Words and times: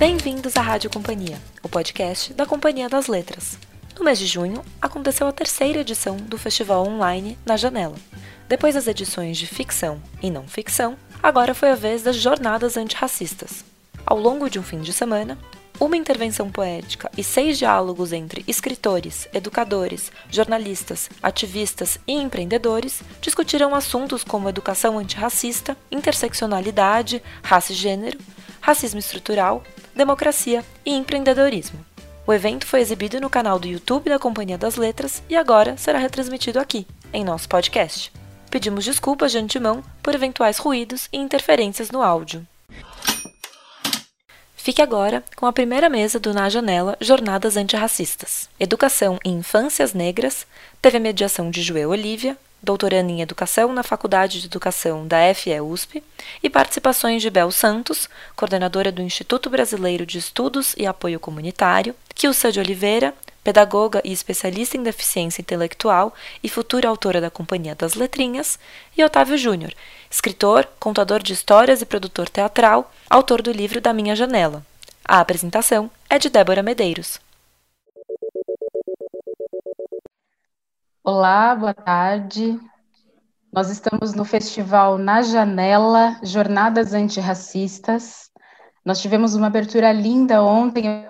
Bem-vindos 0.00 0.56
à 0.56 0.62
Rádio 0.62 0.88
Companhia, 0.88 1.38
o 1.62 1.68
podcast 1.68 2.32
da 2.32 2.46
Companhia 2.46 2.88
das 2.88 3.06
Letras. 3.06 3.58
No 3.98 4.02
mês 4.02 4.18
de 4.18 4.24
junho, 4.24 4.64
aconteceu 4.80 5.26
a 5.26 5.32
terceira 5.32 5.80
edição 5.80 6.16
do 6.16 6.38
festival 6.38 6.88
online 6.88 7.36
Na 7.44 7.54
Janela. 7.54 7.96
Depois 8.48 8.74
das 8.74 8.86
edições 8.86 9.36
de 9.36 9.46
ficção 9.46 10.00
e 10.22 10.30
não 10.30 10.48
ficção, 10.48 10.96
agora 11.22 11.54
foi 11.54 11.68
a 11.68 11.74
vez 11.74 12.02
das 12.02 12.16
jornadas 12.16 12.78
antirracistas. 12.78 13.62
Ao 14.06 14.18
longo 14.18 14.48
de 14.48 14.58
um 14.58 14.62
fim 14.62 14.80
de 14.80 14.90
semana, 14.90 15.36
uma 15.78 15.98
intervenção 15.98 16.50
poética 16.50 17.10
e 17.14 17.22
seis 17.22 17.58
diálogos 17.58 18.10
entre 18.10 18.42
escritores, 18.48 19.28
educadores, 19.34 20.10
jornalistas, 20.30 21.10
ativistas 21.22 21.98
e 22.08 22.14
empreendedores 22.14 23.02
discutiram 23.20 23.74
assuntos 23.74 24.24
como 24.24 24.48
educação 24.48 24.98
antirracista, 24.98 25.76
interseccionalidade, 25.92 27.22
raça 27.42 27.72
e 27.72 27.76
gênero, 27.76 28.18
racismo 28.62 28.98
estrutural, 28.98 29.62
democracia 30.00 30.64
e 30.82 30.94
empreendedorismo. 30.94 31.84
O 32.26 32.32
evento 32.32 32.66
foi 32.66 32.80
exibido 32.80 33.20
no 33.20 33.28
canal 33.28 33.58
do 33.58 33.68
YouTube 33.68 34.08
da 34.08 34.18
Companhia 34.18 34.56
das 34.56 34.76
Letras 34.76 35.22
e 35.28 35.36
agora 35.36 35.76
será 35.76 35.98
retransmitido 35.98 36.58
aqui, 36.58 36.86
em 37.12 37.22
nosso 37.22 37.46
podcast. 37.46 38.10
Pedimos 38.50 38.86
desculpas 38.86 39.30
de 39.30 39.36
antemão 39.36 39.84
por 40.02 40.14
eventuais 40.14 40.56
ruídos 40.56 41.06
e 41.12 41.18
interferências 41.18 41.90
no 41.90 42.00
áudio. 42.00 42.46
Fique 44.56 44.80
agora 44.80 45.22
com 45.36 45.44
a 45.44 45.52
primeira 45.52 45.90
mesa 45.90 46.18
do 46.18 46.32
Na 46.32 46.48
Janela 46.48 46.96
Jornadas 46.98 47.58
Antirracistas. 47.58 48.48
Educação 48.58 49.18
em 49.22 49.34
Infâncias 49.34 49.92
Negras, 49.92 50.46
teve 50.80 50.96
a 50.96 51.00
mediação 51.00 51.50
de 51.50 51.60
Joel 51.60 51.90
Olívia, 51.90 52.38
doutorando 52.62 53.10
em 53.10 53.20
Educação 53.20 53.72
na 53.72 53.82
Faculdade 53.82 54.40
de 54.40 54.46
Educação 54.46 55.06
da 55.06 55.34
FE-USP, 55.34 56.02
e 56.42 56.50
participações 56.50 57.22
de 57.22 57.30
Bel 57.30 57.50
Santos, 57.50 58.08
coordenadora 58.36 58.92
do 58.92 59.02
Instituto 59.02 59.48
Brasileiro 59.48 60.04
de 60.04 60.18
Estudos 60.18 60.74
e 60.76 60.86
Apoio 60.86 61.18
Comunitário, 61.18 61.94
Kilsa 62.14 62.52
de 62.52 62.60
Oliveira, 62.60 63.14
pedagoga 63.42 64.00
e 64.04 64.12
especialista 64.12 64.76
em 64.76 64.82
deficiência 64.82 65.40
intelectual 65.40 66.14
e 66.42 66.48
futura 66.48 66.88
autora 66.88 67.20
da 67.20 67.30
Companhia 67.30 67.74
das 67.74 67.94
Letrinhas, 67.94 68.58
e 68.96 69.02
Otávio 69.02 69.38
Júnior, 69.38 69.72
escritor, 70.10 70.68
contador 70.78 71.22
de 71.22 71.32
histórias 71.32 71.80
e 71.80 71.86
produtor 71.86 72.28
teatral, 72.28 72.92
autor 73.08 73.40
do 73.40 73.50
livro 73.50 73.80
Da 73.80 73.92
Minha 73.92 74.14
Janela. 74.14 74.64
A 75.04 75.20
apresentação 75.20 75.90
é 76.08 76.18
de 76.18 76.28
Débora 76.28 76.62
Medeiros. 76.62 77.18
Olá, 81.02 81.54
boa 81.54 81.72
tarde. 81.72 82.60
Nós 83.50 83.70
estamos 83.70 84.12
no 84.12 84.22
festival 84.22 84.98
Na 84.98 85.22
Janela 85.22 86.20
Jornadas 86.22 86.92
Antirracistas. 86.92 88.30
Nós 88.84 89.00
tivemos 89.00 89.34
uma 89.34 89.46
abertura 89.46 89.90
linda 89.92 90.42
ontem 90.42 91.08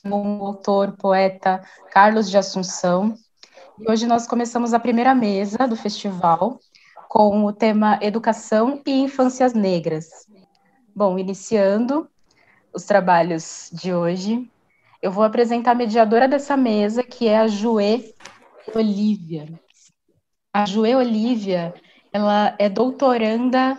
com 0.00 0.38
o 0.38 0.46
autor, 0.46 0.96
poeta 0.96 1.60
Carlos 1.90 2.30
de 2.30 2.38
Assunção. 2.38 3.16
E 3.80 3.90
hoje 3.90 4.06
nós 4.06 4.28
começamos 4.28 4.72
a 4.72 4.78
primeira 4.78 5.12
mesa 5.12 5.66
do 5.66 5.74
festival 5.74 6.60
com 7.08 7.44
o 7.44 7.52
tema 7.52 7.98
Educação 8.00 8.80
e 8.86 8.92
Infâncias 8.92 9.52
Negras. 9.54 10.06
Bom, 10.94 11.18
iniciando 11.18 12.08
os 12.72 12.84
trabalhos 12.84 13.70
de 13.72 13.92
hoje, 13.92 14.48
eu 15.06 15.10
vou 15.12 15.22
apresentar 15.22 15.70
a 15.70 15.74
mediadora 15.74 16.26
dessa 16.26 16.56
mesa, 16.56 17.02
que 17.02 17.28
é 17.28 17.38
a 17.38 17.46
Joê 17.46 18.12
Olívia. 18.74 19.48
A 20.52 20.66
Joê 20.66 20.94
Olívia, 20.94 21.72
ela 22.12 22.56
é 22.58 22.68
doutoranda 22.68 23.78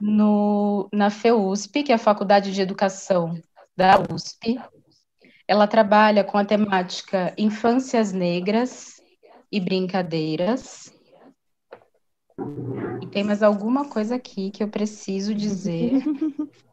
no, 0.00 0.88
na 0.92 1.10
FEUSP, 1.10 1.82
que 1.82 1.92
é 1.92 1.94
a 1.96 1.98
Faculdade 1.98 2.52
de 2.52 2.60
Educação 2.62 3.38
da 3.76 4.00
USP. 4.10 4.58
Ela 5.46 5.66
trabalha 5.66 6.24
com 6.24 6.38
a 6.38 6.44
temática 6.44 7.34
Infâncias 7.36 8.12
Negras, 8.12 8.96
e 9.50 9.60
brincadeiras. 9.60 10.92
E 13.02 13.06
tem 13.06 13.24
mais 13.24 13.42
alguma 13.42 13.88
coisa 13.88 14.16
aqui 14.16 14.50
que 14.50 14.62
eu 14.62 14.68
preciso 14.68 15.34
dizer. 15.34 16.02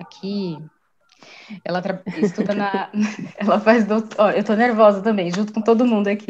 Aqui. 0.00 0.56
Ela 1.64 1.80
tra... 1.80 2.02
estuda 2.18 2.54
na. 2.54 2.90
Ela 3.38 3.60
faz 3.60 3.84
doutor. 3.84 4.36
Eu 4.36 4.44
tô 4.44 4.54
nervosa 4.54 5.00
também, 5.00 5.30
junto 5.32 5.52
com 5.52 5.60
todo 5.60 5.86
mundo 5.86 6.08
aqui. 6.08 6.26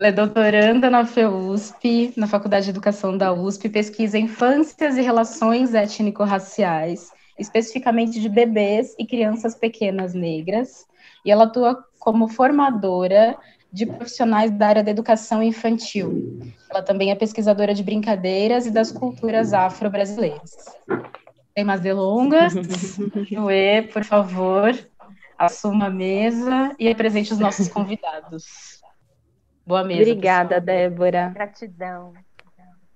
Ela 0.00 0.08
é 0.08 0.12
doutoranda 0.12 0.90
na 0.90 1.04
FEUSP, 1.04 2.12
na 2.16 2.26
Faculdade 2.26 2.64
de 2.64 2.70
Educação 2.70 3.16
da 3.16 3.32
USP, 3.32 3.68
pesquisa 3.68 4.18
infâncias 4.18 4.96
e 4.96 5.02
relações 5.02 5.74
étnico-raciais, 5.74 7.10
especificamente 7.38 8.20
de 8.20 8.28
bebês 8.28 8.94
e 8.98 9.06
crianças 9.06 9.54
pequenas 9.54 10.14
negras. 10.14 10.86
E 11.24 11.30
ela 11.30 11.44
atua 11.44 11.84
como 11.98 12.28
formadora 12.28 13.36
de 13.72 13.86
profissionais 13.86 14.52
da 14.52 14.68
área 14.68 14.84
da 14.84 14.90
educação 14.92 15.42
infantil. 15.42 16.38
Ela 16.70 16.80
também 16.80 17.10
é 17.10 17.14
pesquisadora 17.16 17.74
de 17.74 17.82
brincadeiras 17.82 18.66
e 18.66 18.70
das 18.70 18.92
culturas 18.92 19.52
afro-brasileiras. 19.52 20.54
Tem 21.54 21.64
mais 21.64 21.80
delongas? 21.80 22.52
Joê, 23.30 23.82
por 23.82 24.02
favor, 24.02 24.72
assuma 25.38 25.86
a 25.86 25.90
mesa 25.90 26.74
e 26.78 26.88
apresente 26.88 27.32
os 27.32 27.38
nossos 27.38 27.68
convidados. 27.68 28.82
Boa 29.64 29.84
mesa. 29.84 30.02
Obrigada, 30.02 30.60
pessoal. 30.60 30.64
Débora. 30.64 31.30
Gratidão. 31.32 32.12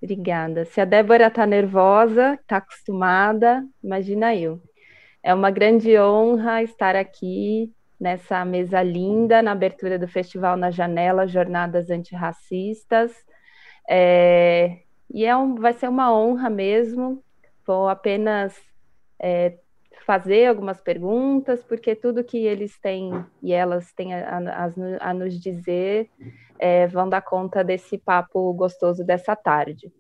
Obrigada. 0.03 0.65
Se 0.65 0.81
a 0.81 0.85
Débora 0.85 1.29
está 1.29 1.47
nervosa, 1.47 2.35
está 2.35 2.57
acostumada, 2.57 3.65
imagina 3.83 4.35
eu. 4.35 4.61
É 5.23 5.33
uma 5.33 5.51
grande 5.51 5.99
honra 5.99 6.63
estar 6.63 6.97
aqui 6.97 7.73
nessa 7.99 8.45
mesa 8.45 8.83
linda, 8.83 9.43
na 9.43 9.53
abertura 9.53 9.99
do 9.99 10.07
Festival 10.09 10.57
na 10.57 10.71
Janela, 10.71 11.27
Jornadas 11.27 11.91
Antirracistas. 11.91 13.13
É, 13.89 14.79
e 15.13 15.25
é 15.25 15.37
um, 15.37 15.55
vai 15.55 15.73
ser 15.73 15.89
uma 15.89 16.13
honra 16.13 16.51
mesmo. 16.51 17.23
Vou 17.69 17.87
apenas 17.87 18.59
é, 19.21 19.59
fazer 20.07 20.47
algumas 20.47 20.81
perguntas, 20.81 21.63
porque 21.63 21.95
tudo 21.95 22.25
que 22.25 22.39
eles 22.39 22.79
têm 22.81 23.23
e 23.43 23.53
elas 23.53 23.93
têm 23.93 24.15
a, 24.15 24.39
a, 24.39 25.11
a 25.11 25.13
nos 25.13 25.39
dizer 25.39 26.09
é, 26.59 26.87
vão 26.87 27.07
dar 27.07 27.21
conta 27.21 27.63
desse 27.63 27.99
papo 27.99 28.55
gostoso 28.55 29.05
dessa 29.05 29.37
tarde. 29.37 29.93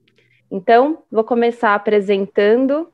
Então, 0.50 1.02
vou 1.12 1.22
começar 1.22 1.74
apresentando 1.74 2.90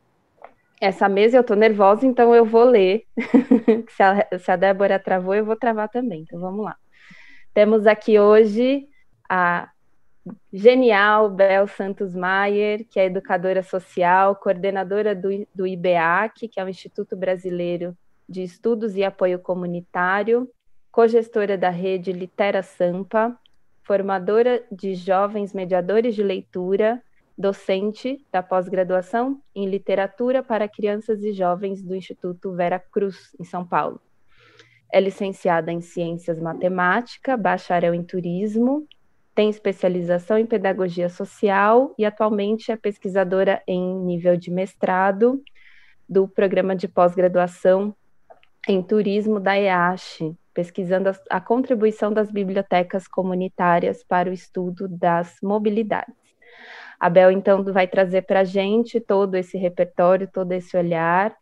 essa 0.81 1.09
mesa 1.09 1.37
eu 1.37 1.43
estou 1.43 1.57
nervosa, 1.57 2.05
então 2.05 2.35
eu 2.35 2.45
vou 2.45 2.65
ler. 2.65 3.05
se, 3.89 4.03
a, 4.03 4.39
se 4.41 4.51
a 4.51 4.57
Débora 4.57 4.99
travou, 4.99 5.37
eu 5.37 5.45
vou 5.45 5.55
travar 5.55 5.89
também. 5.89 6.23
Então 6.23 6.41
vamos 6.41 6.65
lá. 6.65 6.77
Temos 7.55 7.87
aqui 7.87 8.19
hoje 8.19 8.89
a 9.31 9.71
genial 10.53 11.31
Bel 11.31 11.67
Santos 11.67 12.15
Maier, 12.15 12.85
que 12.89 12.99
é 12.99 13.07
educadora 13.07 13.63
social, 13.63 14.37
coordenadora 14.37 15.15
do, 15.15 15.29
do 15.55 15.67
IBEAC, 15.67 16.49
que 16.49 16.59
é 16.59 16.65
o 16.65 16.69
Instituto 16.69 17.17
Brasileiro 17.17 17.97
de 18.29 18.43
Estudos 18.43 18.97
e 18.97 19.05
Apoio 19.05 19.39
Comunitário, 19.39 20.49
cogestora 20.91 21.59
da 21.59 21.71
rede 21.71 22.13
Litera 22.13 22.63
Sampa, 22.63 23.39
formadora 23.83 24.65
de 24.73 24.95
jovens 24.95 25.53
mediadores 25.53 26.15
de 26.15 26.23
leitura 26.23 27.03
docente 27.37 28.25
da 28.33 28.43
pós-graduação 28.43 29.41
em 29.55 29.69
literatura 29.69 30.43
para 30.43 30.69
crianças 30.69 31.23
e 31.23 31.33
jovens 31.33 31.83
do 31.83 31.95
Instituto 31.95 32.53
Vera 32.53 32.79
Cruz, 32.79 33.35
em 33.39 33.45
São 33.45 33.67
Paulo. 33.67 34.01
É 34.93 35.01
licenciada 35.01 35.73
em 35.73 35.81
Ciências 35.81 36.39
Matemática, 36.39 37.37
bacharel 37.37 37.93
em 37.93 38.05
Turismo, 38.05 38.87
tem 39.35 39.51
especialização 39.51 40.39
em 40.39 40.47
Pedagogia 40.47 41.09
Social 41.09 41.93
e 41.99 42.05
atualmente 42.05 42.71
é 42.71 42.77
pesquisadora 42.77 43.63
em 43.67 43.99
nível 43.99 44.37
de 44.37 44.51
mestrado 44.51 45.43
do 46.09 46.29
programa 46.29 46.77
de 46.77 46.87
pós-graduação 46.87 47.95
em 48.69 48.83
Turismo 48.83 49.41
da 49.41 49.59
EASH, 49.59 50.21
pesquisando 50.53 51.09
a, 51.09 51.15
a 51.31 51.41
contribuição 51.41 52.13
das 52.13 52.31
bibliotecas 52.31 53.09
comunitárias 53.09 54.05
para 54.05 54.31
o 54.31 54.33
estudo 54.33 54.87
das 54.89 55.37
mobilidades. 55.43 56.15
A 56.99 57.11
Bel, 57.11 57.31
então, 57.31 57.65
vai 57.65 57.89
trazer 57.89 58.23
para 58.23 58.41
a 58.41 58.45
gente 58.45 59.01
todo 59.01 59.35
esse 59.35 59.59
repertório, 59.59 60.31
todo 60.33 60.53
esse 60.53 60.77
olhar, 60.77 61.35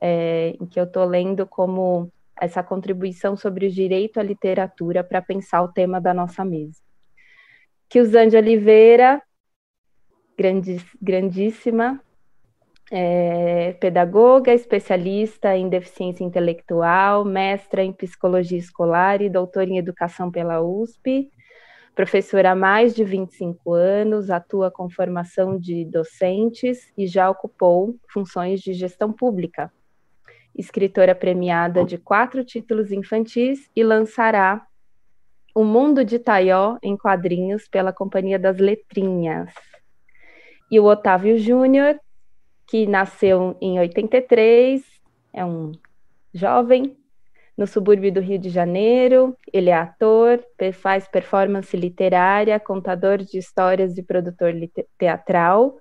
é, 0.00 0.54
em 0.60 0.66
que 0.66 0.78
eu 0.78 0.84
estou 0.84 1.04
lendo 1.04 1.46
como 1.46 2.10
essa 2.40 2.62
contribuição 2.62 3.36
sobre 3.36 3.66
o 3.66 3.70
direito 3.70 4.18
à 4.18 4.22
literatura 4.22 5.04
para 5.04 5.20
pensar 5.20 5.62
o 5.62 5.68
tema 5.68 6.00
da 6.00 6.14
nossa 6.14 6.42
mesa. 6.44 6.80
Kilzane 7.90 8.36
Oliveira, 8.36 9.20
grandíssima, 11.02 12.00
é, 12.90 13.72
pedagoga, 13.74 14.54
especialista 14.54 15.54
em 15.56 15.68
deficiência 15.68 16.24
intelectual, 16.24 17.24
mestra 17.24 17.84
em 17.84 17.92
psicologia 17.92 18.58
escolar 18.58 19.20
e 19.20 19.28
doutora 19.28 19.68
em 19.68 19.76
educação 19.76 20.30
pela 20.30 20.62
USP, 20.62 21.30
Professor 21.94 22.46
há 22.46 22.54
mais 22.54 22.94
de 22.94 23.04
25 23.04 23.74
anos, 23.74 24.30
atua 24.30 24.70
com 24.70 24.88
formação 24.88 25.58
de 25.58 25.84
docentes 25.84 26.90
e 26.96 27.06
já 27.06 27.28
ocupou 27.28 27.96
funções 28.08 28.60
de 28.60 28.72
gestão 28.72 29.12
pública. 29.12 29.70
Escritora 30.56 31.14
premiada 31.14 31.84
de 31.84 31.98
quatro 31.98 32.44
títulos 32.44 32.90
infantis 32.90 33.68
e 33.74 33.82
lançará 33.82 34.66
O 35.54 35.64
Mundo 35.64 36.04
de 36.04 36.18
Taió 36.18 36.78
em 36.82 36.96
quadrinhos 36.96 37.66
pela 37.68 37.92
Companhia 37.92 38.38
das 38.38 38.58
Letrinhas. 38.58 39.52
E 40.70 40.78
o 40.78 40.84
Otávio 40.84 41.36
Júnior, 41.36 41.98
que 42.68 42.86
nasceu 42.86 43.56
em 43.60 43.80
83, 43.80 44.82
é 45.32 45.44
um 45.44 45.72
jovem 46.32 46.96
no 47.56 47.66
subúrbio 47.66 48.12
do 48.12 48.20
Rio 48.20 48.38
de 48.38 48.48
Janeiro. 48.48 49.36
Ele 49.52 49.70
é 49.70 49.74
ator, 49.74 50.40
faz 50.72 51.08
performance 51.08 51.76
literária, 51.76 52.60
contador 52.60 53.18
de 53.18 53.36
histórias 53.36 53.98
e 53.98 54.02
produtor 54.04 54.54
teatral. 54.96 55.76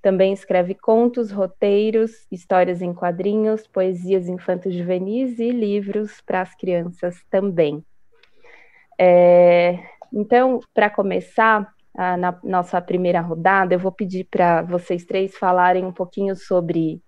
Também 0.00 0.32
escreve 0.32 0.74
contos, 0.74 1.32
roteiros, 1.32 2.12
histórias 2.30 2.80
em 2.80 2.94
quadrinhos, 2.94 3.66
poesias 3.66 4.28
infanto-juvenis 4.28 5.40
e 5.40 5.50
livros 5.50 6.20
para 6.20 6.40
as 6.40 6.54
crianças 6.54 7.20
também. 7.28 7.84
É, 8.98 9.78
então, 10.12 10.60
para 10.74 10.90
começar, 10.90 11.72
a, 11.96 12.16
na 12.16 12.38
nossa 12.44 12.80
primeira 12.80 13.20
rodada, 13.20 13.74
eu 13.74 13.78
vou 13.78 13.92
pedir 13.92 14.24
para 14.30 14.62
vocês 14.62 15.04
três 15.04 15.36
falarem 15.36 15.84
um 15.84 15.92
pouquinho 15.92 16.36
sobre, 16.36 17.02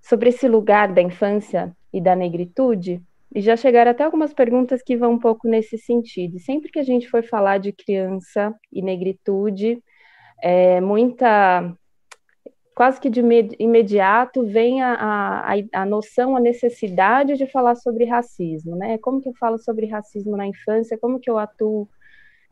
sobre 0.00 0.30
esse 0.30 0.48
lugar 0.48 0.92
da 0.92 1.02
infância 1.02 1.76
e 1.92 2.00
da 2.00 2.16
negritude, 2.16 3.02
e 3.34 3.40
já 3.40 3.56
chegaram 3.56 3.90
até 3.90 4.04
algumas 4.04 4.32
perguntas 4.32 4.82
que 4.82 4.96
vão 4.96 5.12
um 5.12 5.18
pouco 5.18 5.46
nesse 5.46 5.76
sentido. 5.76 6.38
Sempre 6.38 6.70
que 6.70 6.78
a 6.78 6.82
gente 6.82 7.08
for 7.08 7.22
falar 7.22 7.58
de 7.58 7.72
criança 7.72 8.54
e 8.72 8.80
negritude, 8.80 9.82
é, 10.42 10.80
muita 10.80 11.74
quase 12.78 13.00
que 13.00 13.10
de 13.10 13.20
imediato 13.58 14.46
vem 14.46 14.80
a, 14.80 14.94
a, 14.94 15.80
a 15.80 15.84
noção, 15.84 16.36
a 16.36 16.40
necessidade 16.40 17.36
de 17.36 17.44
falar 17.44 17.74
sobre 17.74 18.04
racismo, 18.04 18.76
né? 18.76 18.96
Como 18.98 19.20
que 19.20 19.28
eu 19.28 19.34
falo 19.34 19.58
sobre 19.58 19.86
racismo 19.86 20.36
na 20.36 20.46
infância? 20.46 20.96
Como 20.96 21.18
que 21.18 21.28
eu 21.28 21.38
atuo 21.38 21.88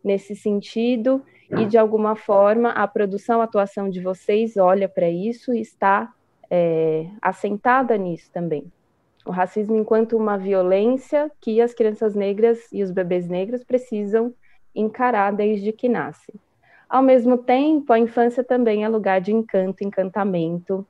nesse 0.03 0.35
sentido? 0.35 1.23
E 1.49 1.65
de 1.65 1.79
alguma 1.79 2.17
forma 2.17 2.71
a 2.71 2.89
produção, 2.89 3.41
a 3.41 3.45
atuação 3.45 3.89
de 3.89 4.01
vocês 4.01 4.57
olha 4.57 4.89
para 4.89 5.09
isso 5.09 5.55
e 5.55 5.61
está 5.61 6.13
é, 6.51 7.07
assentada 7.23 7.97
nisso 7.97 8.29
também. 8.33 8.65
O 9.25 9.31
racismo 9.31 9.77
enquanto 9.77 10.17
uma 10.17 10.37
violência 10.37 11.31
que 11.41 11.61
as 11.61 11.73
crianças 11.73 12.17
negras 12.17 12.59
e 12.73 12.83
os 12.83 12.91
bebês 12.91 13.29
negros 13.29 13.63
precisam 13.63 14.35
encarar 14.75 15.31
desde 15.31 15.71
que 15.71 15.89
nascem. 15.89 16.35
Ao 16.89 17.03
mesmo 17.03 17.39
tempo, 17.39 17.93
a 17.93 17.99
infância 17.99 18.45
também 18.45 18.85
é 18.85 18.89
lugar 18.89 19.21
de 19.21 19.33
encanto, 19.33 19.83
encantamento, 19.83 20.87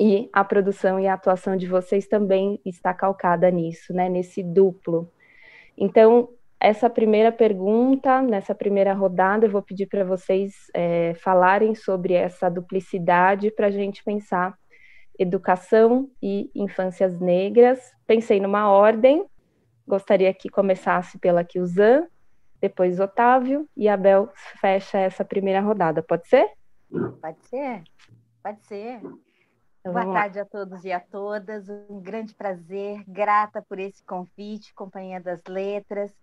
e 0.00 0.30
a 0.32 0.42
produção 0.42 0.98
e 0.98 1.06
a 1.06 1.12
atuação 1.12 1.58
de 1.58 1.66
vocês 1.66 2.08
também 2.08 2.58
está 2.64 2.94
calcada 2.94 3.50
nisso, 3.50 3.92
né, 3.92 4.08
nesse 4.08 4.42
duplo. 4.42 5.12
Então, 5.76 6.30
essa 6.58 6.88
primeira 6.88 7.30
pergunta, 7.30 8.22
nessa 8.22 8.54
primeira 8.54 8.94
rodada, 8.94 9.44
eu 9.44 9.50
vou 9.50 9.60
pedir 9.60 9.86
para 9.86 10.02
vocês 10.02 10.70
é, 10.72 11.12
falarem 11.14 11.74
sobre 11.74 12.14
essa 12.14 12.48
duplicidade 12.48 13.50
para 13.50 13.66
a 13.66 13.70
gente 13.70 14.02
pensar 14.02 14.58
educação 15.18 16.08
e 16.22 16.50
infâncias 16.54 17.20
negras. 17.20 17.92
Pensei 18.06 18.40
numa 18.40 18.70
ordem, 18.70 19.26
gostaria 19.86 20.32
que 20.32 20.48
começasse 20.48 21.18
pela 21.18 21.44
Kilzan, 21.44 22.06
depois 22.60 23.00
Otávio 23.00 23.68
e 23.76 23.88
Abel 23.88 24.30
fecha 24.60 24.98
essa 24.98 25.24
primeira 25.24 25.60
rodada. 25.60 26.02
Pode 26.02 26.28
ser? 26.28 26.50
Pode 27.20 27.44
ser, 27.46 27.82
pode 28.42 28.64
ser. 28.66 29.00
Então, 29.80 29.92
Boa 29.92 30.12
tarde 30.12 30.38
lá. 30.38 30.42
a 30.42 30.46
todos 30.46 30.84
e 30.84 30.92
a 30.92 31.00
todas. 31.00 31.68
Um 31.88 32.00
grande 32.00 32.34
prazer, 32.34 33.02
grata 33.08 33.62
por 33.62 33.78
esse 33.78 34.04
convite, 34.04 34.74
Companhia 34.74 35.20
das 35.20 35.42
Letras 35.48 36.14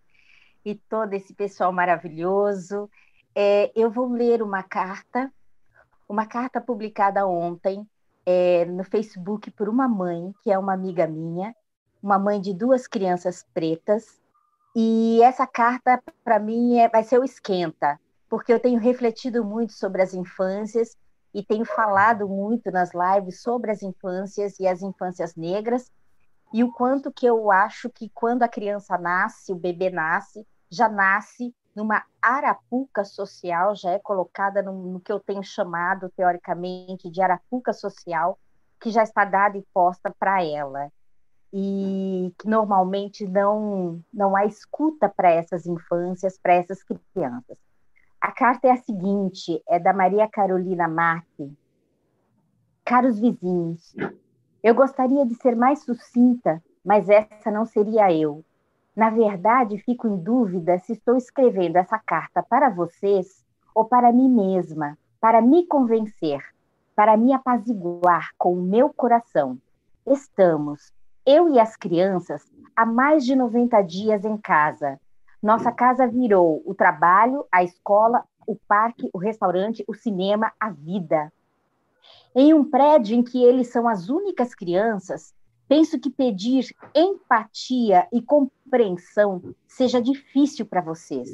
e 0.64 0.76
todo 0.76 1.14
esse 1.14 1.34
pessoal 1.34 1.72
maravilhoso. 1.72 2.90
É, 3.34 3.72
eu 3.76 3.90
vou 3.90 4.12
ler 4.12 4.44
uma 4.44 4.62
carta, 4.62 5.32
uma 6.08 6.26
carta 6.26 6.62
publicada 6.62 7.26
ontem 7.26 7.88
é, 8.26 8.66
no 8.66 8.84
Facebook 8.84 9.50
por 9.52 9.70
uma 9.70 9.88
mãe, 9.88 10.34
que 10.44 10.52
é 10.52 10.60
uma 10.60 10.74
amiga 10.74 11.08
minha, 11.08 11.56
uma 12.04 12.20
mãe 12.20 12.40
de 12.42 12.54
duas 12.54 12.86
crianças 12.86 13.44
pretas. 13.54 14.22
E 14.80 15.24
essa 15.24 15.48
carta, 15.48 16.00
para 16.24 16.38
mim, 16.38 16.78
é, 16.78 16.88
vai 16.88 17.04
ser 17.04 17.20
o 17.20 17.24
esquenta, 17.24 18.00
porque 18.30 18.54
eu 18.54 18.60
tenho 18.60 18.80
refletido 18.80 19.44
muito 19.44 19.74
sobre 19.74 20.04
as 20.04 20.14
infâncias 20.14 20.96
e 21.34 21.44
tenho 21.44 21.66
falado 21.66 22.30
muito 22.30 22.70
nas 22.70 22.92
lives 22.94 23.42
sobre 23.42 23.72
as 23.72 23.82
infâncias 23.82 24.60
e 24.60 24.68
as 24.68 24.84
infâncias 24.84 25.36
negras 25.36 25.92
e 26.54 26.64
o 26.64 26.72
quanto 26.72 27.12
que 27.12 27.26
eu 27.26 27.52
acho 27.52 27.90
que 27.90 28.08
quando 28.10 28.44
a 28.44 28.48
criança 28.48 29.00
nasce, 29.00 29.52
o 29.52 29.56
bebê 29.56 29.90
nasce, 29.90 30.48
já 30.70 30.88
nasce 30.88 31.56
numa 31.76 32.04
arapuca 32.22 33.04
social, 33.04 33.76
já 33.76 33.90
é 33.94 34.00
colocada 34.00 34.62
no, 34.62 34.74
no, 34.74 35.00
que 35.00 35.12
eu 35.12 35.20
tenho 35.20 35.44
chamado, 35.44 36.08
teoricamente, 36.16 37.10
de 37.10 37.20
arapuca 37.20 37.74
social, 37.74 38.38
que 38.80 38.92
já 38.92 39.02
está 39.02 39.26
dada 39.26 39.58
e 39.58 39.66
posta 39.74 40.14
para 40.20 40.44
ela. 40.44 40.92
E 41.54 42.34
que 42.38 42.48
normalmente 42.48 43.26
não, 43.28 44.02
não 44.14 44.36
há 44.36 44.46
escuta 44.46 45.08
para 45.08 45.32
essas 45.32 45.66
infâncias, 45.66 46.38
para 46.38 46.54
essas 46.54 46.84
crianças. 46.84 47.58
A 48.20 48.32
carta 48.32 48.68
é 48.68 48.72
a 48.72 48.78
seguinte: 48.78 49.62
é 49.68 49.80
da 49.80 49.94
Maria 49.94 50.28
Carolina 50.28 50.88
Marque. 50.88 51.56
Caros 52.84 53.20
vizinhos, 53.20 53.96
eu 54.64 54.74
gostaria 54.74 55.26
de 55.26 55.36
ser 55.36 55.56
mais 55.56 55.80
sucinta, 55.84 56.64
mas 56.84 57.10
essa 57.10 57.52
não 57.52 57.66
seria 57.66 58.12
eu. 58.12 58.44
Na 58.96 59.10
verdade, 59.10 59.78
fico 59.78 60.08
em 60.08 60.18
dúvida 60.18 60.80
se 60.80 60.94
estou 60.94 61.16
escrevendo 61.16 61.76
essa 61.76 62.00
carta 62.00 62.42
para 62.42 62.70
vocês 62.70 63.46
ou 63.76 63.86
para 63.86 64.12
mim 64.12 64.30
mesma, 64.30 64.98
para 65.22 65.42
me 65.42 65.68
convencer, 65.68 66.42
para 66.96 67.16
me 67.16 67.32
apaziguar 67.32 68.32
com 68.38 68.54
o 68.54 68.62
meu 68.64 68.92
coração. 68.92 69.58
Estamos, 70.06 70.92
eu 71.28 71.50
e 71.54 71.60
as 71.60 71.76
crianças, 71.76 72.42
há 72.74 72.86
mais 72.86 73.26
de 73.26 73.36
90 73.36 73.82
dias 73.82 74.24
em 74.24 74.38
casa. 74.38 74.98
Nossa 75.44 75.74
casa 75.74 76.08
virou 76.08 76.64
o 76.66 76.74
trabalho, 76.74 77.46
a 77.52 77.62
escola, 77.62 78.24
o 78.48 78.56
parque, 78.56 79.10
o 79.12 79.18
restaurante, 79.18 79.84
o 79.90 79.94
cinema, 79.94 80.54
a 80.58 80.70
vida. 80.70 81.34
Em 82.34 82.54
um 82.54 82.64
prédio 82.64 83.14
em 83.14 83.22
que 83.22 83.44
eles 83.44 83.68
são 83.68 83.90
as 83.90 84.08
únicas 84.08 84.56
crianças, 84.56 85.34
penso 85.68 86.00
que 86.00 86.10
pedir 86.10 86.74
empatia 86.96 88.08
e 88.14 88.22
compreensão 88.22 89.54
seja 89.68 90.02
difícil 90.02 90.66
para 90.66 90.80
vocês. 90.80 91.30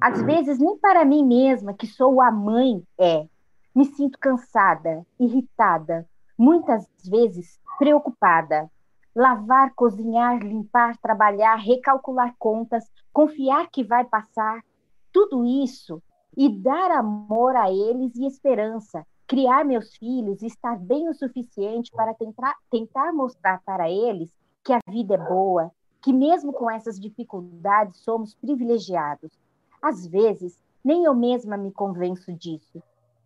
Às 0.00 0.22
vezes, 0.22 0.58
nem 0.58 0.78
para 0.78 1.04
mim 1.04 1.22
mesma, 1.22 1.74
que 1.74 1.86
sou 1.86 2.22
a 2.22 2.30
mãe, 2.30 2.82
é. 2.98 3.28
Me 3.74 3.84
sinto 3.84 4.18
cansada, 4.18 5.06
irritada, 5.20 6.08
muitas 6.38 6.88
vezes 7.04 7.60
preocupada. 7.78 8.70
Lavar, 9.16 9.72
cozinhar, 9.74 10.38
limpar, 10.40 10.98
trabalhar, 10.98 11.56
recalcular 11.56 12.34
contas, 12.38 12.84
confiar 13.14 13.70
que 13.70 13.82
vai 13.82 14.04
passar, 14.04 14.62
tudo 15.10 15.42
isso 15.42 16.02
e 16.36 16.50
dar 16.50 16.90
amor 16.90 17.56
a 17.56 17.72
eles 17.72 18.14
e 18.14 18.26
esperança, 18.26 19.06
criar 19.26 19.64
meus 19.64 19.96
filhos 19.96 20.42
estar 20.42 20.78
bem 20.78 21.08
o 21.08 21.14
suficiente 21.14 21.90
para 21.90 22.12
tentar, 22.12 22.54
tentar 22.70 23.10
mostrar 23.14 23.62
para 23.64 23.90
eles 23.90 24.30
que 24.62 24.74
a 24.74 24.80
vida 24.86 25.14
é 25.14 25.18
boa, 25.18 25.72
que 26.02 26.12
mesmo 26.12 26.52
com 26.52 26.70
essas 26.70 27.00
dificuldades 27.00 27.98
somos 28.00 28.34
privilegiados. 28.34 29.32
Às 29.80 30.06
vezes, 30.06 30.62
nem 30.84 31.04
eu 31.04 31.14
mesma 31.14 31.56
me 31.56 31.72
convenço 31.72 32.32
disso. 32.34 32.82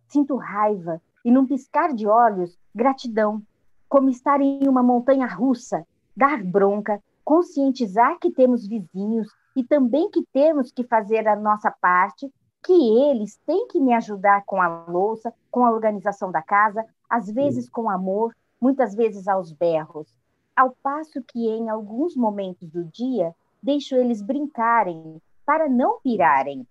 Sinto 0.07 0.37
raiva 0.37 1.01
e, 1.25 1.31
num 1.31 1.45
piscar 1.45 1.93
de 1.93 2.07
olhos, 2.07 2.57
gratidão, 2.73 3.43
como 3.91 4.09
estar 4.09 4.39
em 4.39 4.69
uma 4.69 4.81
montanha 4.81 5.27
russa, 5.27 5.85
dar 6.15 6.41
bronca, 6.41 7.03
conscientizar 7.25 8.17
que 8.19 8.31
temos 8.31 8.65
vizinhos 8.65 9.27
e 9.53 9.65
também 9.65 10.09
que 10.09 10.23
temos 10.31 10.71
que 10.71 10.85
fazer 10.85 11.27
a 11.27 11.35
nossa 11.35 11.69
parte 11.69 12.31
que 12.63 12.71
eles 12.71 13.35
têm 13.45 13.67
que 13.67 13.81
me 13.81 13.93
ajudar 13.93 14.45
com 14.45 14.61
a 14.61 14.85
louça, 14.85 15.33
com 15.51 15.65
a 15.65 15.71
organização 15.71 16.31
da 16.31 16.41
casa, 16.41 16.85
às 17.09 17.29
vezes 17.29 17.69
com 17.69 17.89
amor, 17.89 18.33
muitas 18.61 18.95
vezes 18.95 19.27
aos 19.27 19.51
berros. 19.51 20.07
Ao 20.55 20.73
passo 20.81 21.21
que 21.23 21.49
em 21.49 21.67
alguns 21.67 22.15
momentos 22.15 22.69
do 22.69 22.85
dia 22.85 23.35
deixo 23.61 23.95
eles 23.95 24.21
brincarem 24.21 25.21
para 25.45 25.67
não 25.67 25.99
pirarem. 25.99 26.65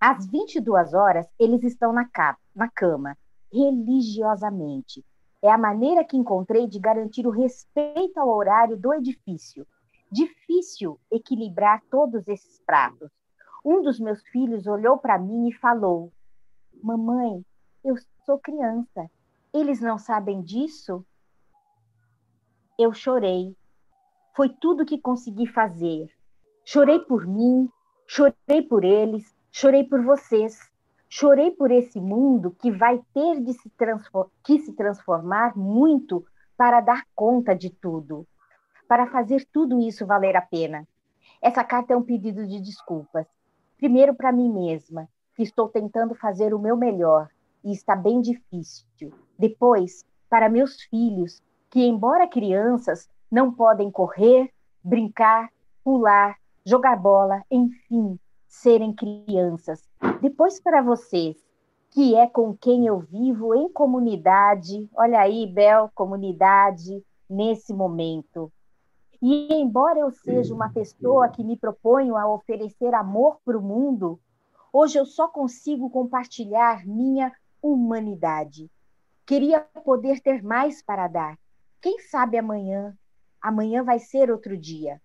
Às 0.00 0.26
22 0.26 0.94
horas, 0.94 1.26
eles 1.38 1.62
estão 1.62 1.92
na, 1.92 2.08
na 2.56 2.70
cama, 2.70 3.18
religiosamente. 3.52 5.04
É 5.42 5.50
a 5.50 5.58
maneira 5.58 6.04
que 6.04 6.16
encontrei 6.16 6.66
de 6.66 6.78
garantir 6.78 7.26
o 7.26 7.30
respeito 7.30 8.18
ao 8.18 8.28
horário 8.28 8.76
do 8.76 8.92
edifício. 8.94 9.66
Difícil 10.10 10.98
equilibrar 11.10 11.82
todos 11.90 12.26
esses 12.28 12.60
pratos 12.66 13.10
um 13.64 13.82
dos 13.82 13.98
meus 13.98 14.22
filhos 14.28 14.66
olhou 14.66 14.98
para 14.98 15.18
mim 15.18 15.48
e 15.48 15.52
falou: 15.52 16.12
Mamãe, 16.82 17.44
eu 17.84 17.96
sou 18.24 18.38
criança. 18.38 19.10
Eles 19.52 19.80
não 19.80 19.98
sabem 19.98 20.40
disso? 20.40 21.04
Eu 22.78 22.92
chorei. 22.92 23.56
Foi 24.34 24.48
tudo 24.48 24.86
que 24.86 24.98
consegui 24.98 25.46
fazer. 25.46 26.10
Chorei 26.64 27.00
por 27.00 27.26
mim, 27.26 27.68
chorei 28.06 28.62
por 28.68 28.84
eles, 28.84 29.36
chorei 29.50 29.84
por 29.84 30.02
vocês. 30.02 30.58
Chorei 31.08 31.50
por 31.50 31.70
esse 31.70 32.00
mundo 32.00 32.54
que 32.60 32.70
vai 32.70 33.00
ter 33.14 33.40
de 33.40 33.54
se, 33.54 33.72
que 34.44 34.58
se 34.60 34.72
transformar 34.74 35.56
muito 35.56 36.24
para 36.56 36.80
dar 36.80 37.04
conta 37.14 37.54
de 37.54 37.70
tudo, 37.70 38.26
para 38.86 39.06
fazer 39.06 39.46
tudo 39.52 39.80
isso 39.80 40.06
valer 40.06 40.36
a 40.36 40.42
pena. 40.42 40.86
Essa 41.40 41.64
carta 41.64 41.94
é 41.94 41.96
um 41.96 42.02
pedido 42.02 42.46
de 42.46 42.60
desculpas. 42.60 43.26
Primeiro 43.78 44.14
para 44.14 44.32
mim 44.32 44.52
mesma, 44.52 45.08
que 45.34 45.42
estou 45.42 45.68
tentando 45.68 46.14
fazer 46.14 46.52
o 46.52 46.58
meu 46.58 46.76
melhor 46.76 47.28
e 47.64 47.72
está 47.72 47.94
bem 47.94 48.20
difícil. 48.20 49.12
Depois, 49.38 50.04
para 50.28 50.48
meus 50.48 50.82
filhos, 50.82 51.40
que, 51.70 51.86
embora 51.86 52.28
crianças, 52.28 53.08
não 53.30 53.52
podem 53.52 53.90
correr, 53.90 54.50
brincar, 54.82 55.48
pular, 55.84 56.36
jogar 56.66 56.96
bola, 56.96 57.42
enfim, 57.50 58.18
serem 58.48 58.92
crianças. 58.92 59.88
Depois, 60.20 60.58
para 60.58 60.82
vocês, 60.82 61.36
que 61.90 62.16
é 62.16 62.26
com 62.26 62.56
quem 62.56 62.86
eu 62.86 62.98
vivo 62.98 63.54
em 63.54 63.68
comunidade, 63.68 64.88
olha 64.96 65.20
aí, 65.20 65.46
Bel, 65.46 65.90
comunidade, 65.94 67.04
nesse 67.28 67.72
momento. 67.72 68.50
E 69.20 69.52
embora 69.54 69.98
eu 69.98 70.10
seja 70.10 70.54
uma 70.54 70.70
pessoa 70.70 71.28
que 71.28 71.44
me 71.44 71.56
proponho 71.56 72.16
a 72.16 72.32
oferecer 72.32 72.94
amor 72.94 73.38
para 73.44 73.58
o 73.58 73.62
mundo, 73.62 74.18
hoje 74.72 74.98
eu 74.98 75.04
só 75.04 75.28
consigo 75.28 75.90
compartilhar 75.90 76.86
minha 76.86 77.32
humanidade. 77.60 78.70
Queria 79.26 79.60
poder 79.84 80.20
ter 80.20 80.42
mais 80.42 80.82
para 80.82 81.08
dar. 81.08 81.38
Quem 81.80 81.98
sabe 81.98 82.38
amanhã? 82.38 82.96
Amanhã 83.40 83.82
vai 83.82 83.98
ser 83.98 84.30
outro 84.30 84.56
dia. 84.56 85.00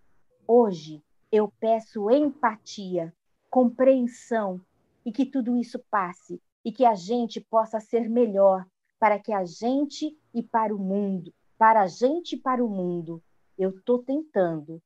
Hoje 0.48 1.04
eu 1.32 1.52
peço 1.60 2.10
empatia, 2.12 3.12
compreensão 3.54 4.60
e 5.06 5.12
que 5.12 5.28
tudo 5.28 5.56
isso 5.56 5.78
passe 5.92 6.42
e 6.66 6.72
que 6.72 6.84
a 6.84 6.96
gente 6.96 7.40
possa 7.40 7.80
ser 7.80 8.10
melhor 8.10 8.66
para 9.00 9.20
que 9.20 9.32
a 9.32 9.46
gente 9.46 10.18
e 10.34 10.42
para 10.42 10.76
o 10.76 10.80
mundo, 10.80 11.32
para 11.56 11.82
a 11.82 11.88
gente 11.88 12.34
e 12.34 12.40
para 12.40 12.66
o 12.66 12.68
mundo. 12.68 13.22
Eu 13.56 13.70
estou 13.70 14.00
tentando. 14.00 14.82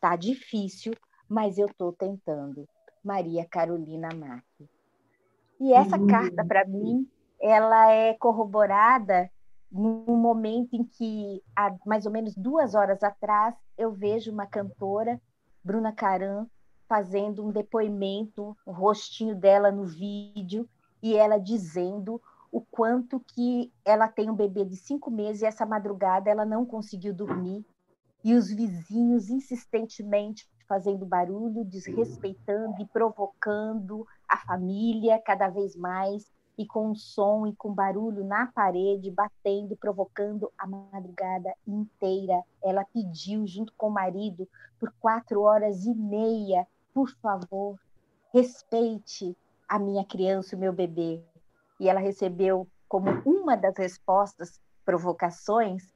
Tá 0.00 0.16
difícil, 0.16 0.94
mas 1.28 1.58
eu 1.58 1.66
estou 1.66 1.92
tentando. 1.92 2.66
Maria 3.04 3.44
Carolina 3.44 4.08
Marques. 4.14 4.66
E 5.60 5.74
essa 5.74 5.98
uhum. 5.98 6.06
carta, 6.06 6.42
para 6.42 6.64
mim, 6.64 7.06
ela 7.38 7.90
é 7.92 8.14
corroborada 8.14 9.30
num 9.70 10.16
momento 10.16 10.72
em 10.72 10.84
que, 10.84 11.42
há 11.54 11.76
mais 11.84 12.06
ou 12.06 12.12
menos 12.12 12.34
duas 12.34 12.74
horas 12.74 13.02
atrás, 13.02 13.54
eu 13.76 13.92
vejo 13.92 14.32
uma 14.32 14.46
cantora, 14.46 15.20
Bruna 15.62 15.92
Caran, 15.92 16.46
fazendo 16.88 17.44
um 17.44 17.50
depoimento, 17.50 18.56
o 18.64 18.72
rostinho 18.72 19.34
dela 19.34 19.70
no 19.70 19.84
vídeo, 19.84 20.68
e 21.02 21.14
ela 21.16 21.38
dizendo 21.38 22.20
o 22.50 22.60
quanto 22.60 23.20
que 23.20 23.72
ela 23.84 24.08
tem 24.08 24.30
um 24.30 24.34
bebê 24.34 24.64
de 24.64 24.76
cinco 24.76 25.10
meses 25.10 25.42
e 25.42 25.46
essa 25.46 25.66
madrugada 25.66 26.30
ela 26.30 26.44
não 26.44 26.64
conseguiu 26.64 27.12
dormir 27.12 27.64
e 28.24 28.34
os 28.34 28.50
vizinhos 28.50 29.30
insistentemente 29.30 30.48
fazendo 30.66 31.06
barulho, 31.06 31.64
desrespeitando 31.64 32.82
e 32.82 32.86
provocando 32.86 34.04
a 34.28 34.36
família 34.38 35.20
cada 35.24 35.48
vez 35.48 35.76
mais 35.76 36.28
e 36.58 36.66
com 36.66 36.94
som 36.94 37.46
e 37.46 37.54
com 37.54 37.72
barulho 37.72 38.24
na 38.24 38.46
parede, 38.46 39.10
batendo, 39.10 39.76
provocando 39.76 40.50
a 40.58 40.66
madrugada 40.66 41.54
inteira. 41.66 42.42
Ela 42.64 42.84
pediu, 42.84 43.46
junto 43.46 43.72
com 43.76 43.88
o 43.88 43.92
marido, 43.92 44.48
por 44.80 44.92
quatro 44.98 45.42
horas 45.42 45.84
e 45.84 45.94
meia, 45.94 46.66
por 46.96 47.10
favor, 47.20 47.78
respeite 48.32 49.36
a 49.68 49.78
minha 49.78 50.02
criança, 50.02 50.56
o 50.56 50.58
meu 50.58 50.72
bebê. 50.72 51.22
E 51.78 51.90
ela 51.90 52.00
recebeu 52.00 52.66
como 52.88 53.10
uma 53.26 53.54
das 53.54 53.76
respostas, 53.76 54.62
provocações, 54.82 55.92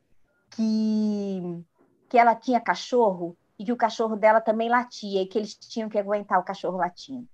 que, 0.50 1.64
que 2.07 2.19
ela 2.19 2.35
tinha 2.35 2.61
cachorro 2.61 3.35
e 3.59 3.64
que 3.64 3.73
o 3.73 3.78
cachorro 3.78 4.14
dela 4.14 4.42
também 4.42 4.69
latia 4.69 5.23
e 5.23 5.26
que 5.26 5.38
eles 5.38 5.54
tinham 5.54 5.88
que 5.88 5.99
aguentar 5.99 6.38
o 6.38 6.45
cachorro 6.45 6.76
latindo. 6.76 7.26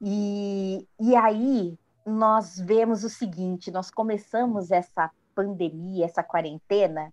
E, 0.00 0.88
e 0.98 1.14
aí 1.14 1.78
nós 2.06 2.58
vemos 2.58 3.04
o 3.04 3.10
seguinte: 3.10 3.70
nós 3.70 3.90
começamos 3.90 4.70
essa 4.70 5.10
pandemia, 5.34 6.06
essa 6.06 6.22
quarentena, 6.22 7.12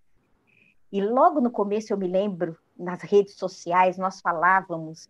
e 0.89 1.01
logo 1.01 1.41
no 1.41 1.51
começo 1.51 1.91
eu 1.91 1.98
me 1.98 2.08
lembro, 2.08 2.58
nas 2.77 3.01
redes 3.01 3.36
sociais, 3.36 3.98
nós 3.98 4.22
falávamos 4.22 5.10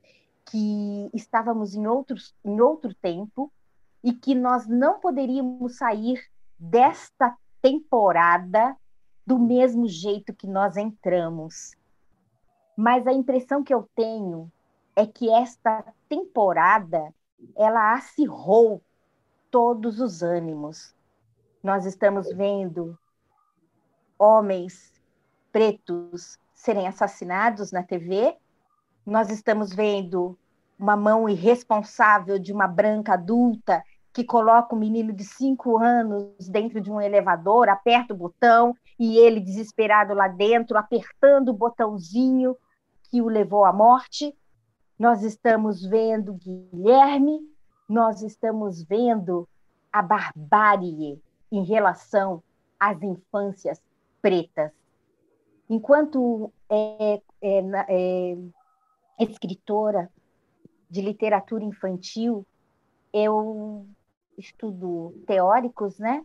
que 0.51 1.10
estávamos 1.13 1.74
em, 1.75 1.88
outros, 1.88 2.36
em 2.43 2.60
outro 2.60 2.93
tempo 2.93 3.50
e 4.03 4.12
que 4.12 4.36
nós 4.36 4.67
não 4.67 5.00
poderíamos 5.00 5.77
sair 5.77 6.22
desta 6.60 7.38
temporada 7.62 8.75
do 9.25 9.39
mesmo 9.39 9.88
jeito 9.88 10.34
que 10.34 10.48
nós 10.48 10.75
entramos. 10.75 11.72
Mas 12.75 13.08
a 13.08 13.13
impressão 13.13 13.63
que 13.63 13.74
eu 13.74 13.89
tenho 13.96 14.51
é 14.93 15.08
que 15.08 15.29
esta 15.29 15.86
temporada 16.10 17.13
ela 17.55 17.93
acirrou 17.93 18.81
todos 19.50 20.01
os 20.01 20.22
ânimos. 20.22 20.93
Nós 21.63 21.86
estamos 21.86 22.27
vendo 22.36 22.98
homens 24.20 25.00
pretos 25.50 26.38
serem 26.53 26.88
assassinados 26.88 27.72
na 27.72 27.84
TV 27.84 28.38
nós 29.05 29.29
estamos 29.29 29.74
vendo 29.74 30.38
uma 30.81 30.97
mão 30.97 31.29
irresponsável 31.29 32.39
de 32.39 32.51
uma 32.51 32.67
branca 32.67 33.13
adulta 33.13 33.83
que 34.11 34.23
coloca 34.23 34.75
um 34.75 34.79
menino 34.79 35.13
de 35.13 35.23
cinco 35.23 35.77
anos 35.77 36.50
dentro 36.50 36.81
de 36.81 36.91
um 36.91 37.00
elevador, 37.00 37.69
aperta 37.69 38.15
o 38.15 38.17
botão 38.17 38.75
e 39.00 39.15
ele 39.17 39.39
desesperado 39.39 40.15
lá 40.15 40.27
dentro, 40.27 40.77
apertando 40.77 41.50
o 41.50 41.53
botãozinho 41.53 42.57
que 43.03 43.21
o 43.21 43.27
levou 43.27 43.63
à 43.63 43.71
morte. 43.71 44.35
Nós 44.97 45.21
estamos 45.21 45.85
vendo 45.85 46.33
Guilherme, 46.33 47.39
nós 47.88 48.23
estamos 48.23 48.83
vendo 48.83 49.47
a 49.93 50.01
barbárie 50.01 51.21
em 51.51 51.63
relação 51.63 52.41
às 52.79 53.01
infâncias 53.03 53.79
pretas. 54.19 54.71
Enquanto 55.69 56.51
é, 56.69 57.21
é, 57.39 57.63
é, 57.88 58.38
escritora 59.19 60.09
de 60.91 61.01
literatura 61.01 61.63
infantil, 61.63 62.45
eu 63.13 63.88
estudo 64.38 65.15
teóricos, 65.25 65.98
né? 65.98 66.21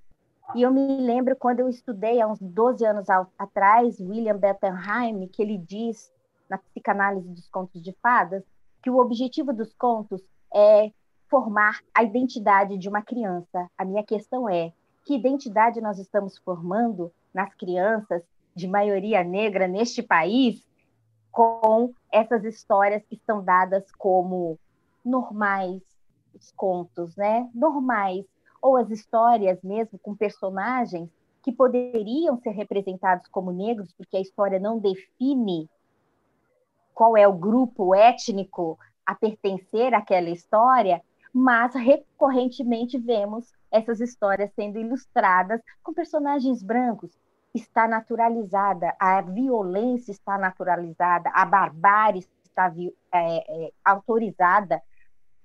E 0.55 0.63
eu 0.63 0.73
me 0.73 0.99
lembro 0.99 1.37
quando 1.37 1.61
eu 1.61 1.69
estudei 1.69 2.21
há 2.21 2.27
uns 2.27 2.41
12 2.41 2.85
anos 2.85 3.07
atrás, 3.39 4.01
William 4.01 4.37
Bettenheim, 4.37 5.29
que 5.29 5.41
ele 5.41 5.57
diz 5.57 6.13
na 6.51 6.59
psicanálise 6.59 7.29
dos 7.29 7.49
contos 7.49 7.81
de 7.81 7.93
fadas, 8.03 8.43
que 8.83 8.91
o 8.91 8.99
objetivo 8.99 9.53
dos 9.53 9.73
contos 9.75 10.21
é 10.53 10.91
formar 11.29 11.81
a 11.95 12.03
identidade 12.03 12.77
de 12.77 12.89
uma 12.89 13.03
criança. 13.03 13.71
A 13.79 13.85
minha 13.85 14.03
questão 14.03 14.49
é: 14.49 14.73
que 15.05 15.15
identidade 15.15 15.81
nós 15.81 15.99
estamos 15.99 16.39
formando 16.39 17.13
nas 17.33 17.55
crianças 17.55 18.23
de 18.55 18.67
maioria 18.67 19.23
negra 19.23 19.69
neste 19.69 20.03
país 20.03 20.67
com 21.31 21.93
essas 22.17 22.45
histórias 22.45 23.05
que 23.05 23.21
são 23.27 23.45
dadas 23.45 23.85
como 23.93 24.59
normais, 25.05 25.83
os 26.35 26.51
contos, 26.53 27.15
né? 27.15 27.49
Normais, 27.55 28.25
ou 28.61 28.77
as 28.77 28.91
histórias 28.91 29.63
mesmo 29.63 29.99
com 29.99 30.15
personagens 30.17 31.11
que 31.43 31.53
poderiam 31.53 32.39
ser 32.39 32.51
representados 32.51 33.29
como 33.29 33.53
negros, 33.53 33.93
porque 33.93 34.17
a 34.17 34.21
história 34.21 34.59
não 34.59 34.79
define 34.79 35.69
qual 36.95 37.17
é 37.17 37.29
o 37.29 37.35
grupo 37.35 37.95
étnico 37.95 38.79
a 39.05 39.15
pertencer 39.15 39.93
àquela 39.93 40.31
história, 40.31 41.03
mas 41.33 41.75
recorrentemente 41.75 42.99
vemos 42.99 43.53
essas 43.71 44.01
histórias 44.01 44.51
sendo 44.55 44.79
ilustradas 44.79 45.61
com 45.83 45.93
personagens 45.93 46.63
brancos, 46.63 47.13
está 47.57 47.89
naturalizada, 47.89 48.95
a 48.99 49.21
violência 49.21 50.13
está 50.13 50.39
naturalizada, 50.39 51.31
a 51.35 51.45
barbárie 51.45 52.27
está 52.45 52.73
é, 53.13 53.67
é, 53.67 53.73
autorizada 53.85 54.83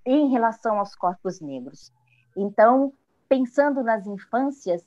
em 0.05 0.29
relação 0.29 0.79
aos 0.79 0.95
corpos 0.95 1.39
negros. 1.39 1.91
Então, 2.35 2.93
pensando 3.27 3.83
nas 3.83 4.05
infâncias, 4.07 4.85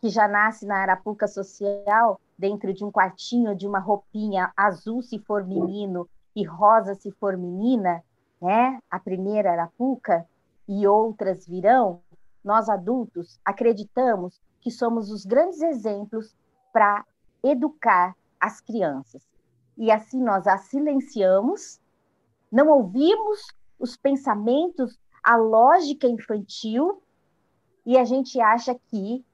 que 0.00 0.08
já 0.08 0.26
nasce 0.26 0.66
na 0.66 0.78
arapuca 0.78 1.28
social, 1.28 2.20
dentro 2.36 2.72
de 2.72 2.84
um 2.84 2.90
quartinho, 2.90 3.54
de 3.54 3.66
uma 3.68 3.78
roupinha 3.78 4.52
azul 4.56 5.00
se 5.00 5.18
for 5.20 5.46
menino 5.46 6.08
e 6.34 6.44
rosa 6.44 6.94
se 6.94 7.12
for 7.12 7.36
menina, 7.36 8.02
né? 8.40 8.80
A 8.90 8.98
primeira 8.98 9.52
Arapuca 9.52 10.26
e 10.66 10.86
outras 10.86 11.46
virão, 11.46 12.00
nós 12.42 12.68
adultos 12.68 13.38
acreditamos 13.44 14.40
que 14.60 14.70
somos 14.70 15.10
os 15.10 15.24
grandes 15.24 15.60
exemplos 15.60 16.34
para 16.72 17.04
educar 17.42 18.16
as 18.40 18.60
crianças. 18.60 19.22
E 19.76 19.90
assim 19.90 20.22
nós 20.22 20.46
as 20.46 20.62
silenciamos, 20.62 21.80
não 22.50 22.68
ouvimos 22.68 23.46
os 23.78 23.96
pensamentos, 23.96 24.98
a 25.22 25.36
lógica 25.36 26.06
infantil, 26.06 27.02
e 27.84 27.96
a 27.98 28.04
gente 28.04 28.40
acha 28.40 28.74
que 28.74 29.24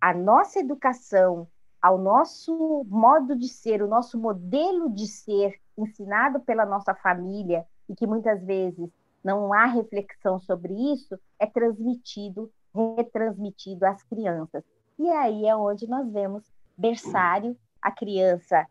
a 0.00 0.14
nossa 0.14 0.60
educação, 0.60 1.46
ao 1.82 1.98
nosso 1.98 2.84
modo 2.88 3.36
de 3.36 3.48
ser, 3.48 3.82
o 3.82 3.88
nosso 3.88 4.18
modelo 4.18 4.90
de 4.90 5.06
ser 5.06 5.60
ensinado 5.76 6.40
pela 6.40 6.64
nossa 6.64 6.94
família 6.94 7.66
e 7.88 7.94
que 7.94 8.06
muitas 8.06 8.42
vezes 8.44 8.88
não 9.22 9.52
há 9.52 9.66
reflexão 9.66 10.38
sobre 10.38 10.72
isso, 10.92 11.18
é 11.38 11.46
transmitido, 11.46 12.50
retransmitido 12.74 13.84
às 13.84 14.02
crianças. 14.04 14.64
E 14.98 15.08
aí 15.08 15.46
é 15.46 15.54
onde 15.54 15.86
nós 15.86 16.10
vemos 16.10 16.44
berçário, 16.80 17.56
a 17.80 17.90
criança 17.90 18.66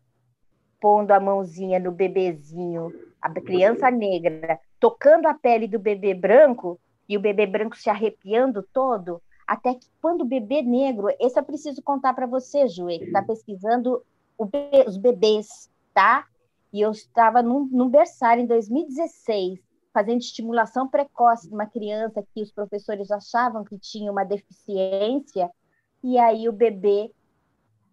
pondo 0.82 1.12
a 1.12 1.20
mãozinha 1.20 1.80
no 1.80 1.92
bebezinho, 1.92 2.92
a 3.22 3.30
criança 3.30 3.92
negra 3.92 4.60
tocando 4.80 5.28
a 5.28 5.34
pele 5.34 5.68
do 5.68 5.78
bebê 5.78 6.14
branco 6.14 6.80
e 7.08 7.18
o 7.18 7.20
bebê 7.20 7.46
branco 7.46 7.78
se 7.78 7.90
arrepiando 7.90 8.64
todo, 8.74 9.22
até 9.46 9.74
que 9.74 9.88
quando 10.02 10.22
o 10.22 10.26
bebê 10.26 10.62
negro, 10.62 11.08
esse 11.20 11.38
eu 11.38 11.44
preciso 11.44 11.82
contar 11.82 12.14
para 12.14 12.28
você, 12.28 12.68
Juê, 12.68 13.00
que 13.00 13.06
está 13.06 13.22
pesquisando 13.22 14.02
be 14.40 14.88
os 14.88 14.96
bebês, 14.96 15.70
tá? 15.94 16.26
E 16.72 16.82
eu 16.82 16.92
estava 16.92 17.42
num, 17.42 17.68
num 17.72 17.90
berçário 17.90 18.44
em 18.44 18.48
2016, 18.48 19.60
fazendo 19.92 20.20
estimulação 20.20 20.88
precoce 20.88 21.50
de 21.50 21.54
uma 21.54 21.66
criança 21.66 22.24
que 22.34 22.42
os 22.42 22.52
professores 22.52 23.12
achavam 23.12 23.66
que 23.66 23.78
tinha 23.78 24.12
uma 24.12 24.24
deficiência, 24.24 25.50
e 26.04 26.18
aí 26.18 26.48
o 26.48 26.54
bebê 26.54 27.12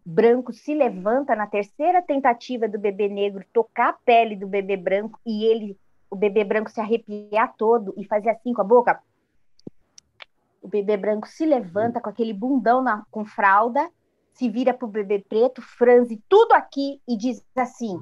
branco 0.09 0.53
se 0.53 0.73
levanta 0.73 1.35
na 1.35 1.49
terceira 1.49 2.01
tentativa 2.01 2.69
do 2.69 2.79
bebê 2.79 3.09
negro 3.09 3.45
tocar 3.53 3.89
a 3.89 3.93
pele 3.93 4.37
do 4.37 4.47
bebê 4.47 4.77
branco 4.77 5.19
e 5.27 5.45
ele, 5.45 5.77
o 6.09 6.15
bebê 6.15 6.45
branco 6.45 6.71
se 6.71 6.81
arrepiar 6.81 7.53
todo 7.57 7.93
e 7.97 8.05
fazer 8.07 8.31
assim 8.31 8.55
com 8.55 8.61
a 8.61 8.65
boca. 8.65 9.03
O 10.63 10.69
bebê 10.69 10.97
branco 10.97 11.27
se 11.27 11.45
levanta 11.45 12.01
com 12.01 12.09
aquele 12.09 12.33
bundão 12.33 12.81
na, 12.81 13.05
com 13.11 13.25
fralda, 13.25 13.91
se 14.33 14.49
vira 14.49 14.73
para 14.73 14.87
o 14.87 14.91
bebê 14.91 15.19
preto, 15.29 15.61
franze 15.61 16.23
tudo 16.29 16.53
aqui 16.53 17.03
e 17.09 17.17
diz 17.17 17.45
assim: 17.57 17.99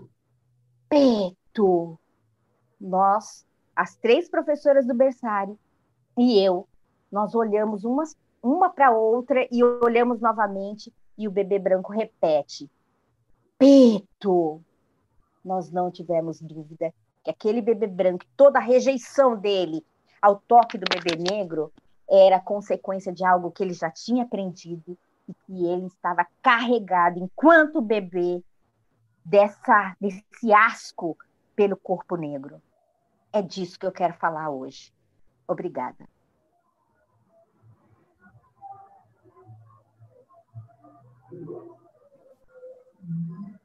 Peto. 0.91 1.99
Nós, 2.79 3.47
as 3.75 3.97
três 3.97 4.29
professoras 4.29 4.87
do 4.87 4.93
berçário 4.93 5.59
e 6.19 6.39
eu, 6.39 6.69
nós 7.11 7.35
olhamos 7.35 7.83
umas, 7.83 8.15
uma 8.43 8.69
para 8.69 8.91
outra 8.91 9.49
e 9.51 9.65
olhamos 9.65 10.21
novamente 10.21 10.93
e 11.17 11.29
o 11.29 11.31
bebê 11.31 11.59
branco 11.59 11.93
repete: 11.93 12.71
Peto. 13.59 14.61
Nós 15.45 15.71
não 15.71 15.91
tivemos 15.91 16.41
dúvida 16.41 16.93
que 17.23 17.31
aquele 17.31 17.61
bebê 17.61 17.87
branco, 17.87 18.25
toda 18.37 18.59
a 18.59 18.63
rejeição 18.63 19.37
dele 19.37 19.85
ao 20.21 20.37
toque 20.37 20.79
do 20.79 20.87
bebê 20.89 21.17
negro, 21.17 21.71
era 22.09 22.41
consequência 22.41 23.13
de 23.13 23.25
algo 23.25 23.51
que 23.51 23.63
ele 23.63 23.75
já 23.75 23.91
tinha 23.91 24.25
aprendido 24.25 24.97
e 25.29 25.35
que 25.35 25.67
ele 25.67 25.87
estava 25.87 26.27
carregado 26.43 27.19
enquanto 27.19 27.81
bebê 27.81 28.43
dessa 29.25 29.97
desse 30.01 30.53
asco 30.53 31.17
pelo 31.57 31.77
corpo 31.77 32.17
negro. 32.17 32.61
É 33.33 33.41
disso 33.41 33.79
que 33.79 33.87
eu 33.87 33.93
quero 33.93 34.15
falar 34.15 34.51
hoje. 34.51 34.93
Obrigada. 35.47 36.07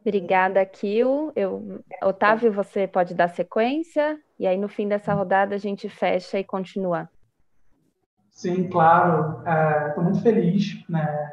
Obrigada, 0.02 0.66
Kil. 0.66 1.32
Eu, 1.36 1.84
Otávio, 2.04 2.52
você 2.52 2.88
pode 2.88 3.14
dar 3.14 3.30
sequência? 3.30 4.20
E 4.40 4.48
aí, 4.48 4.58
no 4.58 4.68
fim 4.68 4.88
dessa 4.88 5.14
rodada, 5.14 5.56
a 5.56 5.58
gente 5.58 5.90
fecha 5.90 6.40
e 6.40 6.44
continua. 6.44 7.10
Sim, 8.30 8.70
claro. 8.70 9.40
Estou 9.40 10.04
é, 10.04 10.06
muito 10.06 10.22
feliz 10.22 10.84
né, 10.88 11.32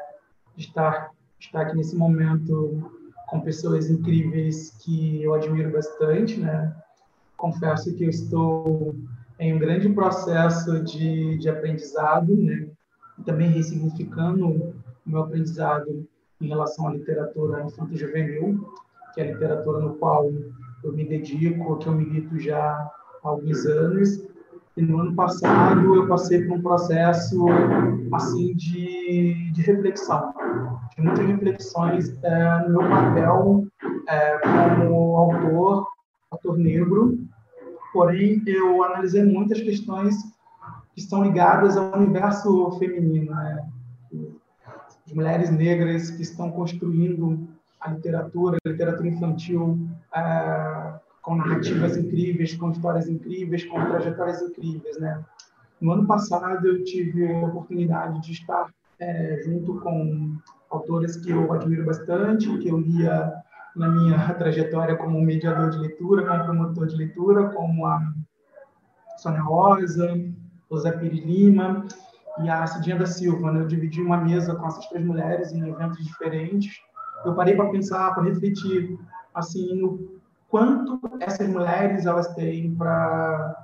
de 0.55 0.65
estar, 0.65 1.11
estar 1.39 1.61
aqui 1.61 1.77
nesse 1.77 1.95
momento 1.95 2.91
com 3.27 3.41
pessoas 3.41 3.89
incríveis 3.89 4.71
que 4.81 5.23
eu 5.23 5.33
admiro 5.33 5.71
bastante. 5.71 6.39
Né? 6.39 6.75
Confesso 7.37 7.95
que 7.95 8.03
eu 8.03 8.09
estou 8.09 8.95
em 9.39 9.53
um 9.53 9.59
grande 9.59 9.89
processo 9.89 10.83
de, 10.83 11.37
de 11.37 11.49
aprendizado, 11.49 12.35
né? 12.35 12.67
também 13.25 13.49
ressignificando 13.49 14.47
o 14.47 14.73
meu 15.05 15.21
aprendizado 15.21 16.07
em 16.39 16.47
relação 16.47 16.87
à 16.87 16.93
literatura 16.93 17.63
infantil 17.63 17.97
juvenil, 17.97 18.69
que 19.13 19.21
é 19.21 19.23
a 19.23 19.33
literatura 19.33 19.79
no 19.79 19.95
qual 19.95 20.31
eu 20.83 20.93
me 20.93 21.03
dedico, 21.05 21.77
que 21.77 21.87
eu 21.87 21.93
milito 21.93 22.39
já 22.39 22.59
há 22.59 22.91
alguns 23.23 23.65
anos. 23.65 24.23
E 24.75 24.81
no 24.81 24.99
ano 24.99 25.15
passado 25.15 25.95
eu 25.95 26.07
passei 26.07 26.45
por 26.45 26.57
um 26.57 26.61
processo 26.61 27.45
assim 28.13 28.55
de, 28.55 29.51
de 29.51 29.61
reflexão, 29.63 30.31
de 30.95 31.01
muitas 31.01 31.25
reflexões 31.25 32.15
é, 32.23 32.59
no 32.67 32.73
meu 32.73 32.89
papel 32.89 33.67
é, 34.07 34.37
como 34.39 35.17
autor, 35.17 35.87
autor 36.29 36.57
negro. 36.59 37.17
Porém, 37.91 38.43
eu 38.45 38.83
analisei 38.83 39.23
muitas 39.23 39.59
questões 39.61 40.15
que 40.93 41.01
estão 41.01 41.23
ligadas 41.23 41.75
ao 41.75 41.97
universo 41.97 42.77
feminino, 42.77 43.33
né? 43.33 43.67
De 45.07 45.15
mulheres 45.15 45.49
negras 45.49 46.11
que 46.11 46.21
estão 46.21 46.51
construindo 46.51 47.47
a 47.79 47.91
literatura, 47.91 48.57
a 48.63 48.69
literatura 48.69 49.07
infantil, 49.07 49.79
é, 50.13 50.93
com 51.21 51.35
narrativas 51.35 51.95
incríveis, 51.95 52.55
com 52.55 52.71
histórias 52.71 53.07
incríveis, 53.07 53.63
com 53.65 53.83
trajetórias 53.85 54.41
incríveis, 54.41 54.99
né? 54.99 55.23
No 55.79 55.93
ano 55.93 56.05
passado 56.05 56.67
eu 56.67 56.83
tive 56.83 57.31
a 57.31 57.45
oportunidade 57.45 58.21
de 58.21 58.33
estar 58.33 58.69
é, 58.99 59.41
junto 59.45 59.79
com 59.79 60.35
autores 60.69 61.15
que 61.15 61.31
eu 61.31 61.53
admiro 61.53 61.85
bastante, 61.85 62.57
que 62.57 62.67
eu 62.67 62.79
lia 62.79 63.31
na 63.75 63.87
minha 63.87 64.33
trajetória 64.35 64.97
como 64.97 65.21
mediador 65.21 65.69
de 65.69 65.77
leitura, 65.77 66.25
como 66.25 66.43
promotor 66.43 66.87
de 66.87 66.95
leitura, 66.97 67.49
como 67.49 67.85
a 67.85 68.13
Sônia 69.17 69.41
Rosa, 69.41 70.19
José 70.69 70.91
Piri 70.91 71.21
Lima, 71.21 71.85
e 72.39 72.49
a 72.49 72.65
Cidinha 72.67 72.97
da 72.97 73.05
Silva. 73.05 73.51
Né? 73.51 73.61
Eu 73.61 73.67
dividi 73.67 74.01
uma 74.01 74.17
mesa 74.17 74.55
com 74.55 74.67
essas 74.67 74.87
três 74.87 75.05
mulheres 75.05 75.51
em 75.51 75.67
eventos 75.67 76.03
diferentes. 76.03 76.75
Eu 77.25 77.35
parei 77.35 77.55
para 77.55 77.69
pensar, 77.69 78.13
para 78.13 78.23
refletir, 78.23 78.97
assim, 79.33 79.79
no 79.79 80.17
quanto 80.49 80.99
essas 81.19 81.47
mulheres 81.47 82.05
elas 82.05 82.33
têm 82.35 82.73
para 82.75 83.63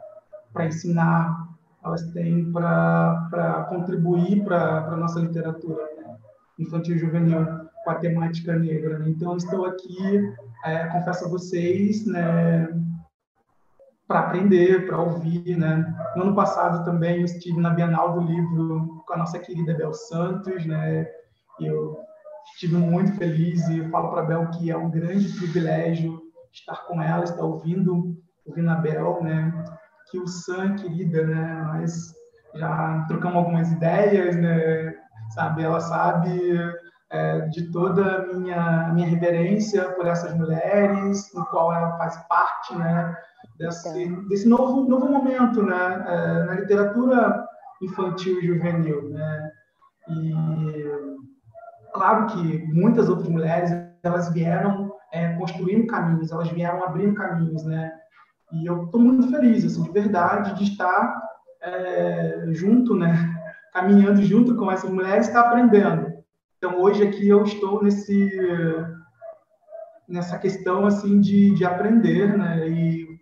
para 0.54 0.68
ensinar, 0.68 1.48
elas 1.84 2.04
têm 2.12 2.52
para 2.52 3.66
contribuir 3.70 4.44
para 4.44 4.86
a 4.86 4.96
nossa 4.96 5.20
literatura 5.20 5.84
né? 5.98 6.16
infantil 6.60 6.96
e 6.96 7.00
juvenil 7.00 7.44
com 7.84 7.90
a 7.90 7.96
temática 7.96 8.56
negra. 8.56 9.00
Né? 9.00 9.10
Então, 9.10 9.36
estou 9.36 9.66
aqui, 9.66 9.98
é, 10.64 10.88
confesso 10.88 11.26
a 11.26 11.30
vocês, 11.30 12.06
né, 12.06 12.70
para 14.08 14.20
aprender, 14.20 14.86
para 14.86 15.02
ouvir, 15.02 15.58
né? 15.58 15.94
No 16.16 16.24
ano 16.24 16.36
passado 16.36 16.84
também 16.84 17.20
eu 17.20 17.26
estive 17.26 17.60
na 17.60 17.70
Bienal 17.70 18.14
do 18.14 18.22
Livro 18.22 19.04
com 19.08 19.14
a 19.14 19.18
nossa 19.18 19.40
querida 19.40 19.74
Bel 19.74 19.94
Santos, 19.94 20.66
né? 20.66 21.08
Eu 21.60 21.98
estive 22.54 22.76
muito 22.76 23.14
feliz 23.14 23.68
e 23.70 23.88
falo 23.90 24.12
para 24.12 24.24
Bel 24.24 24.50
que 24.52 24.70
é 24.70 24.78
um 24.78 24.90
grande 24.90 25.30
privilégio 25.38 26.22
estar 26.52 26.86
com 26.86 27.02
ela, 27.02 27.24
estar 27.24 27.44
ouvindo, 27.44 28.16
ouvindo 28.46 28.70
a 28.70 28.76
Bel, 28.76 29.24
né? 29.24 29.66
Que 30.12 30.20
o 30.20 30.28
Sam, 30.28 30.76
querida, 30.76 31.26
né? 31.26 31.62
Nós 31.74 32.14
já 32.56 33.06
trocamos 33.08 33.38
algumas 33.38 33.72
ideias, 33.72 34.36
né? 34.36 34.94
Sabe, 35.34 35.64
ela 35.64 35.80
sabe 35.80 36.30
é, 37.14 37.42
de 37.42 37.72
toda 37.72 38.04
a 38.04 38.34
minha, 38.34 38.92
minha 38.94 39.08
reverência 39.08 39.84
por 39.92 40.08
essas 40.08 40.34
mulheres, 40.34 41.32
no 41.34 41.46
qual 41.46 41.72
ela 41.72 41.98
faz 41.98 42.18
parte, 42.28 42.76
né? 42.76 43.16
desse, 43.58 44.04
então. 44.04 44.28
desse 44.28 44.48
novo, 44.48 44.88
novo 44.90 45.08
momento 45.08 45.62
né, 45.64 46.06
é, 46.08 46.44
na 46.46 46.54
literatura 46.56 47.46
infantil 47.82 48.40
e 48.40 48.48
juvenil. 48.48 49.10
Né? 49.10 49.52
E 50.10 50.34
claro 51.94 52.26
que 52.28 52.66
muitas 52.74 53.10
outras 53.10 53.30
mulheres 53.30 53.72
elas 54.04 54.32
vieram 54.34 54.92
é, 55.12 55.34
construindo 55.34 55.88
caminhos, 55.88 56.32
elas 56.32 56.50
vieram 56.50 56.84
abrindo 56.84 57.14
caminhos, 57.14 57.64
né? 57.64 57.92
E 58.52 58.66
eu 58.66 58.86
estou 58.86 59.00
muito 59.00 59.30
feliz, 59.30 59.64
assim, 59.64 59.84
de 59.84 59.92
verdade, 59.92 60.56
de 60.56 60.64
estar 60.64 61.22
é, 61.62 62.46
junto, 62.50 62.96
né? 62.96 63.14
Caminhando 63.74 64.22
junto 64.22 64.56
com 64.56 64.72
essas 64.72 64.90
mulheres, 64.90 65.28
está 65.28 65.42
aprendendo. 65.42 66.13
Então 66.64 66.80
hoje 66.80 67.04
aqui 67.04 67.28
eu 67.28 67.44
estou 67.44 67.84
nesse 67.84 68.32
nessa 70.08 70.40
questão 70.40 70.86
assim 70.86 71.20
de, 71.20 71.52
de 71.52 71.66
aprender, 71.66 72.38
né? 72.38 72.70
E 72.70 73.20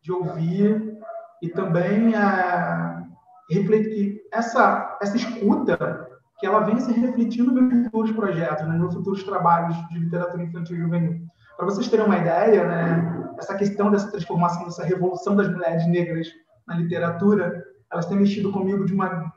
de 0.00 0.12
ouvir 0.12 0.96
e 1.42 1.48
também 1.48 2.14
é, 2.14 3.02
refletir 3.50 4.22
essa, 4.32 4.96
essa 5.02 5.16
escuta 5.16 6.08
que 6.38 6.46
ela 6.46 6.60
venha 6.60 6.78
se 6.78 6.92
refletindo 6.92 7.50
nos 7.50 7.64
meus 7.64 7.84
futuros 7.86 8.12
projetos, 8.12 8.68
nos 8.68 8.94
futuros 8.94 9.24
trabalhos 9.24 9.76
de 9.88 9.98
literatura 9.98 10.44
infantil 10.44 10.76
e 10.76 10.80
juvenil. 10.80 11.26
Para 11.56 11.66
vocês 11.66 11.88
terem 11.88 12.06
uma 12.06 12.18
ideia, 12.18 12.64
né, 12.64 13.34
essa 13.38 13.56
questão 13.56 13.90
dessa 13.90 14.08
transformação, 14.08 14.66
dessa 14.66 14.84
revolução 14.84 15.34
das 15.34 15.48
mulheres 15.48 15.84
negras 15.88 16.28
na 16.64 16.76
literatura, 16.76 17.60
elas 17.90 18.06
têm 18.06 18.18
mexido 18.18 18.52
comigo 18.52 18.84
de 18.84 18.94
uma, 18.94 19.32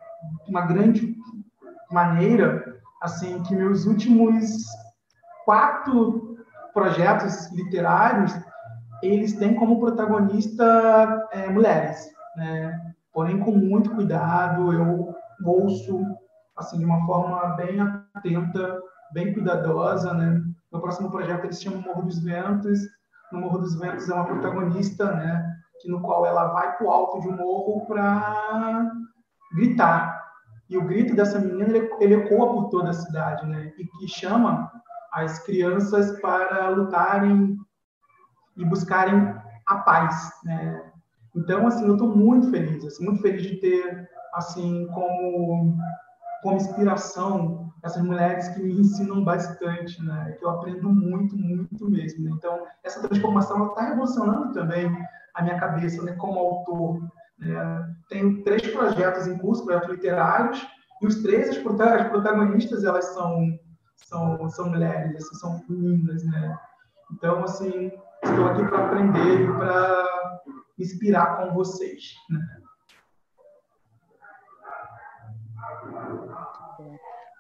uma 0.48 0.62
grande 0.62 1.15
maneira, 1.89 2.76
assim, 3.01 3.41
que 3.43 3.55
meus 3.55 3.86
últimos 3.86 4.45
quatro 5.45 6.38
projetos 6.73 7.51
literários, 7.51 8.33
eles 9.01 9.33
têm 9.33 9.55
como 9.55 9.79
protagonista 9.79 11.27
é, 11.31 11.49
mulheres, 11.49 12.10
né? 12.36 12.93
Porém, 13.13 13.39
com 13.39 13.51
muito 13.51 13.89
cuidado, 13.95 14.71
eu 14.73 15.15
ouço 15.43 15.99
assim 16.57 16.79
de 16.79 16.86
uma 16.86 17.05
forma 17.05 17.55
bem 17.55 17.79
atenta, 17.79 18.79
bem 19.13 19.33
cuidadosa, 19.33 20.13
né? 20.13 20.41
No 20.71 20.81
próximo 20.81 21.10
projeto 21.10 21.45
ele 21.45 21.53
se 21.53 21.63
chama 21.63 21.81
Morro 21.81 22.03
dos 22.03 22.19
Ventos. 22.19 22.79
No 23.31 23.41
Morro 23.41 23.60
dos 23.60 23.79
Ventos 23.79 24.10
é 24.10 24.13
uma 24.13 24.25
protagonista, 24.25 25.12
né? 25.13 25.55
Que 25.81 25.89
no 25.89 26.01
qual 26.01 26.25
ela 26.25 26.47
vai 26.47 26.75
para 26.75 26.86
o 26.86 26.91
alto 26.91 27.21
de 27.21 27.29
um 27.29 27.38
morro 27.38 27.86
para 27.86 28.91
gritar. 29.55 30.16
E 30.69 30.77
o 30.77 30.86
grito 30.86 31.15
dessa 31.15 31.39
menina 31.39 31.77
ele, 31.77 31.89
ele 31.99 32.15
ecoa 32.15 32.51
por 32.51 32.69
toda 32.69 32.89
a 32.89 32.93
cidade, 32.93 33.45
né? 33.45 33.71
E 33.77 33.86
que 33.86 34.08
chama 34.08 34.71
as 35.12 35.39
crianças 35.45 36.19
para 36.19 36.69
lutarem 36.69 37.58
e 38.56 38.65
buscarem 38.65 39.36
a 39.65 39.75
paz, 39.77 40.32
né? 40.43 40.91
Então, 41.36 41.67
assim, 41.67 41.86
eu 41.86 41.93
estou 41.93 42.15
muito 42.15 42.49
feliz, 42.49 42.84
assim, 42.84 43.06
muito 43.06 43.21
feliz 43.21 43.43
de 43.43 43.58
ter, 43.58 44.10
assim, 44.34 44.88
como 44.88 45.77
como 46.41 46.58
inspiração 46.58 47.73
essas 47.84 48.01
mulheres 48.03 48.47
que 48.49 48.62
me 48.62 48.80
ensinam 48.80 49.23
bastante, 49.23 50.01
né? 50.03 50.36
Que 50.38 50.45
eu 50.45 50.49
aprendo 50.49 50.89
muito, 50.89 51.38
muito 51.38 51.89
mesmo. 51.89 52.23
Né? 52.23 52.32
Então, 52.36 52.65
essa 52.84 53.01
transformação 53.01 53.67
está 53.67 53.89
revolucionando 53.89 54.51
também 54.51 54.89
a 55.34 55.41
minha 55.41 55.60
cabeça, 55.60 56.01
né? 56.03 56.13
Como 56.13 56.39
autor. 56.39 57.01
Né? 57.39 57.95
Tenho 58.10 58.43
três 58.43 58.65
projetos 58.67 59.28
em 59.28 59.38
curso, 59.38 59.65
projetos 59.65 59.89
literários, 59.89 60.65
e 61.02 61.08
os 61.08 61.22
três, 61.22 61.50
as 61.50 61.58
protagonistas, 61.58 62.84
elas 62.84 63.06
são 63.13 63.58
são, 64.08 64.50
são 64.50 64.70
mulheres, 64.70 65.15
assim, 65.15 65.36
são 65.36 65.65
meninas, 65.70 66.24
né? 66.26 66.58
Então, 67.12 67.43
assim, 67.43 67.91
estou 68.24 68.48
aqui 68.48 68.65
para 68.65 68.86
aprender 68.86 69.41
e 69.41 69.48
para 69.48 70.41
inspirar 70.80 71.38
com 71.38 71.54
vocês, 71.54 72.13
né? 72.30 72.62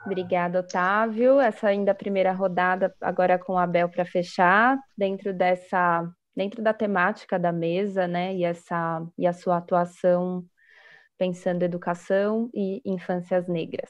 Obrigada, 0.05 0.61
Otávio. 0.61 1.39
Essa 1.39 1.67
ainda 1.67 1.93
primeira 1.93 2.31
rodada, 2.31 2.95
agora 3.01 3.37
com 3.37 3.57
a 3.57 3.63
Abel 3.63 3.89
para 3.89 4.05
fechar, 4.05 4.77
dentro 4.97 5.33
dessa, 5.33 6.09
dentro 6.35 6.63
da 6.63 6.73
temática 6.73 7.37
da 7.37 7.51
mesa, 7.51 8.07
né? 8.07 8.33
E 8.33 8.43
essa 8.43 9.05
e 9.17 9.27
a 9.27 9.33
sua 9.33 9.57
atuação 9.57 10.45
pensando 11.17 11.63
educação 11.63 12.49
e 12.53 12.81
infâncias 12.85 13.47
negras. 13.47 13.89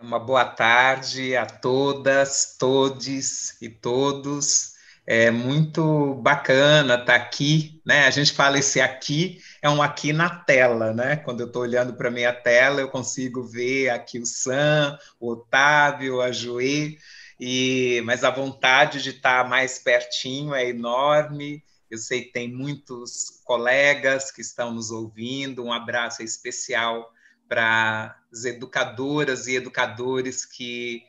Uma 0.00 0.18
boa 0.18 0.44
tarde 0.44 1.34
a 1.34 1.46
todas, 1.46 2.56
todes 2.58 3.60
e 3.62 3.68
todos. 3.68 4.76
É 5.06 5.30
muito 5.30 6.14
bacana 6.16 6.94
estar 6.94 7.06
tá 7.06 7.14
aqui, 7.14 7.80
né? 7.86 8.06
A 8.06 8.10
gente 8.10 8.32
fala 8.32 8.58
esse 8.58 8.80
aqui, 8.80 9.40
é 9.62 9.70
um 9.70 9.80
aqui 9.80 10.12
na 10.12 10.28
tela, 10.28 10.92
né? 10.92 11.16
Quando 11.16 11.40
eu 11.40 11.46
estou 11.46 11.62
olhando 11.62 11.94
para 11.94 12.08
a 12.08 12.10
minha 12.10 12.32
tela, 12.32 12.80
eu 12.80 12.88
consigo 12.88 13.42
ver 13.44 13.88
aqui 13.90 14.18
o 14.18 14.26
Sam, 14.26 14.98
o 15.20 15.30
Otávio, 15.30 16.20
a 16.20 16.32
Joê, 16.32 16.98
e, 17.38 18.02
mas 18.04 18.24
a 18.24 18.30
vontade 18.30 19.00
de 19.02 19.10
estar 19.10 19.44
tá 19.44 19.48
mais 19.48 19.78
pertinho 19.78 20.54
é 20.54 20.68
enorme. 20.68 21.62
Eu 21.90 21.98
sei 21.98 22.22
que 22.24 22.32
tem 22.32 22.52
muitos 22.52 23.40
colegas 23.44 24.30
que 24.30 24.40
estão 24.40 24.72
nos 24.72 24.90
ouvindo. 24.90 25.64
Um 25.64 25.72
abraço 25.72 26.22
especial 26.22 27.12
para 27.48 28.16
as 28.32 28.44
educadoras 28.44 29.46
e 29.46 29.54
educadores 29.54 30.44
que 30.44 31.02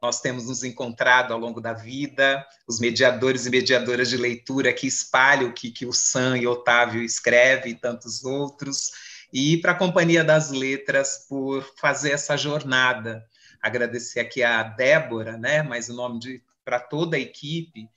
nós 0.00 0.20
temos 0.20 0.46
nos 0.46 0.62
encontrado 0.62 1.32
ao 1.32 1.38
longo 1.40 1.60
da 1.60 1.72
vida, 1.72 2.46
os 2.68 2.78
mediadores 2.78 3.46
e 3.46 3.50
mediadoras 3.50 4.08
de 4.08 4.16
leitura 4.16 4.72
que 4.72 4.86
espalham 4.86 5.48
o 5.48 5.52
que, 5.52 5.70
que 5.70 5.86
o 5.86 5.92
Sam 5.92 6.38
e 6.38 6.46
Otávio 6.46 7.02
escreve 7.02 7.70
e 7.70 7.74
tantos 7.74 8.24
outros, 8.24 8.92
e 9.32 9.56
para 9.56 9.72
a 9.72 9.78
Companhia 9.78 10.22
das 10.22 10.50
Letras 10.50 11.26
por 11.28 11.62
fazer 11.76 12.12
essa 12.12 12.36
jornada. 12.36 13.26
Agradecer 13.60 14.20
aqui 14.20 14.42
a 14.42 14.62
Débora, 14.62 15.36
né, 15.36 15.62
mas 15.62 15.88
o 15.88 15.94
nome 15.94 16.20
de 16.20 16.42
para 16.64 16.78
toda 16.78 17.16
a 17.16 17.20
equipe, 17.20 17.88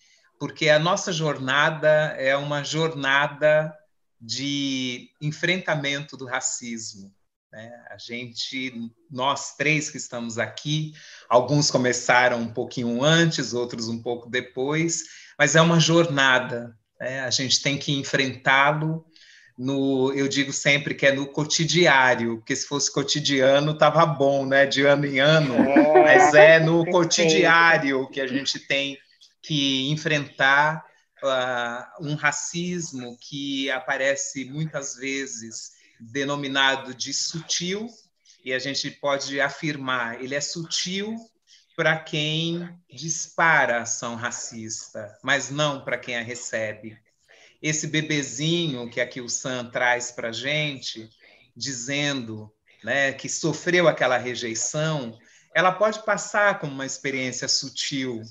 porque 0.42 0.70
a 0.70 0.80
nossa 0.80 1.14
jornada 1.14 2.16
é 2.18 2.36
uma 2.36 2.64
jornada 2.64 3.72
de 4.20 5.12
enfrentamento 5.22 6.18
do 6.18 6.26
racismo. 6.26 7.14
Né? 7.52 7.72
A 7.92 7.98
gente, 8.00 8.92
nós 9.08 9.56
três 9.56 9.92
que 9.92 9.98
estamos 9.98 10.40
aqui, 10.40 10.94
alguns 11.30 11.70
começaram 11.70 12.40
um 12.40 12.52
pouquinho 12.52 13.04
antes, 13.04 13.54
outros 13.54 13.88
um 13.88 14.02
pouco 14.02 14.32
depois, 14.32 15.04
mas 15.38 15.56
é 15.56 15.62
uma 15.62 15.80
jornada. 15.80 16.76
Né? 17.00 17.20
A 17.20 17.30
gente 17.30 17.62
tem 17.62 17.78
que 17.78 17.92
enfrentá-lo 17.92 19.06
no, 19.56 20.12
eu 20.14 20.28
digo 20.28 20.52
sempre 20.52 20.96
que 20.96 21.06
é 21.06 21.12
no 21.12 21.28
cotidiário, 21.28 22.38
porque 22.38 22.56
se 22.56 22.66
fosse 22.66 22.92
cotidiano 22.92 23.74
estava 23.74 24.08
bom, 24.08 24.44
né? 24.48 24.66
De 24.66 24.82
ano 24.82 25.06
em 25.06 25.20
ano, 25.20 25.54
é, 25.54 26.04
mas 26.04 26.34
é 26.34 26.60
no 26.60 26.84
cotidiário 26.88 28.10
que 28.10 28.20
a 28.20 28.26
gente 28.26 28.58
tem 28.58 28.98
que 29.42 29.90
enfrentar 29.90 30.86
uh, 31.24 32.06
um 32.06 32.16
racismo 32.16 33.18
que 33.20 33.70
aparece 33.72 34.46
muitas 34.46 34.96
vezes 34.96 35.72
denominado 36.00 36.94
de 36.94 37.14
sutil, 37.14 37.88
e 38.44 38.54
a 38.54 38.60
gente 38.60 38.90
pode 38.90 39.40
afirmar, 39.40 40.22
ele 40.22 40.34
é 40.34 40.42
sutil 40.42 41.16
para 41.76 41.98
quem 41.98 42.68
dispara 42.90 43.78
a 43.78 43.82
ação 43.84 44.16
racista, 44.16 45.18
mas 45.24 45.50
não 45.50 45.84
para 45.84 45.98
quem 45.98 46.18
a 46.18 46.24
recebe. 46.24 46.98
Esse 47.62 47.88
bebezinho 47.88 48.90
que 48.90 49.00
aqui 49.00 49.22
o 49.22 49.30
Sam 49.30 49.70
traz 49.70 50.12
para 50.12 50.30
a 50.30 50.32
gente, 50.34 51.08
dizendo 51.56 52.52
né, 52.84 53.14
que 53.14 53.30
sofreu 53.30 53.88
aquela 53.88 54.18
rejeição, 54.18 55.18
ela 55.56 55.72
pode 55.72 56.04
passar 56.04 56.60
como 56.60 56.74
uma 56.74 56.86
experiência 56.86 57.48
sutil, 57.48 58.22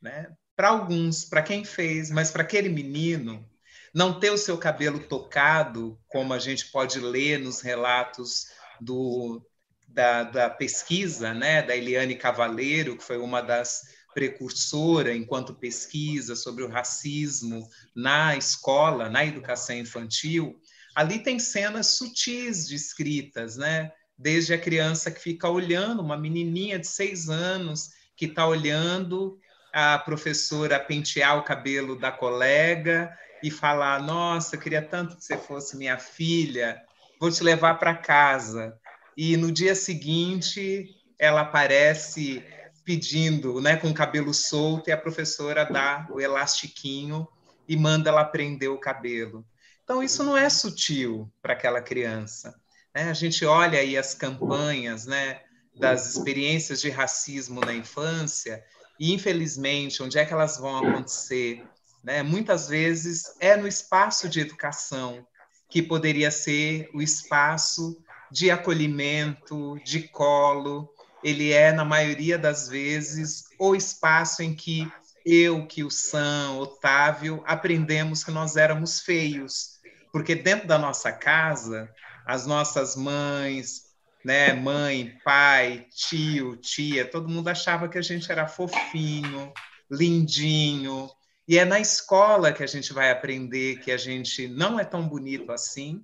né? 0.00 0.28
Para 0.56 0.68
alguns, 0.68 1.24
para 1.24 1.42
quem 1.42 1.64
fez, 1.64 2.10
mas 2.10 2.30
para 2.30 2.42
aquele 2.42 2.70
menino, 2.70 3.46
não 3.94 4.18
ter 4.18 4.30
o 4.30 4.38
seu 4.38 4.56
cabelo 4.56 4.98
tocado, 4.98 5.98
como 6.08 6.32
a 6.32 6.38
gente 6.38 6.66
pode 6.66 6.98
ler 6.98 7.38
nos 7.38 7.60
relatos 7.60 8.46
do, 8.80 9.44
da, 9.86 10.22
da 10.22 10.50
pesquisa, 10.50 11.32
né, 11.34 11.62
da 11.62 11.76
Eliane 11.76 12.14
Cavaleiro, 12.14 12.96
que 12.96 13.04
foi 13.04 13.18
uma 13.18 13.42
das 13.42 13.82
precursoras 14.14 15.14
enquanto 15.14 15.54
pesquisa 15.54 16.34
sobre 16.34 16.64
o 16.64 16.68
racismo 16.68 17.68
na 17.94 18.34
escola, 18.34 19.10
na 19.10 19.24
educação 19.26 19.76
infantil, 19.76 20.58
ali 20.94 21.18
tem 21.18 21.38
cenas 21.38 21.88
sutis 21.98 22.66
descritas, 22.66 23.58
né? 23.58 23.92
Desde 24.16 24.54
a 24.54 24.58
criança 24.58 25.10
que 25.10 25.20
fica 25.20 25.50
olhando, 25.50 26.00
uma 26.00 26.16
menininha 26.16 26.78
de 26.78 26.86
seis 26.86 27.28
anos 27.28 27.90
que 28.16 28.24
está 28.24 28.46
olhando 28.46 29.38
a 29.78 29.98
professora 29.98 30.80
pentear 30.80 31.36
o 31.36 31.42
cabelo 31.42 31.96
da 31.96 32.10
colega 32.10 33.14
e 33.42 33.50
falar: 33.50 34.02
Nossa, 34.02 34.56
queria 34.56 34.80
tanto 34.80 35.18
que 35.18 35.22
você 35.22 35.36
fosse 35.36 35.76
minha 35.76 35.98
filha, 35.98 36.82
vou 37.20 37.30
te 37.30 37.44
levar 37.44 37.74
para 37.74 37.94
casa. 37.94 38.74
E 39.14 39.36
no 39.36 39.52
dia 39.52 39.74
seguinte, 39.74 40.88
ela 41.18 41.42
aparece 41.42 42.42
pedindo, 42.86 43.60
né, 43.60 43.76
com 43.76 43.90
o 43.90 43.94
cabelo 43.94 44.32
solto, 44.32 44.88
e 44.88 44.92
a 44.92 44.96
professora 44.96 45.66
dá 45.66 46.06
o 46.10 46.22
elastiquinho 46.22 47.28
e 47.68 47.76
manda 47.76 48.08
ela 48.08 48.24
prender 48.24 48.70
o 48.70 48.80
cabelo. 48.80 49.44
Então, 49.84 50.02
isso 50.02 50.24
não 50.24 50.38
é 50.38 50.48
sutil 50.48 51.30
para 51.42 51.52
aquela 51.52 51.82
criança. 51.82 52.54
Né? 52.94 53.10
A 53.10 53.12
gente 53.12 53.44
olha 53.44 53.78
aí 53.78 53.94
as 53.94 54.14
campanhas 54.14 55.04
né, 55.04 55.42
das 55.78 56.08
experiências 56.08 56.80
de 56.80 56.88
racismo 56.88 57.60
na 57.60 57.74
infância, 57.74 58.64
e 58.98 59.12
infelizmente, 59.12 60.02
onde 60.02 60.18
é 60.18 60.24
que 60.24 60.32
elas 60.32 60.58
vão 60.58 60.78
acontecer? 60.78 61.64
Né? 62.02 62.22
Muitas 62.22 62.68
vezes 62.68 63.34
é 63.40 63.56
no 63.56 63.66
espaço 63.66 64.28
de 64.28 64.40
educação, 64.40 65.26
que 65.68 65.82
poderia 65.82 66.30
ser 66.30 66.88
o 66.94 67.02
espaço 67.02 67.96
de 68.30 68.50
acolhimento, 68.50 69.78
de 69.84 70.08
colo. 70.08 70.88
Ele 71.22 71.52
é, 71.52 71.72
na 71.72 71.84
maioria 71.84 72.38
das 72.38 72.68
vezes, 72.68 73.44
o 73.58 73.74
espaço 73.74 74.42
em 74.42 74.54
que 74.54 74.90
eu, 75.24 75.66
que 75.66 75.82
o 75.82 75.90
Sam, 75.90 76.52
Otávio, 76.58 77.42
aprendemos 77.44 78.22
que 78.22 78.30
nós 78.30 78.56
éramos 78.56 79.00
feios, 79.00 79.80
porque 80.12 80.36
dentro 80.36 80.68
da 80.68 80.78
nossa 80.78 81.10
casa, 81.10 81.90
as 82.24 82.46
nossas 82.46 82.94
mães, 82.94 83.85
né, 84.26 84.52
mãe, 84.52 85.16
pai, 85.24 85.86
tio, 85.94 86.56
tia, 86.56 87.08
todo 87.08 87.28
mundo 87.28 87.46
achava 87.46 87.88
que 87.88 87.96
a 87.96 88.02
gente 88.02 88.30
era 88.30 88.48
fofinho, 88.48 89.52
lindinho. 89.88 91.08
E 91.46 91.56
é 91.56 91.64
na 91.64 91.78
escola 91.78 92.52
que 92.52 92.64
a 92.64 92.66
gente 92.66 92.92
vai 92.92 93.12
aprender 93.12 93.78
que 93.78 93.92
a 93.92 93.96
gente 93.96 94.48
não 94.48 94.80
é 94.80 94.84
tão 94.84 95.08
bonito 95.08 95.52
assim. 95.52 96.02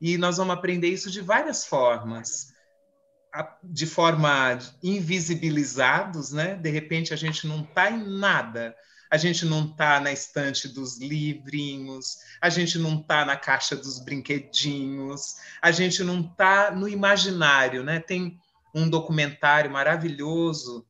E 0.00 0.16
nós 0.16 0.36
vamos 0.36 0.54
aprender 0.54 0.86
isso 0.86 1.10
de 1.10 1.20
várias 1.20 1.66
formas. 1.66 2.52
De 3.64 3.84
forma 3.84 4.56
invisibilizados, 4.80 6.30
né? 6.30 6.54
De 6.54 6.70
repente 6.70 7.12
a 7.12 7.16
gente 7.16 7.48
não 7.48 7.62
está 7.62 7.90
em 7.90 8.06
nada 8.16 8.76
a 9.10 9.16
gente 9.16 9.44
não 9.44 9.66
está 9.66 10.00
na 10.00 10.12
estante 10.12 10.68
dos 10.68 10.98
livrinhos, 10.98 12.18
a 12.40 12.48
gente 12.48 12.78
não 12.78 13.00
está 13.00 13.24
na 13.24 13.36
caixa 13.36 13.76
dos 13.76 13.98
brinquedinhos, 13.98 15.36
a 15.60 15.70
gente 15.70 16.02
não 16.02 16.20
está 16.20 16.70
no 16.70 16.88
imaginário, 16.88 17.82
né? 17.84 18.00
Tem 18.00 18.38
um 18.74 18.88
documentário 18.88 19.70
maravilhoso 19.70 20.86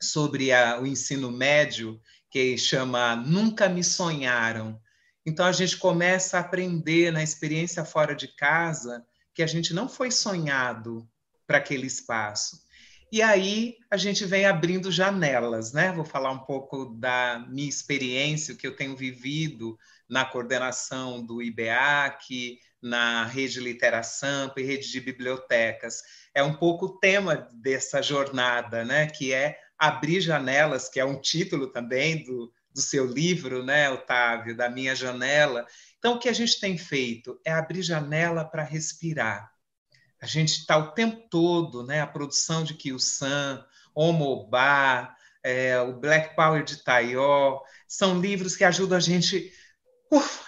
sobre 0.00 0.52
a, 0.52 0.80
o 0.80 0.86
ensino 0.86 1.30
médio 1.30 2.00
que 2.30 2.56
chama 2.56 3.16
Nunca 3.16 3.68
Me 3.68 3.82
Sonharam. 3.82 4.80
Então 5.24 5.44
a 5.44 5.52
gente 5.52 5.76
começa 5.76 6.36
a 6.36 6.40
aprender 6.40 7.10
na 7.10 7.22
experiência 7.22 7.84
fora 7.84 8.14
de 8.14 8.28
casa 8.28 9.04
que 9.34 9.42
a 9.42 9.46
gente 9.46 9.74
não 9.74 9.88
foi 9.88 10.10
sonhado 10.10 11.08
para 11.46 11.58
aquele 11.58 11.86
espaço. 11.86 12.62
E 13.10 13.22
aí 13.22 13.76
a 13.90 13.96
gente 13.96 14.26
vem 14.26 14.44
abrindo 14.44 14.92
janelas, 14.92 15.72
né? 15.72 15.92
Vou 15.92 16.04
falar 16.04 16.30
um 16.30 16.40
pouco 16.40 16.84
da 16.84 17.44
minha 17.48 17.68
experiência, 17.68 18.52
o 18.52 18.56
que 18.56 18.66
eu 18.66 18.76
tenho 18.76 18.94
vivido 18.94 19.78
na 20.06 20.26
coordenação 20.26 21.24
do 21.24 21.42
IBEAC, 21.42 22.58
na 22.82 23.24
rede 23.24 23.60
Literasampa 23.60 24.60
e 24.60 24.64
rede 24.64 24.90
de 24.90 25.00
bibliotecas. 25.00 26.02
É 26.34 26.42
um 26.42 26.54
pouco 26.54 26.84
o 26.84 26.98
tema 26.98 27.48
dessa 27.54 28.02
jornada, 28.02 28.84
né? 28.84 29.06
Que 29.06 29.32
é 29.32 29.58
abrir 29.78 30.20
janelas, 30.20 30.88
que 30.88 31.00
é 31.00 31.04
um 31.04 31.18
título 31.18 31.68
também 31.68 32.22
do, 32.24 32.52
do 32.74 32.80
seu 32.82 33.06
livro, 33.06 33.64
né, 33.64 33.88
Otávio, 33.90 34.56
da 34.56 34.68
minha 34.68 34.94
janela. 34.94 35.66
Então, 35.98 36.14
o 36.14 36.18
que 36.18 36.28
a 36.28 36.32
gente 36.32 36.60
tem 36.60 36.76
feito 36.76 37.40
é 37.44 37.52
abrir 37.52 37.82
janela 37.82 38.44
para 38.44 38.62
respirar 38.64 39.50
a 40.20 40.26
gente 40.26 40.50
está 40.50 40.76
o 40.76 40.92
tempo 40.92 41.28
todo, 41.30 41.84
né? 41.84 42.00
A 42.00 42.06
produção 42.06 42.64
de 42.64 42.74
Kiyusan, 42.74 43.64
Omobá, 43.94 45.14
é, 45.42 45.80
o 45.80 45.98
Black 45.98 46.34
Power 46.34 46.64
de 46.64 46.82
Taió, 46.82 47.60
são 47.86 48.20
livros 48.20 48.56
que 48.56 48.64
ajudam 48.64 48.98
a 48.98 49.00
gente. 49.00 49.52
Uf, 50.10 50.40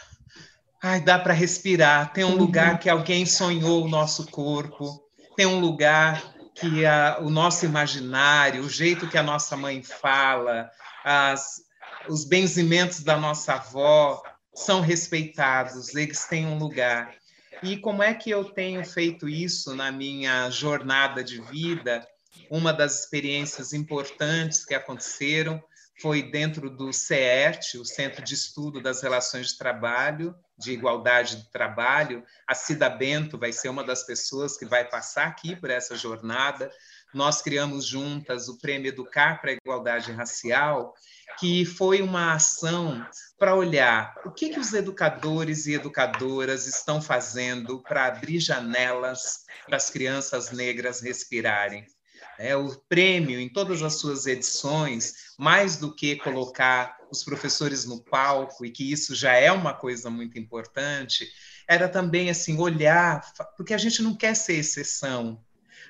ai, 0.83 1.01
dá 1.01 1.19
para 1.19 1.33
respirar. 1.33 2.13
Tem 2.13 2.25
um 2.25 2.37
lugar 2.37 2.79
que 2.79 2.89
alguém 2.89 3.25
sonhou 3.25 3.85
o 3.85 3.89
nosso 3.89 4.27
corpo, 4.27 5.03
tem 5.37 5.47
um 5.47 5.61
lugar 5.61 6.23
que 6.55 6.85
a, 6.85 7.19
o 7.21 7.31
nosso 7.31 7.65
imaginário, 7.65 8.63
o 8.63 8.69
jeito 8.69 9.09
que 9.09 9.17
a 9.17 9.23
nossa 9.23 9.57
mãe 9.57 9.83
fala, 9.83 10.71
as, 11.05 11.63
os 12.09 12.25
benzimentos 12.25 13.03
da 13.03 13.17
nossa 13.17 13.55
avó 13.55 14.23
são 14.55 14.81
respeitados, 14.81 15.95
eles 15.95 16.27
têm 16.27 16.47
um 16.47 16.59
lugar. 16.59 17.15
E 17.62 17.77
como 17.77 18.03
é 18.03 18.14
que 18.14 18.31
eu 18.31 18.44
tenho 18.44 18.85
feito 18.85 19.29
isso 19.29 19.75
na 19.75 19.92
minha 19.92 20.51
jornada 20.51 21.23
de 21.23 21.40
vida? 21.42 22.07
Uma 22.49 22.73
das 22.73 23.01
experiências 23.01 23.73
importantes 23.73 24.64
que 24.64 24.75
aconteceram 24.75 25.62
foi 26.01 26.23
dentro 26.23 26.70
do 26.70 26.92
CERT, 26.92 27.75
o 27.75 27.85
Centro 27.85 28.25
de 28.25 28.33
Estudo 28.33 28.81
das 28.81 29.03
Relações 29.03 29.49
de 29.49 29.59
Trabalho, 29.59 30.35
de 30.59 30.73
Igualdade 30.73 31.37
de 31.37 31.51
Trabalho. 31.51 32.25
A 32.46 32.55
Cida 32.55 32.88
Bento 32.88 33.37
vai 33.37 33.53
ser 33.53 33.68
uma 33.68 33.85
das 33.85 34.05
pessoas 34.05 34.57
que 34.57 34.64
vai 34.64 34.88
passar 34.88 35.27
aqui 35.27 35.55
por 35.55 35.68
essa 35.68 35.94
jornada. 35.94 36.70
Nós 37.12 37.42
criamos 37.42 37.87
juntas 37.87 38.49
o 38.49 38.59
Prêmio 38.59 38.88
Educar 38.88 39.40
para 39.40 39.51
a 39.51 39.55
Igualdade 39.55 40.12
Racial, 40.12 40.94
que 41.38 41.64
foi 41.64 42.03
uma 42.03 42.35
ação 42.35 43.05
para 43.38 43.55
olhar 43.55 44.14
o 44.25 44.31
que, 44.31 44.51
que 44.51 44.61
os 44.61 44.73
educadores 44.73 45.66
e 45.66 45.75
educadoras 45.75 46.66
estão 46.66 47.01
fazendo 47.01 47.83
para 47.83 48.07
abrir 48.07 48.38
janelas 48.38 49.44
para 49.66 49.77
as 49.77 49.90
crianças 49.90 50.51
negras 50.51 51.01
respirarem. 51.01 51.85
É, 52.38 52.57
o 52.57 52.75
prêmio, 52.88 53.38
em 53.38 53.49
todas 53.49 53.83
as 53.83 53.94
suas 53.94 54.27
edições, 54.27 55.35
mais 55.38 55.77
do 55.77 55.94
que 55.94 56.16
colocar 56.16 56.96
os 57.11 57.23
professores 57.23 57.85
no 57.85 58.03
palco, 58.03 58.64
e 58.64 58.70
que 58.70 58.90
isso 58.90 59.14
já 59.14 59.33
é 59.35 59.53
uma 59.53 59.75
coisa 59.75 60.09
muito 60.09 60.38
importante, 60.38 61.29
era 61.68 61.88
também 61.88 62.31
assim 62.31 62.59
olhar, 62.59 63.20
porque 63.57 63.75
a 63.75 63.79
gente 63.79 64.03
não 64.03 64.16
quer 64.16 64.35
ser 64.35 64.55
exceção, 64.55 65.42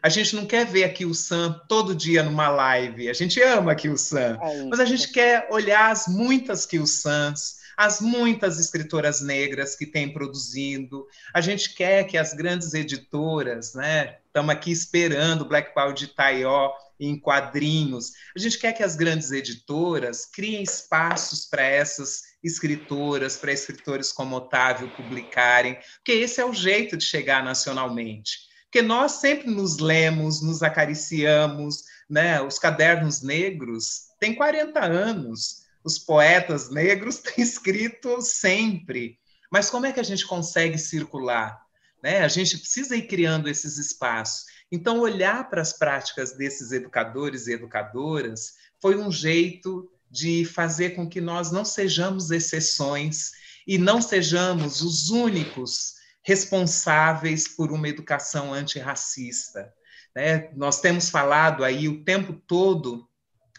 a 0.03 0.09
gente 0.09 0.35
não 0.35 0.47
quer 0.47 0.67
ver 0.67 0.85
aqui 0.85 1.05
o 1.05 1.15
Sam 1.15 1.61
todo 1.69 1.95
dia 1.95 2.23
numa 2.23 2.49
live. 2.49 3.09
A 3.09 3.13
gente 3.13 3.41
ama 3.43 3.73
aqui 3.73 3.89
o 3.89 3.97
Sam, 3.97 4.39
é 4.43 4.65
mas 4.65 4.81
a 4.81 4.85
gente 4.85 5.09
quer 5.13 5.47
olhar 5.51 5.91
as 5.91 6.07
muitas 6.07 6.65
que 6.65 6.79
o 6.79 6.87
Sans, 6.87 7.59
as 7.77 8.01
muitas 8.01 8.59
escritoras 8.59 9.21
negras 9.21 9.75
que 9.77 9.87
têm 9.87 10.13
produzindo. 10.13 11.07
A 11.35 11.41
gente 11.41 11.75
quer 11.75 12.05
que 12.05 12.17
as 12.17 12.33
grandes 12.33 12.73
editoras, 12.75 13.75
né? 13.75 14.19
Estamos 14.27 14.51
aqui 14.51 14.71
esperando 14.71 15.45
Black 15.45 15.75
Power 15.75 15.93
de 15.93 16.09
Taió 16.09 16.73
em 16.99 17.19
quadrinhos. 17.19 18.13
A 18.37 18.39
gente 18.39 18.59
quer 18.59 18.73
que 18.73 18.83
as 18.83 18.95
grandes 18.95 19.31
editoras 19.33 20.27
criem 20.27 20.63
espaços 20.63 21.47
para 21.47 21.63
essas 21.63 22.23
escritoras, 22.43 23.37
para 23.37 23.53
escritores 23.53 24.13
como 24.13 24.37
Otávio 24.37 24.89
publicarem, 24.91 25.79
porque 25.97 26.13
esse 26.13 26.41
é 26.41 26.45
o 26.45 26.53
jeito 26.53 26.97
de 26.97 27.05
chegar 27.05 27.43
nacionalmente 27.43 28.50
porque 28.71 28.83
nós 28.83 29.13
sempre 29.13 29.51
nos 29.51 29.79
lemos, 29.79 30.41
nos 30.41 30.63
acariciamos, 30.63 31.83
né? 32.09 32.41
Os 32.41 32.57
cadernos 32.57 33.21
negros 33.21 34.03
têm 34.21 34.33
40 34.33 34.81
anos, 34.81 35.63
os 35.83 35.99
poetas 35.99 36.71
negros 36.71 37.19
têm 37.19 37.43
escrito 37.43 38.23
sempre. 38.23 39.19
Mas 39.51 39.69
como 39.69 39.87
é 39.87 39.93
que 39.93 39.99
a 39.99 40.05
gente 40.05 40.25
consegue 40.25 40.79
circular? 40.79 41.61
Né? 42.01 42.21
A 42.21 42.29
gente 42.29 42.57
precisa 42.57 42.95
ir 42.95 43.09
criando 43.09 43.49
esses 43.49 43.77
espaços. 43.77 44.45
Então, 44.71 45.01
olhar 45.01 45.51
para 45.51 45.61
as 45.61 45.73
práticas 45.73 46.37
desses 46.37 46.71
educadores 46.71 47.49
e 47.49 47.53
educadoras 47.55 48.53
foi 48.81 48.97
um 48.97 49.11
jeito 49.11 49.91
de 50.09 50.45
fazer 50.45 50.91
com 50.91 51.09
que 51.09 51.21
nós 51.21 51.51
não 51.51 51.65
sejamos 51.65 52.31
exceções 52.31 53.33
e 53.67 53.77
não 53.79 54.01
sejamos 54.01 54.81
os 54.81 55.11
únicos 55.11 55.99
responsáveis 56.23 57.49
por 57.49 57.73
uma 57.73 57.89
educação 57.89 58.53
antirracista. 58.53 59.73
Né? 60.15 60.51
Nós 60.55 60.81
temos 60.81 61.09
falado 61.09 61.65
aí 61.65 61.89
o 61.89 62.05
tempo 62.05 62.33
todo, 62.33 63.09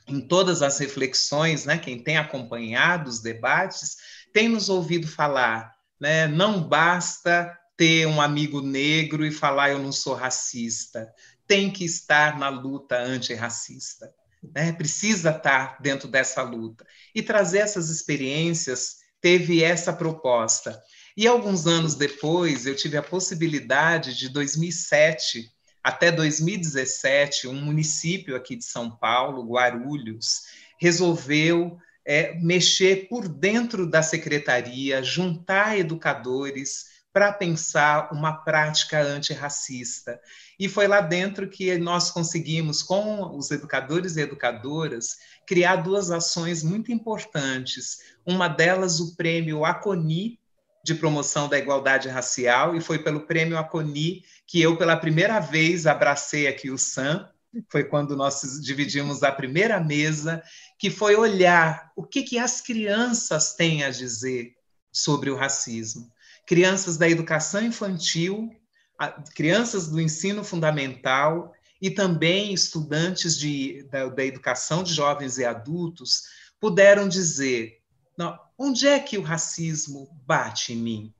em 0.08 0.21
todas 0.21 0.62
as 0.62 0.78
reflexões, 0.80 1.65
né? 1.65 1.78
quem 1.78 2.02
tem 2.04 2.17
acompanhado 2.17 3.10
os 3.10 3.21
debates, 3.21 3.97
tem 4.34 4.47
nos 4.47 4.69
ouvido 4.69 5.08
falar, 5.08 5.74
né? 6.00 6.28
não 6.28 6.62
basta 6.62 7.58
ter 7.78 8.06
um 8.06 8.21
amigo 8.21 8.62
negro 8.62 9.26
e 9.26 9.32
falar 9.32 9.71
eu 9.71 9.80
não 9.80 9.91
sou 9.91 10.13
racista, 10.13 11.12
tem 11.47 11.71
que 11.71 11.84
estar 11.84 12.38
na 12.38 12.50
luta 12.50 12.97
antirracista. 12.97 14.13
Né? 14.54 14.71
Precisa 14.71 15.32
estar 15.32 15.82
dentro 15.82 16.08
dessa 16.08 16.41
luta. 16.41 16.86
E 17.13 17.21
trazer 17.21 17.60
essas 17.60 17.89
experiências 17.89 18.97
teve 19.19 19.63
essa 19.63 19.93
proposta 19.93 20.82
e 21.15 21.28
alguns 21.28 21.67
anos 21.67 21.95
depois, 21.95 22.65
eu 22.65 22.76
tive 22.76 22.97
a 22.97 23.04
possibilidade 23.04 24.17
de 24.17 24.30
2007 24.30 25.52
até 25.84 26.12
2017, 26.12 27.47
um 27.47 27.60
município 27.60 28.36
aqui 28.36 28.56
de 28.56 28.65
São 28.65 28.91
Paulo, 28.91 29.47
Guarulhos, 29.47 30.41
resolveu 30.80 31.78
é, 32.06 32.36
mexer 32.39 33.08
por 33.08 33.28
dentro 33.28 33.89
da 33.89 34.04
secretaria, 34.04 35.04
juntar 35.04 35.78
educadores 35.78 36.91
para 37.13 37.34
pensar 37.34 38.10
uma 38.13 38.32
prática 38.32 39.02
antirracista. 39.02 40.19
E 40.58 40.69
foi 40.69 40.88
lá 40.88 41.02
dentro 41.02 41.50
que 41.50 41.78
nós 41.78 42.10
conseguimos, 42.10 42.82
com 42.82 43.36
os 43.36 43.52
educadores 43.52 44.15
e 44.15 44.21
educadoras, 44.21 45.17
criar 45.45 45.78
duas 45.78 46.10
ações 46.10 46.63
muito 46.63 46.91
importantes. 46.91 47.97
Uma 48.26 48.47
delas, 48.47 49.00
o 49.00 49.15
prêmio 49.15 49.65
Aconi, 49.65 50.39
de 50.84 50.96
promoção 50.96 51.48
da 51.48 51.58
igualdade 51.58 52.10
racial 52.10 52.76
e 52.76 52.82
foi 52.82 53.00
pelo 53.00 53.22
prêmio 53.22 53.58
Aconi 53.58 54.24
que 54.48 54.62
eu 54.62 54.78
pela 54.78 54.98
primeira 54.98 55.39
vez 55.39 55.86
abracei 55.86 56.48
aqui 56.48 56.70
o 56.70 56.78
Sam. 56.78 57.30
Foi 57.70 57.84
quando 57.84 58.15
nós 58.15 58.41
dividimos 58.62 59.24
a 59.24 59.32
primeira 59.32 59.80
mesa, 59.80 60.41
que 60.80 60.89
foi 60.89 61.15
olhar 61.15 61.91
o 61.96 62.04
que, 62.04 62.24
que 62.24 62.39
as 62.39 62.62
crianças 62.62 63.54
têm 63.54 63.84
a 63.84 63.89
dizer 63.89 64.54
sobre 64.91 65.30
o 65.30 65.36
racismo. 65.36 66.12
Crianças 66.46 66.98
da 66.98 67.10
educação 67.10 67.62
infantil, 67.62 68.50
crianças 69.36 69.88
do 69.88 70.00
ensino 70.00 70.44
fundamental 70.44 71.54
e 71.82 71.89
também 71.89 72.54
estudantes 72.54 73.38
de, 73.38 73.84
da, 73.91 74.08
da 74.08 74.26
educação 74.26 74.84
de 74.84 74.94
jovens 74.94 75.38
e 75.38 75.46
adultos 75.46 76.24
puderam 76.60 77.08
dizer 77.08 77.81
onde 78.58 78.88
é 78.88 79.00
que 79.00 79.18
o 79.18 79.22
racismo 79.22 80.10
bate 80.26 80.74
em 80.74 80.78
mim? 80.78 81.14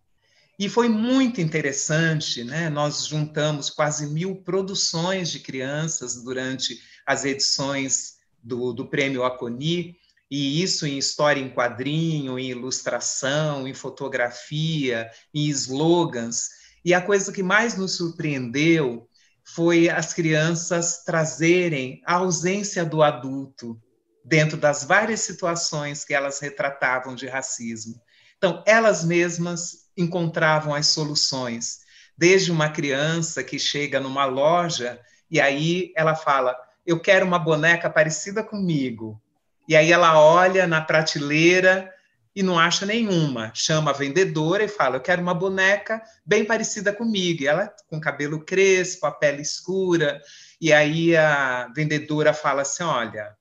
E 0.60 0.70
foi 0.70 0.88
muito 0.88 1.42
interessante, 1.42 2.44
né? 2.44 2.70
Nós 2.70 3.08
juntamos 3.08 3.70
quase 3.70 4.06
mil 4.08 4.36
produções 4.36 5.32
de 5.32 5.40
crianças 5.40 6.22
durante 6.24 6.80
as 7.06 7.26
edições 7.26 8.18
do, 8.44 8.72
do 8.72 8.86
Prêmio 8.86 9.24
Aconi, 9.24 9.98
e 10.30 10.62
isso 10.62 10.86
em 10.86 10.98
história 10.98 11.42
em 11.42 11.50
quadrinho, 11.50 12.38
em 12.38 12.50
ilustração, 12.50 13.68
em 13.68 13.74
fotografia, 13.74 15.10
em 15.34 15.48
slogans. 15.50 16.50
E 16.86 16.94
a 16.94 17.02
coisa 17.02 17.32
que 17.32 17.44
mais 17.44 17.76
nos 17.76 17.98
surpreendeu 17.98 19.10
foi 19.44 19.90
as 19.90 20.14
crianças 20.14 21.04
trazerem 21.04 22.02
a 22.06 22.16
ausência 22.16 22.86
do 22.86 23.02
adulto 23.02 23.82
dentro 24.24 24.58
das 24.58 24.84
várias 24.84 25.22
situações 25.22 26.06
que 26.06 26.14
elas 26.14 26.40
retratavam 26.40 27.16
de 27.16 27.28
racismo. 27.28 28.02
Então, 28.38 28.64
elas 28.66 29.04
mesmas 29.04 29.90
encontravam 29.98 30.74
as 30.74 30.88
soluções, 30.88 31.80
desde 32.18 32.52
uma 32.52 32.70
criança 32.70 33.44
que 33.44 33.60
chega 33.60 34.00
numa 34.00 34.26
loja 34.26 35.00
e 35.32 35.40
aí 35.40 35.94
ela 35.96 36.14
fala: 36.14 36.56
Eu 36.86 37.00
quero 37.00 37.26
uma 37.26 37.40
boneca 37.40 37.90
parecida 37.90 38.44
comigo. 38.44 39.20
E 39.68 39.76
aí 39.78 39.92
ela 39.92 40.20
olha 40.20 40.68
na 40.68 40.82
prateleira 40.82 41.90
e 42.36 42.44
não 42.44 42.60
acha 42.60 42.86
nenhuma. 42.86 43.52
Chama 43.56 43.92
a 43.92 43.94
vendedora 43.94 44.66
e 44.66 44.68
fala: 44.68 44.98
Eu 44.98 45.02
quero 45.02 45.22
uma 45.22 45.34
boneca 45.34 46.04
bem 46.26 46.44
parecida 46.44 46.92
comigo. 46.92 47.44
E 47.44 47.48
ela 47.48 47.74
com 47.88 48.02
cabelo 48.02 48.44
crespo, 48.44 49.06
a 49.06 49.12
pele 49.12 49.42
escura. 49.42 50.22
E 50.60 50.74
aí 50.74 51.16
a 51.16 51.72
vendedora 51.74 52.34
fala 52.34 52.64
assim: 52.64 52.84
Olha, 52.84 53.34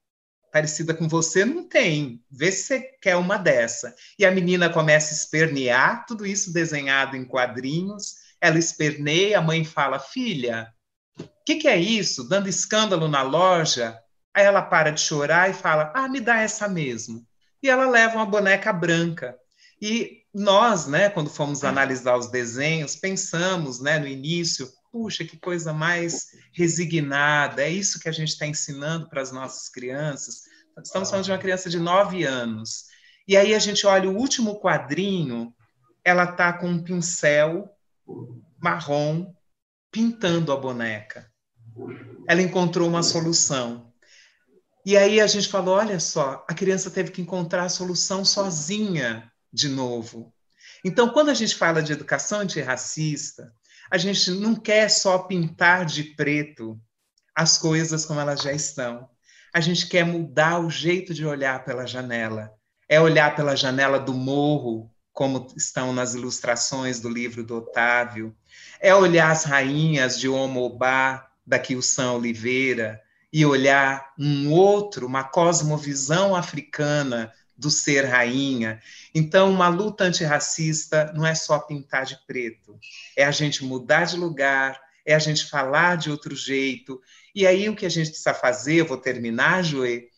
parecida 0.52 0.94
com 0.94 1.08
você 1.08 1.44
não 1.44 1.68
tem. 1.68 2.22
Vê 2.30 2.50
se 2.50 2.64
você 2.64 2.80
quer 3.00 3.16
uma 3.16 3.36
dessa. 3.36 3.94
E 4.18 4.24
a 4.24 4.30
menina 4.30 4.68
começa 4.68 5.12
a 5.12 5.16
espernear, 5.16 6.04
tudo 6.06 6.26
isso 6.26 6.52
desenhado 6.52 7.16
em 7.16 7.24
quadrinhos. 7.24 8.14
Ela 8.40 8.58
esperneia, 8.58 9.38
a 9.38 9.42
mãe 9.42 9.64
fala: 9.64 9.98
Filha, 9.98 10.72
o 11.18 11.44
que, 11.44 11.56
que 11.56 11.68
é 11.68 11.76
isso? 11.76 12.28
Dando 12.28 12.48
escândalo 12.48 13.08
na 13.08 13.22
loja. 13.22 13.98
Aí 14.32 14.44
ela 14.44 14.62
para 14.62 14.90
de 14.90 15.00
chorar 15.00 15.50
e 15.50 15.54
fala: 15.54 15.92
Ah, 15.94 16.08
me 16.08 16.20
dá 16.20 16.40
essa 16.40 16.68
mesmo 16.68 17.26
e 17.62 17.68
ela 17.68 17.88
leva 17.88 18.16
uma 18.16 18.26
boneca 18.26 18.72
branca. 18.72 19.36
E 19.80 20.22
nós, 20.32 20.86
né, 20.86 21.08
quando 21.08 21.30
fomos 21.30 21.64
analisar 21.64 22.16
os 22.16 22.30
desenhos, 22.30 22.96
pensamos, 22.96 23.80
né, 23.80 23.98
no 23.98 24.06
início, 24.06 24.68
puxa, 24.90 25.24
que 25.24 25.36
coisa 25.36 25.72
mais 25.72 26.28
resignada, 26.52 27.62
é 27.62 27.70
isso 27.70 28.00
que 28.00 28.08
a 28.08 28.12
gente 28.12 28.28
está 28.30 28.46
ensinando 28.46 29.08
para 29.08 29.22
as 29.22 29.30
nossas 29.30 29.68
crianças. 29.68 30.42
Estamos 30.82 31.10
falando 31.10 31.24
de 31.24 31.32
uma 31.32 31.38
criança 31.38 31.68
de 31.68 31.78
nove 31.78 32.24
anos. 32.24 32.86
E 33.26 33.36
aí 33.36 33.54
a 33.54 33.58
gente 33.58 33.86
olha 33.86 34.10
o 34.10 34.16
último 34.16 34.60
quadrinho, 34.60 35.54
ela 36.04 36.24
está 36.24 36.52
com 36.52 36.68
um 36.68 36.82
pincel 36.82 37.68
marrom 38.60 39.32
pintando 39.90 40.52
a 40.52 40.56
boneca. 40.56 41.30
Ela 42.28 42.42
encontrou 42.42 42.88
uma 42.88 43.02
solução. 43.02 43.92
E 44.84 44.96
aí 44.96 45.20
a 45.20 45.26
gente 45.26 45.48
falou: 45.48 45.76
olha 45.76 46.00
só, 46.00 46.44
a 46.48 46.54
criança 46.54 46.90
teve 46.90 47.10
que 47.10 47.22
encontrar 47.22 47.64
a 47.64 47.68
solução 47.68 48.24
sozinha 48.24 49.30
de 49.52 49.68
novo. 49.68 50.32
Então, 50.84 51.10
quando 51.10 51.28
a 51.28 51.34
gente 51.34 51.54
fala 51.54 51.82
de 51.82 51.92
educação 51.92 52.40
antirracista, 52.40 53.52
a 53.90 53.98
gente 53.98 54.30
não 54.30 54.54
quer 54.54 54.88
só 54.88 55.18
pintar 55.18 55.84
de 55.84 56.04
preto 56.04 56.80
as 57.34 57.58
coisas 57.58 58.06
como 58.06 58.20
elas 58.20 58.40
já 58.40 58.52
estão. 58.52 59.08
A 59.52 59.60
gente 59.60 59.88
quer 59.88 60.04
mudar 60.04 60.60
o 60.60 60.70
jeito 60.70 61.12
de 61.12 61.26
olhar 61.26 61.64
pela 61.64 61.86
janela. 61.86 62.52
É 62.88 63.00
olhar 63.00 63.34
pela 63.34 63.56
janela 63.56 63.98
do 63.98 64.14
morro, 64.14 64.90
como 65.12 65.48
estão 65.56 65.92
nas 65.92 66.14
ilustrações 66.14 67.00
do 67.00 67.08
livro 67.08 67.42
do 67.42 67.56
Otávio. 67.56 68.34
É 68.80 68.94
olhar 68.94 69.30
as 69.30 69.44
rainhas 69.44 70.18
de 70.18 70.28
Omobá, 70.28 71.28
da 71.44 71.58
Kilson 71.58 72.16
Oliveira, 72.16 73.00
e 73.32 73.44
olhar 73.44 74.12
um 74.18 74.52
outro, 74.52 75.06
uma 75.06 75.24
cosmovisão 75.24 76.34
africana 76.34 77.32
do 77.60 77.70
ser 77.70 78.06
rainha. 78.06 78.80
Então, 79.14 79.50
uma 79.50 79.68
luta 79.68 80.04
antirracista 80.04 81.12
não 81.14 81.26
é 81.26 81.34
só 81.34 81.58
pintar 81.58 82.06
de 82.06 82.18
preto, 82.26 82.78
é 83.14 83.24
a 83.24 83.30
gente 83.30 83.62
mudar 83.62 84.06
de 84.06 84.16
lugar, 84.16 84.80
é 85.04 85.14
a 85.14 85.18
gente 85.18 85.44
falar 85.44 85.96
de 85.96 86.10
outro 86.10 86.34
jeito. 86.34 87.00
E 87.34 87.46
aí, 87.46 87.68
o 87.68 87.76
que 87.76 87.84
a 87.84 87.90
gente 87.90 88.08
precisa 88.08 88.32
fazer, 88.32 88.76
eu 88.76 88.86
vou 88.86 88.96
terminar, 88.96 89.62
Joê, 89.62 90.08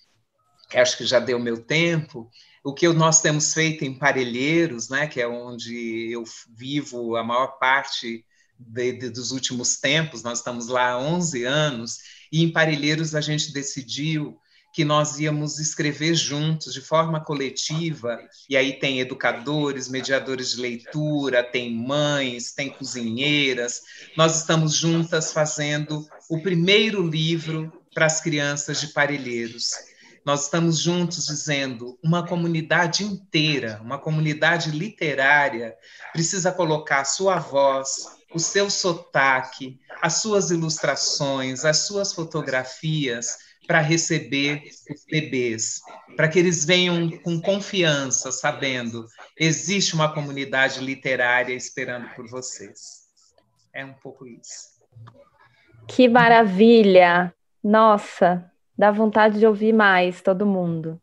acho 0.73 0.97
que 0.97 1.05
já 1.05 1.19
deu 1.19 1.39
meu 1.39 1.59
tempo, 1.59 2.31
o 2.65 2.73
que 2.73 2.89
nós 2.89 3.21
temos 3.21 3.53
feito 3.53 3.85
em 3.85 3.99
Parelheiros, 3.99 4.89
né, 4.89 5.09
que 5.09 5.21
é 5.21 5.27
onde 5.27 6.11
eu 6.13 6.23
vivo 6.57 7.17
a 7.17 7.25
maior 7.25 7.59
parte 7.59 8.25
de, 8.57 8.93
de, 8.93 9.11
dos 9.11 9.33
últimos 9.33 9.79
tempos, 9.79 10.23
nós 10.23 10.39
estamos 10.39 10.69
lá 10.69 10.93
há 10.93 10.99
11 10.99 11.45
anos, 11.45 11.99
e 12.31 12.43
em 12.43 12.53
Parelheiros 12.53 13.17
a 13.17 13.21
gente 13.21 13.53
decidiu 13.53 14.39
que 14.73 14.85
nós 14.85 15.21
íamos 15.21 15.59
escrever 15.59 16.15
juntos, 16.15 16.73
de 16.73 16.81
forma 16.81 17.21
coletiva, 17.21 18.19
e 18.49 18.57
aí 18.57 18.79
tem 18.79 19.01
educadores, 19.01 19.89
mediadores 19.89 20.53
de 20.53 20.63
leitura, 20.63 21.45
tem 21.45 21.75
mães, 21.75 22.53
tem 22.53 22.71
cozinheiras. 22.71 23.83
Nós 24.17 24.39
estamos 24.39 24.75
juntas 24.75 25.31
fazendo 25.31 26.07
o 26.29 26.41
primeiro 26.41 27.07
livro 27.07 27.71
para 27.95 28.07
as 28.07 28.21
crianças 28.23 28.81
de 28.81 28.89
Parelheiros. 28.89 29.73
Nós 30.25 30.45
estamos 30.45 30.79
juntos 30.79 31.27
dizendo 31.27 31.99
uma 32.03 32.27
comunidade 32.27 33.05
inteira, 33.05 33.79
uma 33.83 33.99
comunidade 33.99 34.71
literária, 34.71 35.75
precisa 36.13 36.51
colocar 36.51 37.01
a 37.01 37.05
sua 37.05 37.39
voz, 37.39 38.07
o 38.33 38.39
seu 38.39 38.71
sotaque, 38.71 39.79
as 40.01 40.23
suas 40.23 40.51
ilustrações, 40.51 41.65
as 41.65 41.79
suas 41.79 42.15
fotografias 42.15 43.52
para 43.66 43.81
receber 43.81 44.62
os 44.90 45.05
bebês, 45.05 45.81
para 46.16 46.29
que 46.29 46.38
eles 46.38 46.64
venham 46.64 47.11
com 47.18 47.40
confiança, 47.40 48.33
sabendo 48.33 49.07
existe 49.38 49.94
uma 49.94 50.12
comunidade 50.12 50.81
literária 50.81 51.55
esperando 51.55 52.09
por 52.14 52.29
vocês. 52.29 53.03
É 53.72 53.85
um 53.85 53.94
pouco 53.94 54.27
isso. 54.27 54.72
Que 55.88 56.09
maravilha! 56.09 57.35
Nossa, 57.62 58.51
dá 58.77 58.90
vontade 58.90 59.38
de 59.38 59.46
ouvir 59.46 59.72
mais 59.72 60.20
todo 60.20 60.44
mundo. 60.44 61.01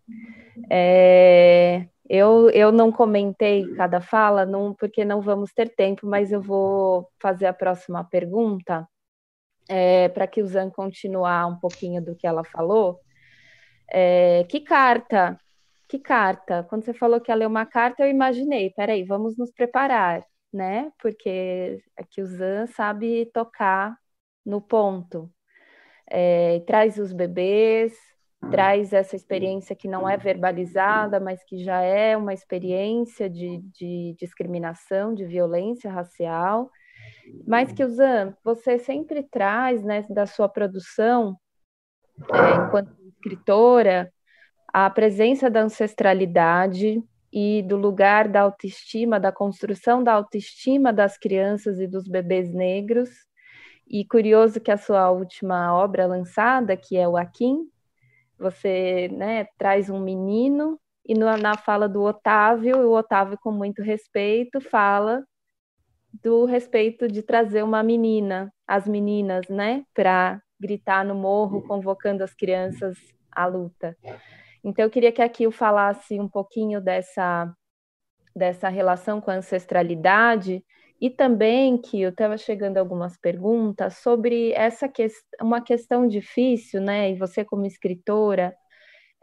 É, 0.69 1.85
eu, 2.09 2.49
eu 2.49 2.71
não 2.71 2.91
comentei 2.91 3.65
cada 3.75 4.01
fala, 4.01 4.45
não, 4.45 4.73
porque 4.73 5.05
não 5.05 5.21
vamos 5.21 5.53
ter 5.53 5.69
tempo, 5.69 6.05
mas 6.05 6.31
eu 6.31 6.41
vou 6.41 7.07
fazer 7.19 7.45
a 7.45 7.53
próxima 7.53 8.03
pergunta 8.03 8.87
é, 9.69 10.09
para 10.09 10.27
que 10.27 10.41
o 10.41 10.47
Zan 10.47 10.69
continuar 10.71 11.47
um 11.47 11.59
pouquinho 11.59 12.03
do 12.03 12.15
que 12.15 12.25
ela 12.27 12.43
falou. 12.43 12.99
É, 13.91 14.43
que 14.49 14.59
carta? 14.61 15.39
Que 15.87 15.99
carta? 15.99 16.63
Quando 16.69 16.83
você 16.83 16.93
falou 16.93 17.21
que 17.21 17.31
ia 17.31 17.35
ler 17.35 17.47
uma 17.47 17.65
carta, 17.65 18.03
eu 18.03 18.09
imaginei, 18.09 18.71
peraí, 18.71 19.03
vamos 19.03 19.37
nos 19.37 19.51
preparar, 19.51 20.23
né? 20.53 20.91
Porque 21.01 21.81
aqui 21.97 22.21
o 22.21 22.25
Zan 22.25 22.67
sabe 22.67 23.27
tocar 23.33 23.95
no 24.45 24.61
ponto. 24.61 25.31
É, 26.11 26.59
traz 26.61 26.97
os 26.97 27.13
bebês, 27.13 27.93
traz 28.51 28.93
essa 28.93 29.15
experiência 29.15 29.75
que 29.75 29.87
não 29.87 30.07
é 30.09 30.17
verbalizada, 30.17 31.19
mas 31.19 31.43
que 31.43 31.63
já 31.63 31.81
é 31.81 32.17
uma 32.17 32.33
experiência 32.33 33.29
de, 33.29 33.59
de 33.73 34.15
discriminação, 34.19 35.13
de 35.13 35.25
violência 35.25 35.91
racial. 35.91 36.71
Mas 37.47 37.71
que, 37.71 37.85
Zan, 37.87 38.35
você 38.43 38.77
sempre 38.77 39.23
traz, 39.23 39.83
né, 39.83 40.05
da 40.09 40.25
sua 40.25 40.47
produção, 40.47 41.37
é, 42.33 42.65
enquanto 42.65 42.91
escritora, 43.07 44.11
a 44.71 44.89
presença 44.89 45.49
da 45.49 45.61
ancestralidade 45.61 47.03
e 47.31 47.63
do 47.63 47.75
lugar 47.75 48.27
da 48.27 48.41
autoestima, 48.41 49.19
da 49.19 49.31
construção 49.31 50.03
da 50.03 50.13
autoestima 50.13 50.93
das 50.93 51.17
crianças 51.17 51.79
e 51.79 51.87
dos 51.87 52.07
bebês 52.07 52.53
negros. 52.53 53.09
E 53.87 54.05
curioso 54.05 54.59
que 54.59 54.71
a 54.71 54.77
sua 54.77 55.09
última 55.09 55.73
obra 55.75 56.05
lançada, 56.05 56.77
que 56.77 56.95
é 56.97 57.07
o 57.07 57.17
Akin, 57.17 57.67
você 58.37 59.09
né, 59.11 59.47
traz 59.57 59.89
um 59.89 59.99
menino 59.99 60.79
e 61.05 61.15
na 61.15 61.57
fala 61.57 61.89
do 61.89 62.03
Otávio, 62.03 62.87
o 62.87 62.95
Otávio, 62.95 63.37
com 63.41 63.51
muito 63.51 63.81
respeito, 63.81 64.61
fala 64.61 65.23
do 66.13 66.45
respeito 66.45 67.07
de 67.07 67.21
trazer 67.21 67.63
uma 67.63 67.83
menina, 67.83 68.51
as 68.67 68.87
meninas, 68.87 69.47
né, 69.47 69.83
para 69.93 70.41
gritar 70.59 71.05
no 71.05 71.15
morro, 71.15 71.61
convocando 71.61 72.23
as 72.23 72.33
crianças 72.33 72.97
à 73.31 73.45
luta. 73.45 73.95
Então, 74.63 74.83
eu 74.83 74.89
queria 74.89 75.11
que 75.11 75.21
aqui 75.21 75.43
eu 75.43 75.51
falasse 75.51 76.19
um 76.19 76.27
pouquinho 76.27 76.81
dessa, 76.81 77.53
dessa 78.35 78.67
relação 78.67 79.21
com 79.21 79.31
a 79.31 79.35
ancestralidade 79.35 80.63
e 80.99 81.09
também 81.09 81.77
que 81.77 82.01
eu 82.01 82.09
estava 82.09 82.37
chegando 82.37 82.77
algumas 82.77 83.15
perguntas 83.17 83.97
sobre 83.97 84.51
essa 84.51 84.89
questão, 84.89 85.47
uma 85.47 85.61
questão 85.61 86.05
difícil, 86.05 86.81
né? 86.81 87.11
E 87.11 87.15
você 87.15 87.45
como 87.45 87.65
escritora, 87.65 88.53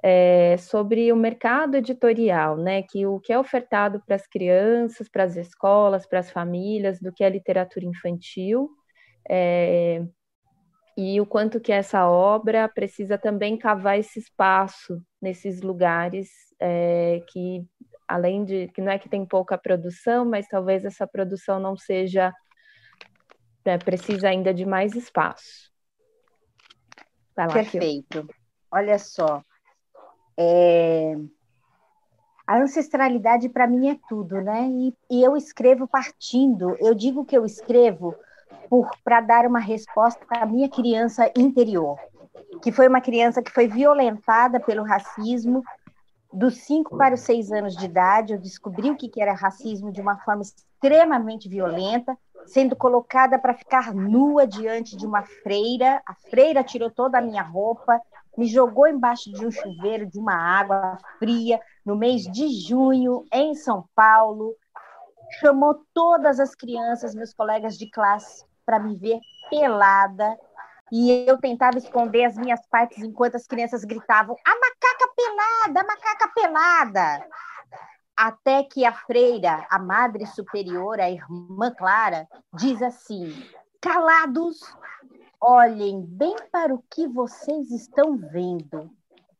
é, 0.08 0.56
sobre 0.56 1.10
o 1.10 1.16
mercado 1.16 1.74
editorial, 1.74 2.56
né? 2.56 2.80
Que 2.80 3.04
o 3.04 3.18
que 3.18 3.32
é 3.32 3.38
ofertado 3.38 4.00
para 4.06 4.14
as 4.14 4.24
crianças, 4.24 5.08
para 5.08 5.24
as 5.24 5.34
escolas, 5.34 6.06
para 6.06 6.20
as 6.20 6.30
famílias, 6.30 7.00
do 7.00 7.12
que 7.12 7.24
é 7.24 7.28
literatura 7.28 7.84
infantil. 7.84 8.70
É, 9.28 10.04
e 10.96 11.20
o 11.20 11.26
quanto 11.26 11.60
que 11.60 11.72
essa 11.72 12.08
obra 12.08 12.68
precisa 12.68 13.18
também 13.18 13.58
cavar 13.58 13.98
esse 13.98 14.20
espaço 14.20 15.02
nesses 15.20 15.60
lugares 15.60 16.30
é, 16.60 17.20
que 17.28 17.66
além 18.06 18.44
de 18.44 18.68
que 18.68 18.80
não 18.80 18.92
é 18.92 19.00
que 19.00 19.08
tem 19.08 19.26
pouca 19.26 19.58
produção, 19.58 20.24
mas 20.24 20.46
talvez 20.46 20.84
essa 20.84 21.04
produção 21.04 21.58
não 21.58 21.76
seja 21.76 22.32
né, 23.64 23.76
precisa 23.76 24.28
ainda 24.28 24.54
de 24.54 24.64
mais 24.64 24.94
espaço. 24.94 25.72
Lá, 27.36 27.48
Perfeito. 27.48 28.24
Olha 28.70 28.98
só, 29.00 29.42
é... 30.38 31.16
a 32.46 32.58
ancestralidade 32.58 33.48
para 33.48 33.66
mim 33.66 33.88
é 33.88 33.98
tudo, 34.08 34.40
né? 34.40 34.68
E, 34.68 34.94
e 35.10 35.22
eu 35.22 35.36
escrevo 35.36 35.86
partindo. 35.86 36.76
Eu 36.80 36.94
digo 36.94 37.24
que 37.24 37.36
eu 37.36 37.44
escrevo 37.44 38.14
para 39.04 39.20
dar 39.20 39.46
uma 39.46 39.60
resposta 39.60 40.24
à 40.30 40.46
minha 40.46 40.68
criança 40.68 41.30
interior, 41.36 41.98
que 42.62 42.72
foi 42.72 42.88
uma 42.88 43.00
criança 43.00 43.42
que 43.42 43.50
foi 43.50 43.68
violentada 43.68 44.58
pelo 44.58 44.82
racismo, 44.82 45.62
dos 46.32 46.58
5 46.58 46.96
para 46.98 47.14
os 47.14 47.20
6 47.20 47.50
anos 47.50 47.76
de 47.76 47.86
idade, 47.86 48.34
eu 48.34 48.38
descobri 48.38 48.90
o 48.90 48.96
que 48.96 49.10
era 49.20 49.32
racismo 49.32 49.90
de 49.90 50.00
uma 50.00 50.18
forma 50.18 50.42
extremamente 50.42 51.48
violenta, 51.48 52.16
sendo 52.44 52.76
colocada 52.76 53.38
para 53.38 53.54
ficar 53.54 53.94
nua 53.94 54.46
diante 54.46 54.96
de 54.96 55.06
uma 55.06 55.22
freira. 55.22 56.02
A 56.06 56.14
freira 56.14 56.62
tirou 56.62 56.90
toda 56.90 57.18
a 57.18 57.22
minha 57.22 57.42
roupa, 57.42 58.00
me 58.36 58.46
jogou 58.46 58.86
embaixo 58.86 59.32
de 59.32 59.46
um 59.46 59.50
chuveiro 59.50 60.06
de 60.06 60.18
uma 60.18 60.34
água 60.34 60.98
fria 61.18 61.60
no 61.84 61.96
mês 61.96 62.22
de 62.22 62.48
junho 62.66 63.24
em 63.32 63.54
São 63.54 63.88
Paulo. 63.94 64.54
Chamou 65.40 65.82
todas 65.92 66.38
as 66.38 66.54
crianças, 66.54 67.14
meus 67.14 67.34
colegas 67.34 67.76
de 67.76 67.90
classe, 67.90 68.44
para 68.64 68.78
me 68.78 68.96
ver 68.96 69.18
pelada. 69.50 70.36
E 70.92 71.26
eu 71.28 71.38
tentava 71.38 71.78
esconder 71.78 72.24
as 72.24 72.36
minhas 72.36 72.60
partes 72.68 73.02
enquanto 73.02 73.34
as 73.34 73.46
crianças 73.46 73.84
gritavam: 73.84 74.36
a 74.44 74.54
macaca 74.54 75.12
pelada, 75.16 75.80
a 75.80 75.84
macaca 75.84 76.32
pelada 76.34 77.26
até 78.16 78.62
que 78.62 78.84
a 78.84 78.92
freira, 78.92 79.66
a 79.68 79.78
madre 79.78 80.24
superior, 80.26 80.98
a 80.98 81.10
irmã 81.10 81.70
Clara, 81.76 82.26
diz 82.54 82.80
assim: 82.80 83.30
calados, 83.80 84.58
olhem 85.40 86.02
bem 86.02 86.36
para 86.50 86.74
o 86.74 86.82
que 86.90 87.06
vocês 87.06 87.70
estão 87.70 88.16
vendo. 88.16 88.90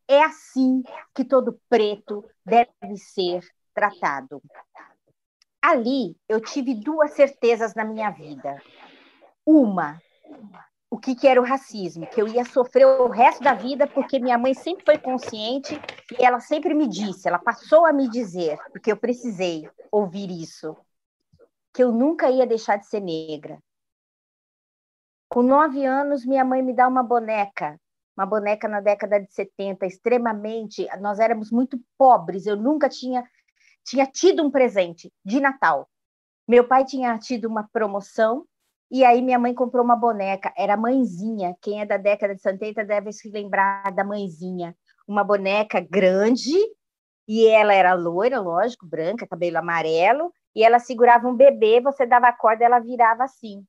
É 0.07 0.23
assim 0.23 0.83
que 1.13 1.25
todo 1.25 1.59
preto 1.69 2.23
deve 2.45 2.97
ser 2.97 3.45
tratado. 3.73 4.41
Ali 5.61 6.15
eu 6.29 6.39
tive 6.39 6.73
duas 6.73 7.11
certezas 7.11 7.75
na 7.75 7.83
minha 7.83 8.09
vida. 8.09 8.61
Uma, 9.45 10.01
o 10.89 10.97
que, 10.97 11.15
que 11.15 11.27
era 11.27 11.41
o 11.41 11.45
racismo, 11.45 12.07
que 12.07 12.21
eu 12.21 12.27
ia 12.27 12.45
sofrer 12.45 12.85
o 12.85 13.09
resto 13.09 13.43
da 13.43 13.53
vida, 13.53 13.85
porque 13.85 14.19
minha 14.19 14.37
mãe 14.37 14.53
sempre 14.53 14.85
foi 14.85 14.97
consciente 14.97 15.79
e 16.17 16.23
ela 16.23 16.39
sempre 16.39 16.73
me 16.73 16.87
disse, 16.87 17.27
ela 17.27 17.39
passou 17.39 17.85
a 17.85 17.91
me 17.91 18.09
dizer, 18.09 18.57
porque 18.71 18.91
eu 18.91 18.97
precisei 18.97 19.69
ouvir 19.91 20.31
isso, 20.31 20.75
que 21.73 21.83
eu 21.83 21.91
nunca 21.91 22.29
ia 22.29 22.47
deixar 22.47 22.77
de 22.77 22.87
ser 22.87 23.01
negra. 23.01 23.59
Com 25.29 25.43
nove 25.43 25.85
anos, 25.85 26.25
minha 26.25 26.45
mãe 26.45 26.61
me 26.61 26.73
dá 26.73 26.87
uma 26.87 27.03
boneca, 27.03 27.79
uma 28.17 28.25
boneca 28.25 28.67
na 28.67 28.79
década 28.79 29.19
de 29.19 29.31
70, 29.31 29.85
extremamente. 29.85 30.87
Nós 31.01 31.19
éramos 31.19 31.51
muito 31.51 31.79
pobres, 31.97 32.45
eu 32.45 32.55
nunca 32.55 32.87
tinha, 32.87 33.23
tinha 33.85 34.05
tido 34.05 34.43
um 34.43 34.49
presente 34.49 35.11
de 35.23 35.39
Natal. 35.39 35.87
Meu 36.47 36.65
pai 36.65 36.85
tinha 36.85 37.17
tido 37.17 37.45
uma 37.45 37.67
promoção 37.71 38.45
e 38.89 39.03
aí 39.03 39.21
minha 39.21 39.37
mãe 39.37 39.53
comprou 39.53 39.83
uma 39.83 39.97
boneca, 39.97 40.53
era 40.57 40.77
mãezinha. 40.77 41.55
Quem 41.61 41.81
é 41.81 41.85
da 41.85 41.97
década 41.97 42.33
de 42.33 42.41
70 42.41 42.85
deve 42.85 43.11
se 43.11 43.29
lembrar 43.29 43.91
da 43.91 44.03
mãezinha. 44.03 44.75
Uma 45.05 45.25
boneca 45.25 45.81
grande, 45.81 46.53
e 47.27 47.45
ela 47.45 47.73
era 47.73 47.93
loira, 47.93 48.39
lógico, 48.39 48.85
branca, 48.85 49.27
cabelo 49.27 49.57
amarelo, 49.57 50.33
e 50.55 50.63
ela 50.63 50.79
segurava 50.79 51.27
um 51.27 51.35
bebê, 51.35 51.81
você 51.81 52.05
dava 52.05 52.27
a 52.29 52.33
corda, 52.33 52.63
ela 52.63 52.79
virava 52.79 53.25
assim. 53.25 53.65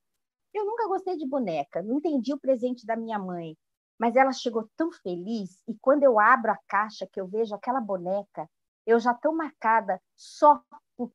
Eu 0.55 0.65
nunca 0.65 0.87
gostei 0.89 1.17
de 1.17 1.27
boneca, 1.27 1.83
não 1.83 1.99
entendi 1.99 2.33
o 2.33 2.41
presente 2.41 2.87
da 2.87 2.97
minha 2.97 3.19
mãe, 3.19 3.57
mas 3.99 4.17
ela 4.17 4.33
chegou 4.33 4.69
tão 4.77 4.91
feliz, 4.93 5.63
e 5.69 5.77
quando 5.81 6.05
eu 6.05 6.19
abro 6.19 6.51
a 6.51 6.59
caixa, 6.69 7.07
que 7.11 7.21
eu 7.21 7.27
vejo 7.27 7.55
aquela 7.55 7.81
boneca, 7.81 8.49
eu 8.87 8.99
já 8.99 9.13
tão 9.13 9.35
marcada 9.35 10.01
só 10.17 10.63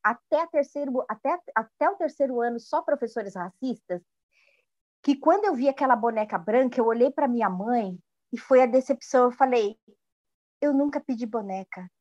até, 0.03 0.45
terceiro, 0.47 1.03
até, 1.09 1.39
até 1.55 1.89
o 1.89 1.95
terceiro 1.95 2.41
ano 2.41 2.59
só 2.59 2.81
professores 2.81 3.35
racistas, 3.35 4.01
que 5.01 5.15
quando 5.17 5.45
eu 5.45 5.53
vi 5.53 5.67
aquela 5.67 5.95
boneca 5.95 6.37
branca, 6.37 6.79
eu 6.79 6.85
olhei 6.85 7.11
para 7.11 7.27
minha 7.27 7.49
mãe 7.49 7.97
e 8.31 8.37
foi 8.37 8.61
a 8.61 8.65
decepção. 8.65 9.25
Eu 9.25 9.31
falei: 9.31 9.77
eu 10.61 10.73
nunca 10.73 11.01
pedi 11.01 11.25
boneca. 11.25 11.91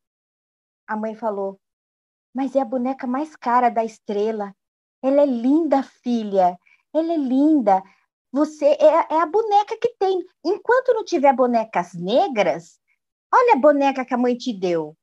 A 0.87 0.97
mãe 0.97 1.15
falou: 1.15 1.61
mas 2.33 2.55
é 2.55 2.61
a 2.61 2.65
boneca 2.65 3.07
mais 3.07 3.35
cara 3.37 3.69
da 3.69 3.85
estrela. 3.85 4.55
Ela 5.03 5.23
é 5.23 5.27
linda, 5.27 5.83
filha. 5.83 6.57
Ela 6.95 7.15
é 7.15 7.17
linda. 7.17 7.83
Você 8.33 8.67
é, 8.67 9.15
é 9.15 9.21
a 9.21 9.27
boneca 9.27 9.77
que 9.81 9.95
tem. 9.99 10.25
Enquanto 10.45 10.95
não 10.95 11.05
tiver 11.05 11.35
bonecas 11.35 11.93
negras, 11.95 12.79
olha 13.33 13.55
a 13.55 13.61
boneca 13.61 14.05
que 14.05 14.15
a 14.15 14.19
mãe 14.19 14.37
te 14.37 14.53
deu. 14.53 14.97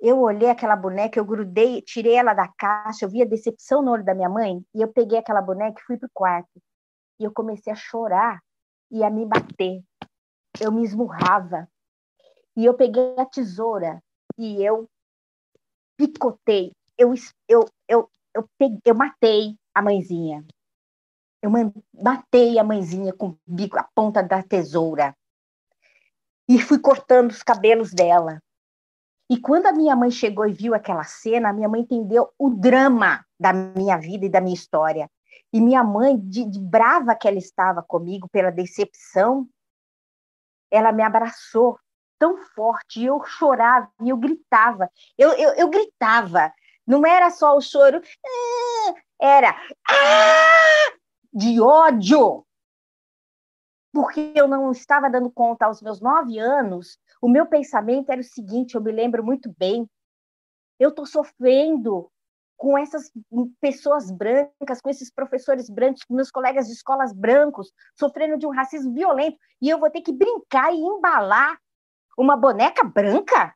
Eu 0.00 0.20
olhei 0.20 0.50
aquela 0.50 0.76
boneca, 0.76 1.18
eu 1.18 1.24
grudei, 1.24 1.80
tirei 1.82 2.14
ela 2.14 2.34
da 2.34 2.48
caixa, 2.58 3.04
eu 3.04 3.08
vi 3.08 3.22
a 3.22 3.26
decepção 3.26 3.80
no 3.80 3.92
olho 3.92 4.04
da 4.04 4.14
minha 4.14 4.28
mãe, 4.28 4.62
e 4.74 4.82
eu 4.82 4.92
peguei 4.92 5.18
aquela 5.18 5.40
boneca 5.40 5.80
e 5.80 5.84
fui 5.84 5.96
pro 5.96 6.10
quarto. 6.12 6.60
E 7.18 7.24
eu 7.24 7.32
comecei 7.32 7.72
a 7.72 7.76
chorar 7.76 8.40
e 8.90 9.02
a 9.02 9.10
me 9.10 9.24
bater. 9.24 9.82
Eu 10.60 10.72
me 10.72 10.84
esmurrava. 10.84 11.68
E 12.56 12.64
eu 12.64 12.74
peguei 12.74 13.14
a 13.18 13.26
tesoura 13.26 14.02
e 14.38 14.62
eu 14.62 14.88
picotei. 15.96 16.72
Eu, 16.96 17.14
eu, 17.48 17.64
eu, 17.88 18.08
eu, 18.34 18.48
peguei, 18.58 18.80
eu 18.84 18.94
matei 18.94 19.56
a 19.74 19.82
mãezinha. 19.82 20.44
Eu 21.44 21.50
matei 22.02 22.58
a 22.58 22.64
mãezinha 22.64 23.12
com 23.12 23.36
bico, 23.46 23.78
a 23.78 23.82
ponta 23.82 24.22
da 24.22 24.42
tesoura. 24.42 25.14
E 26.48 26.58
fui 26.58 26.78
cortando 26.78 27.32
os 27.32 27.42
cabelos 27.42 27.92
dela. 27.92 28.42
E 29.30 29.38
quando 29.38 29.66
a 29.66 29.72
minha 29.72 29.94
mãe 29.94 30.10
chegou 30.10 30.46
e 30.46 30.54
viu 30.54 30.74
aquela 30.74 31.04
cena, 31.04 31.50
a 31.50 31.52
minha 31.52 31.68
mãe 31.68 31.82
entendeu 31.82 32.32
o 32.38 32.48
drama 32.48 33.22
da 33.38 33.52
minha 33.52 33.98
vida 33.98 34.24
e 34.24 34.30
da 34.30 34.40
minha 34.40 34.54
história. 34.54 35.10
E 35.52 35.60
minha 35.60 35.84
mãe, 35.84 36.18
de, 36.18 36.46
de 36.46 36.58
brava 36.58 37.14
que 37.14 37.28
ela 37.28 37.36
estava 37.36 37.82
comigo 37.82 38.26
pela 38.30 38.50
decepção, 38.50 39.46
ela 40.70 40.92
me 40.92 41.02
abraçou 41.02 41.78
tão 42.18 42.38
forte, 42.38 43.00
e 43.00 43.04
eu 43.04 43.22
chorava, 43.22 43.90
e 44.00 44.08
eu 44.08 44.16
gritava, 44.16 44.90
eu, 45.18 45.32
eu, 45.32 45.50
eu 45.56 45.68
gritava, 45.68 46.50
não 46.86 47.04
era 47.04 47.28
só 47.28 47.54
o 47.54 47.60
choro, 47.60 48.00
ah", 48.00 48.94
era 49.20 49.50
ah! 49.90 51.03
De 51.34 51.60
ódio, 51.60 52.46
porque 53.92 54.32
eu 54.34 54.48
não 54.48 54.70
estava 54.70 55.10
dando 55.10 55.30
conta 55.30 55.66
aos 55.66 55.82
meus 55.82 56.00
nove 56.00 56.38
anos 56.38 56.98
o 57.24 57.28
meu 57.28 57.46
pensamento 57.46 58.10
era 58.10 58.20
o 58.20 58.24
seguinte: 58.24 58.74
eu 58.74 58.82
me 58.82 58.92
lembro 58.92 59.24
muito 59.24 59.50
bem, 59.56 59.88
eu 60.78 60.90
estou 60.90 61.06
sofrendo 61.06 62.10
com 62.54 62.76
essas 62.76 63.10
pessoas 63.60 64.10
brancas, 64.10 64.82
com 64.82 64.90
esses 64.90 65.10
professores 65.10 65.70
brancos, 65.70 66.04
com 66.04 66.14
meus 66.14 66.30
colegas 66.30 66.66
de 66.66 66.74
escolas 66.74 67.14
brancos, 67.14 67.72
sofrendo 67.98 68.36
de 68.36 68.46
um 68.46 68.50
racismo 68.50 68.92
violento, 68.92 69.38
e 69.60 69.70
eu 69.70 69.78
vou 69.78 69.90
ter 69.90 70.02
que 70.02 70.12
brincar 70.12 70.70
e 70.70 70.76
embalar 70.76 71.58
uma 72.18 72.36
boneca 72.36 72.84
branca? 72.84 73.54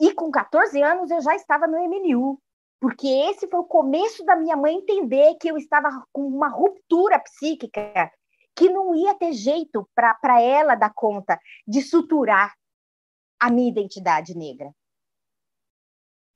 E 0.00 0.12
com 0.12 0.28
14 0.30 0.82
anos 0.82 1.08
eu 1.10 1.20
já 1.20 1.36
estava 1.36 1.68
no 1.68 1.78
MNU, 1.78 2.40
porque 2.80 3.06
esse 3.06 3.46
foi 3.46 3.60
o 3.60 3.64
começo 3.64 4.24
da 4.24 4.34
minha 4.34 4.56
mãe 4.56 4.76
entender 4.76 5.34
que 5.34 5.48
eu 5.48 5.58
estava 5.58 5.88
com 6.10 6.26
uma 6.26 6.48
ruptura 6.48 7.18
psíquica, 7.20 8.10
que 8.56 8.70
não 8.70 8.94
ia 8.94 9.14
ter 9.14 9.32
jeito 9.34 9.88
para 9.94 10.40
ela 10.40 10.74
dar 10.74 10.92
conta 10.94 11.38
de 11.66 11.82
suturar 11.82 12.54
a 13.38 13.50
minha 13.50 13.70
identidade 13.70 14.34
negra. 14.34 14.74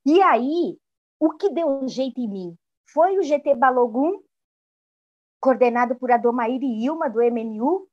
E 0.06 0.20
aí, 0.20 0.78
o 1.18 1.30
que 1.30 1.48
deu 1.48 1.88
jeito 1.88 2.20
em 2.20 2.28
mim 2.28 2.58
foi 2.92 3.18
o 3.18 3.22
GT 3.22 3.54
Balogum, 3.54 4.22
coordenado 5.40 5.96
por 5.96 6.12
Adomair 6.12 6.62
Ilma, 6.62 7.08
do 7.08 7.20
MNU, 7.22 7.88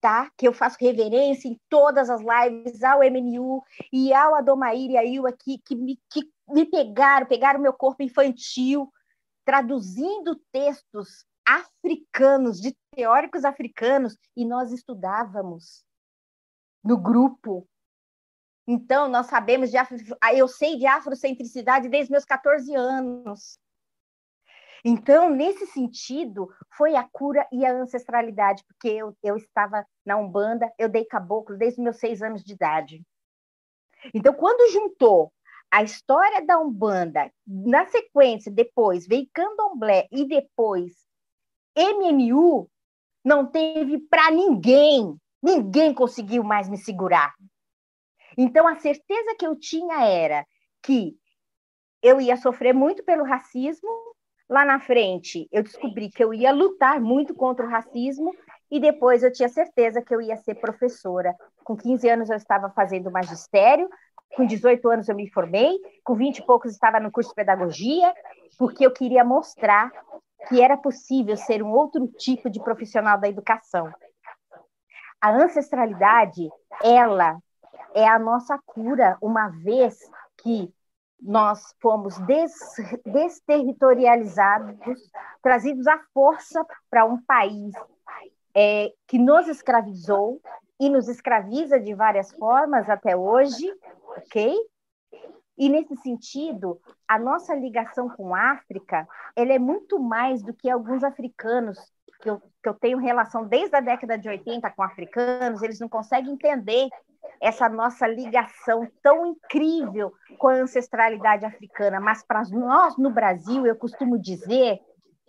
tá? 0.00 0.30
que 0.36 0.48
eu 0.48 0.52
faço 0.52 0.76
reverência 0.80 1.48
em 1.48 1.60
todas 1.68 2.08
as 2.08 2.20
lives 2.20 2.82
ao 2.82 3.00
MNU 3.00 3.62
e 3.92 4.12
ao 4.14 4.34
Adomair 4.34 4.90
e 4.90 4.96
a 4.96 5.04
Ilma, 5.04 5.32
que, 5.32 5.58
que, 5.58 5.76
me, 5.76 5.98
que 6.10 6.22
me 6.48 6.64
pegaram, 6.64 7.26
pegaram 7.26 7.60
meu 7.60 7.72
corpo 7.72 8.02
infantil, 8.02 8.90
traduzindo 9.44 10.40
textos 10.50 11.24
africanos, 11.46 12.60
de 12.60 12.76
teóricos 12.94 13.44
africanos, 13.44 14.16
e 14.36 14.44
nós 14.44 14.72
estudávamos 14.72 15.84
no 16.82 16.96
grupo. 16.96 17.68
Então, 18.66 19.08
nós 19.08 19.26
sabemos 19.26 19.70
de 19.70 19.76
afro... 19.76 19.96
Eu 20.32 20.46
sei 20.46 20.78
de 20.78 20.86
afrocentricidade 20.86 21.88
desde 21.88 22.12
meus 22.12 22.24
14 22.24 22.74
anos. 22.74 23.58
Então, 24.84 25.28
nesse 25.28 25.66
sentido, 25.66 26.48
foi 26.76 26.96
a 26.96 27.06
cura 27.12 27.46
e 27.52 27.64
a 27.66 27.72
ancestralidade, 27.72 28.64
porque 28.66 28.88
eu, 28.88 29.16
eu 29.22 29.36
estava 29.36 29.86
na 30.04 30.16
Umbanda, 30.16 30.72
eu 30.78 30.88
dei 30.88 31.04
caboclo 31.04 31.56
desde 31.56 31.82
meus 31.82 31.98
seis 31.98 32.22
anos 32.22 32.42
de 32.42 32.54
idade. 32.54 33.02
Então, 34.14 34.32
quando 34.32 34.72
juntou 34.72 35.32
a 35.70 35.82
história 35.82 36.44
da 36.44 36.58
Umbanda, 36.58 37.30
na 37.46 37.86
sequência, 37.86 38.50
depois 38.50 39.06
veio 39.06 39.28
Candomblé 39.32 40.08
e 40.10 40.26
depois 40.26 40.92
MMU, 41.76 42.68
não 43.24 43.46
teve 43.46 43.98
para 43.98 44.30
ninguém, 44.30 45.16
ninguém 45.42 45.94
conseguiu 45.94 46.42
mais 46.42 46.68
me 46.68 46.76
segurar. 46.76 47.34
Então, 48.36 48.66
a 48.66 48.76
certeza 48.76 49.34
que 49.38 49.46
eu 49.46 49.54
tinha 49.56 50.04
era 50.04 50.46
que 50.82 51.16
eu 52.02 52.20
ia 52.20 52.36
sofrer 52.36 52.74
muito 52.74 53.04
pelo 53.04 53.24
racismo. 53.24 54.09
Lá 54.50 54.64
na 54.64 54.80
frente, 54.80 55.48
eu 55.52 55.62
descobri 55.62 56.10
que 56.10 56.24
eu 56.24 56.34
ia 56.34 56.50
lutar 56.50 57.00
muito 57.00 57.32
contra 57.32 57.64
o 57.64 57.70
racismo. 57.70 58.34
E 58.68 58.80
depois 58.80 59.22
eu 59.22 59.32
tinha 59.32 59.48
certeza 59.48 60.02
que 60.02 60.12
eu 60.12 60.20
ia 60.20 60.36
ser 60.36 60.56
professora. 60.56 61.34
Com 61.62 61.76
15 61.76 62.08
anos 62.08 62.30
eu 62.30 62.36
estava 62.36 62.68
fazendo 62.70 63.10
magistério, 63.12 63.88
com 64.34 64.44
18 64.44 64.88
anos 64.88 65.08
eu 65.08 65.14
me 65.14 65.30
formei, 65.30 65.78
com 66.04 66.14
20 66.14 66.38
e 66.38 66.46
poucos 66.46 66.72
estava 66.72 66.98
no 66.98 67.10
curso 67.12 67.30
de 67.30 67.36
pedagogia, 67.36 68.12
porque 68.58 68.84
eu 68.84 68.92
queria 68.92 69.24
mostrar 69.24 69.90
que 70.48 70.60
era 70.60 70.76
possível 70.76 71.36
ser 71.36 71.62
um 71.62 71.70
outro 71.70 72.08
tipo 72.18 72.50
de 72.50 72.60
profissional 72.60 73.20
da 73.20 73.28
educação. 73.28 73.92
A 75.20 75.30
ancestralidade, 75.30 76.48
ela 76.82 77.38
é 77.94 78.06
a 78.06 78.18
nossa 78.18 78.58
cura, 78.66 79.16
uma 79.20 79.48
vez 79.48 79.98
que 80.42 80.72
nós 81.22 81.74
fomos 81.80 82.18
des, 82.20 82.52
desterritorializados, 83.04 84.76
trazidos 85.42 85.86
à 85.86 85.98
força 86.12 86.64
para 86.88 87.04
um 87.04 87.20
país 87.22 87.74
é, 88.54 88.92
que 89.06 89.18
nos 89.18 89.48
escravizou 89.48 90.40
e 90.78 90.88
nos 90.88 91.08
escraviza 91.08 91.78
de 91.78 91.94
várias 91.94 92.32
formas 92.32 92.88
até 92.88 93.16
hoje, 93.16 93.70
ok? 94.16 94.56
E 95.58 95.68
nesse 95.68 95.94
sentido, 95.96 96.80
a 97.06 97.18
nossa 97.18 97.54
ligação 97.54 98.08
com 98.08 98.34
a 98.34 98.52
África, 98.52 99.06
ela 99.36 99.52
é 99.52 99.58
muito 99.58 99.98
mais 99.98 100.42
do 100.42 100.54
que 100.54 100.70
alguns 100.70 101.04
africanos 101.04 101.78
que 102.22 102.30
eu, 102.30 102.40
que 102.62 102.68
eu 102.68 102.74
tenho 102.74 102.98
relação 102.98 103.46
desde 103.46 103.76
a 103.76 103.80
década 103.80 104.16
de 104.16 104.28
80 104.28 104.70
com 104.70 104.82
africanos, 104.82 105.62
eles 105.62 105.78
não 105.78 105.88
conseguem 105.88 106.32
entender 106.32 106.88
essa 107.40 107.68
nossa 107.68 108.06
ligação 108.06 108.86
tão 109.02 109.26
incrível 109.26 110.12
com 110.38 110.48
a 110.48 110.54
ancestralidade 110.54 111.44
africana, 111.44 111.98
mas 111.98 112.22
para 112.22 112.42
nós 112.50 112.96
no 112.98 113.10
Brasil, 113.10 113.66
eu 113.66 113.74
costumo 113.76 114.18
dizer 114.18 114.78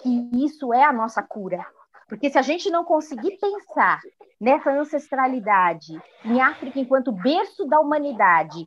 que 0.01 0.29
isso 0.33 0.73
é 0.73 0.83
a 0.83 0.91
nossa 0.91 1.23
cura. 1.23 1.65
Porque 2.09 2.29
se 2.29 2.37
a 2.37 2.41
gente 2.41 2.69
não 2.69 2.83
conseguir 2.83 3.37
pensar 3.39 4.01
nessa 4.39 4.71
ancestralidade 4.71 5.93
em 6.25 6.41
África 6.41 6.79
enquanto 6.79 7.11
berço 7.11 7.65
da 7.65 7.79
humanidade, 7.79 8.65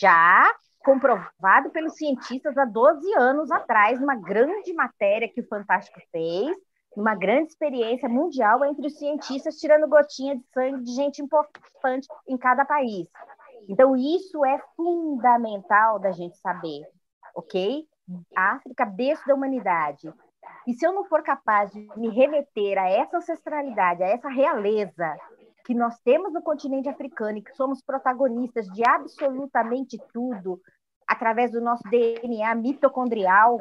já 0.00 0.50
comprovado 0.78 1.68
pelos 1.70 1.96
cientistas 1.96 2.56
há 2.56 2.64
12 2.64 3.12
anos 3.14 3.50
atrás, 3.50 4.00
numa 4.00 4.14
grande 4.14 4.72
matéria 4.72 5.28
que 5.28 5.42
o 5.42 5.46
Fantástico 5.46 6.00
fez, 6.10 6.56
uma 6.96 7.14
grande 7.14 7.50
experiência 7.50 8.08
mundial 8.08 8.64
entre 8.64 8.86
os 8.86 8.98
cientistas 8.98 9.56
tirando 9.56 9.88
gotinha 9.88 10.36
de 10.36 10.44
sangue 10.52 10.82
de 10.82 10.94
gente 10.94 11.22
importante 11.22 12.08
em 12.26 12.36
cada 12.36 12.64
país. 12.64 13.06
Então, 13.68 13.96
isso 13.96 14.44
é 14.44 14.58
fundamental 14.76 15.98
da 15.98 16.10
gente 16.12 16.36
saber, 16.38 16.82
ok? 17.34 17.86
África, 18.34 18.84
berço 18.86 19.26
da 19.26 19.34
humanidade. 19.34 20.12
E 20.66 20.72
se 20.74 20.86
eu 20.86 20.92
não 20.92 21.04
for 21.04 21.22
capaz 21.22 21.70
de 21.70 21.86
me 21.96 22.08
remeter 22.08 22.78
a 22.78 22.88
essa 22.88 23.18
ancestralidade, 23.18 24.02
a 24.02 24.06
essa 24.06 24.28
realeza 24.28 25.16
que 25.64 25.74
nós 25.74 25.98
temos 26.00 26.32
no 26.32 26.42
continente 26.42 26.88
africano 26.88 27.38
e 27.38 27.42
que 27.42 27.54
somos 27.54 27.82
protagonistas 27.82 28.66
de 28.68 28.82
absolutamente 28.88 29.98
tudo 30.12 30.58
através 31.06 31.52
do 31.52 31.60
nosso 31.60 31.82
DNA 31.90 32.54
mitocondrial, 32.54 33.58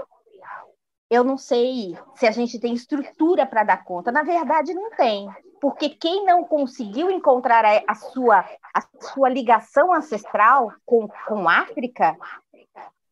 eu 1.09 1.23
não 1.23 1.37
sei 1.37 1.97
se 2.15 2.27
a 2.27 2.31
gente 2.31 2.59
tem 2.59 2.73
estrutura 2.73 3.45
para 3.45 3.63
dar 3.63 3.83
conta. 3.83 4.11
Na 4.11 4.23
verdade, 4.23 4.73
não 4.73 4.91
tem. 4.91 5.29
Porque 5.59 5.89
quem 5.89 6.25
não 6.25 6.43
conseguiu 6.43 7.09
encontrar 7.09 7.65
a, 7.65 7.81
a 7.87 7.95
sua, 7.95 8.45
a 8.73 8.81
sua 9.13 9.29
ligação 9.29 9.93
ancestral 9.93 10.71
com, 10.85 11.07
com 11.27 11.49
África 11.49 12.15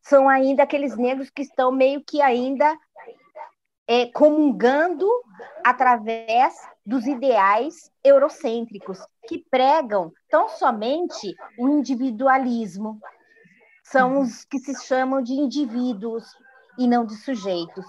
são 0.02 0.30
ainda 0.30 0.64
aqueles 0.64 0.96
negros 0.96 1.30
que 1.30 1.42
estão 1.42 1.72
meio 1.72 2.04
que 2.04 2.22
ainda 2.22 2.78
é, 3.88 4.08
comungando 4.08 5.08
através 5.64 6.54
dos 6.86 7.08
ideais 7.08 7.92
eurocêntricos, 8.04 9.00
que 9.28 9.44
pregam 9.50 10.12
tão 10.30 10.50
somente 10.50 11.36
o 11.58 11.68
individualismo. 11.70 13.00
São 13.84 14.20
os 14.20 14.44
que 14.46 14.60
se 14.60 14.76
chamam 14.86 15.22
de 15.22 15.34
indivíduos, 15.34 16.26
e 16.78 16.88
não 16.88 17.06
de 17.06 17.16
sujeitos. 17.16 17.86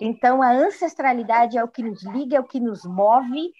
Então, 0.00 0.42
a 0.42 0.50
ancestralidade 0.50 1.56
é 1.56 1.64
o 1.64 1.68
que 1.68 1.82
nos 1.82 2.02
liga, 2.04 2.36
é 2.36 2.40
o 2.40 2.44
que 2.44 2.60
nos 2.60 2.84
move 2.84 3.52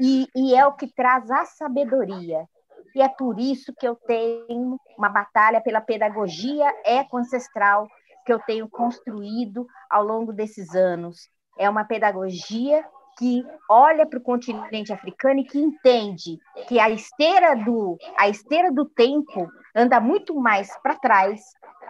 e, 0.00 0.26
e 0.34 0.54
é 0.54 0.66
o 0.66 0.72
que 0.72 0.86
traz 0.86 1.30
a 1.30 1.44
sabedoria. 1.44 2.48
E 2.94 3.02
é 3.02 3.08
por 3.08 3.38
isso 3.38 3.72
que 3.78 3.86
eu 3.86 3.94
tenho 3.94 4.78
uma 4.96 5.08
batalha 5.08 5.60
pela 5.60 5.80
pedagogia 5.80 6.72
eco-ancestral 6.84 7.88
que 8.24 8.32
eu 8.32 8.38
tenho 8.40 8.68
construído 8.68 9.66
ao 9.88 10.04
longo 10.04 10.32
desses 10.32 10.74
anos. 10.74 11.28
É 11.58 11.68
uma 11.68 11.84
pedagogia 11.84 12.84
que 13.18 13.44
olha 13.68 14.06
para 14.06 14.18
o 14.18 14.22
continente 14.22 14.92
africano 14.92 15.40
e 15.40 15.44
que 15.44 15.58
entende 15.58 16.38
que 16.66 16.78
a 16.80 16.88
esteira 16.88 17.54
do, 17.54 17.98
a 18.18 18.28
esteira 18.28 18.72
do 18.72 18.86
tempo 18.86 19.48
anda 19.74 20.00
muito 20.00 20.34
mais 20.34 20.74
para 20.82 20.96
trás 20.96 21.40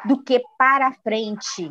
do 0.05 0.23
que 0.23 0.43
para 0.59 0.93
frente 1.05 1.71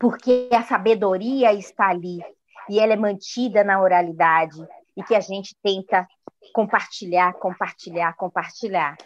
porque 0.00 0.48
a 0.50 0.62
sabedoria 0.62 1.52
está 1.52 1.88
ali 1.88 2.24
e 2.70 2.80
ela 2.80 2.94
é 2.94 2.96
mantida 2.96 3.62
na 3.62 3.78
oralidade 3.82 4.58
e 4.96 5.02
que 5.04 5.14
a 5.14 5.20
gente 5.20 5.54
tenta 5.62 6.08
compartilhar, 6.54 7.34
compartilhar, 7.34 8.16
compartilhar. 8.16 8.96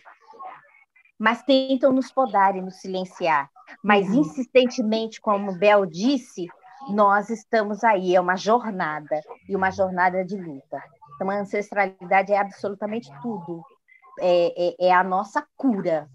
Mas 1.19 1.43
tentam 1.43 1.93
nos 1.93 2.13
podar 2.13 2.55
e 2.55 2.63
nos 2.63 2.77
silenciar. 2.77 3.51
Mas 3.83 4.09
uhum. 4.09 4.21
insistentemente, 4.21 5.21
como 5.21 5.59
Bel 5.59 5.85
disse, 5.85 6.47
nós 6.91 7.29
estamos 7.29 7.83
aí, 7.83 8.15
é 8.15 8.21
uma 8.21 8.37
jornada 8.37 9.21
e 9.49 9.57
uma 9.57 9.73
jornada 9.73 10.25
de 10.25 10.37
luta. 10.37 10.81
Então, 11.15 11.29
a 11.29 11.41
ancestralidade 11.41 12.33
é 12.33 12.39
absolutamente 12.39 13.11
tudo. 13.21 13.65
É, 14.21 14.85
é, 14.85 14.89
é 14.89 14.93
a 14.93 15.03
nossa 15.03 15.45
cura. 15.57 16.09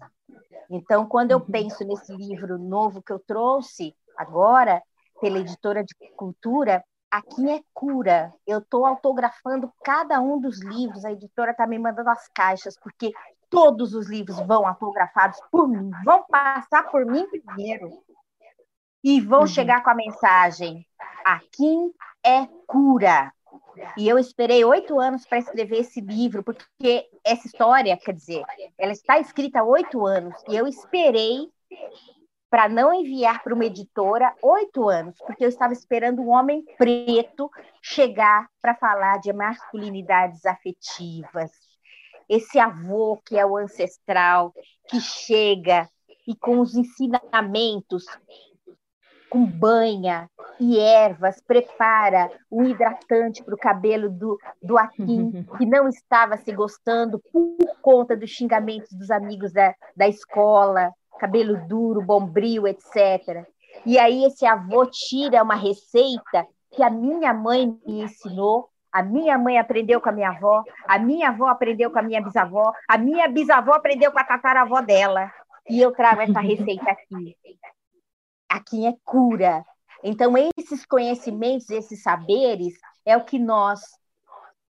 Então, 0.70 1.04
quando 1.06 1.32
eu 1.32 1.38
uhum. 1.38 1.50
penso 1.50 1.84
nesse 1.84 2.14
livro 2.14 2.56
novo 2.56 3.02
que 3.02 3.12
eu 3.12 3.18
trouxe, 3.18 3.94
agora, 4.20 4.82
pela 5.20 5.38
editora 5.38 5.82
de 5.82 5.94
cultura, 6.14 6.84
aqui 7.10 7.48
é 7.50 7.62
cura. 7.72 8.32
Eu 8.46 8.58
estou 8.58 8.84
autografando 8.84 9.72
cada 9.82 10.20
um 10.20 10.38
dos 10.38 10.60
livros, 10.60 11.04
a 11.04 11.12
editora 11.12 11.52
está 11.52 11.66
me 11.66 11.78
mandando 11.78 12.10
as 12.10 12.28
caixas, 12.28 12.78
porque 12.78 13.12
todos 13.48 13.94
os 13.94 14.08
livros 14.08 14.38
vão 14.46 14.66
autografados 14.66 15.40
por 15.50 15.66
mim, 15.66 15.90
vão 16.04 16.24
passar 16.28 16.90
por 16.90 17.06
mim 17.06 17.26
primeiro. 17.28 17.90
E 19.02 19.20
vão 19.20 19.40
uhum. 19.40 19.46
chegar 19.46 19.82
com 19.82 19.90
a 19.90 19.94
mensagem: 19.94 20.86
aqui 21.24 21.94
é 22.22 22.46
cura. 22.66 23.32
E 23.96 24.06
eu 24.06 24.18
esperei 24.18 24.62
oito 24.64 25.00
anos 25.00 25.24
para 25.24 25.38
escrever 25.38 25.78
esse 25.78 26.02
livro, 26.02 26.42
porque 26.42 27.08
essa 27.24 27.46
história, 27.46 27.96
quer 27.96 28.12
dizer, 28.12 28.44
ela 28.76 28.92
está 28.92 29.18
escrita 29.18 29.60
há 29.60 29.64
oito 29.64 30.04
anos, 30.04 30.34
e 30.48 30.54
eu 30.54 30.66
esperei 30.66 31.50
para 32.50 32.68
não 32.68 32.92
enviar 32.92 33.42
para 33.44 33.54
uma 33.54 33.64
editora 33.64 34.34
oito 34.42 34.88
anos, 34.88 35.16
porque 35.24 35.44
eu 35.44 35.48
estava 35.48 35.72
esperando 35.72 36.20
um 36.20 36.30
homem 36.30 36.64
preto 36.76 37.48
chegar 37.80 38.48
para 38.60 38.74
falar 38.74 39.20
de 39.20 39.32
masculinidades 39.32 40.44
afetivas. 40.44 41.52
Esse 42.28 42.58
avô 42.58 43.20
que 43.24 43.38
é 43.38 43.46
o 43.46 43.56
ancestral, 43.56 44.52
que 44.88 45.00
chega 45.00 45.88
e 46.26 46.34
com 46.34 46.58
os 46.58 46.74
ensinamentos, 46.74 48.04
com 49.28 49.46
banha 49.46 50.28
e 50.58 50.76
ervas, 50.78 51.40
prepara 51.40 52.30
um 52.50 52.64
hidratante 52.64 53.44
para 53.44 53.54
o 53.54 53.58
cabelo 53.58 54.10
do, 54.10 54.36
do 54.60 54.76
Akin, 54.76 55.46
que 55.56 55.64
não 55.64 55.88
estava 55.88 56.36
se 56.36 56.52
gostando 56.52 57.20
por 57.32 57.56
conta 57.80 58.16
dos 58.16 58.30
xingamentos 58.30 58.92
dos 58.92 59.10
amigos 59.10 59.52
da, 59.52 59.72
da 59.96 60.08
escola 60.08 60.92
cabelo 61.20 61.58
duro, 61.68 62.00
bombril, 62.00 62.66
etc. 62.66 63.46
E 63.84 63.98
aí 63.98 64.24
esse 64.24 64.46
avô 64.46 64.86
tira 64.86 65.42
uma 65.42 65.54
receita 65.54 66.46
que 66.72 66.82
a 66.82 66.88
minha 66.88 67.34
mãe 67.34 67.78
me 67.86 68.02
ensinou, 68.02 68.70
a 68.90 69.02
minha 69.02 69.36
mãe 69.36 69.58
aprendeu 69.58 70.00
com 70.00 70.08
a 70.08 70.12
minha 70.12 70.30
avó, 70.30 70.64
a 70.88 70.98
minha 70.98 71.28
avó 71.28 71.48
aprendeu 71.48 71.90
com 71.90 71.98
a 71.98 72.02
minha 72.02 72.22
bisavó, 72.22 72.72
a 72.88 72.96
minha 72.96 73.28
bisavó 73.28 73.74
aprendeu 73.74 74.10
com 74.10 74.18
a 74.18 74.24
tataravó 74.24 74.80
dela. 74.80 75.30
E 75.68 75.78
eu 75.78 75.92
trago 75.92 76.22
essa 76.22 76.40
receita 76.40 76.90
aqui. 76.90 77.36
Aqui 78.48 78.86
é 78.86 78.94
cura. 79.04 79.64
Então, 80.02 80.34
esses 80.56 80.86
conhecimentos, 80.86 81.68
esses 81.68 82.02
saberes, 82.02 82.74
é 83.04 83.16
o 83.16 83.24
que 83.24 83.38
nós, 83.38 83.80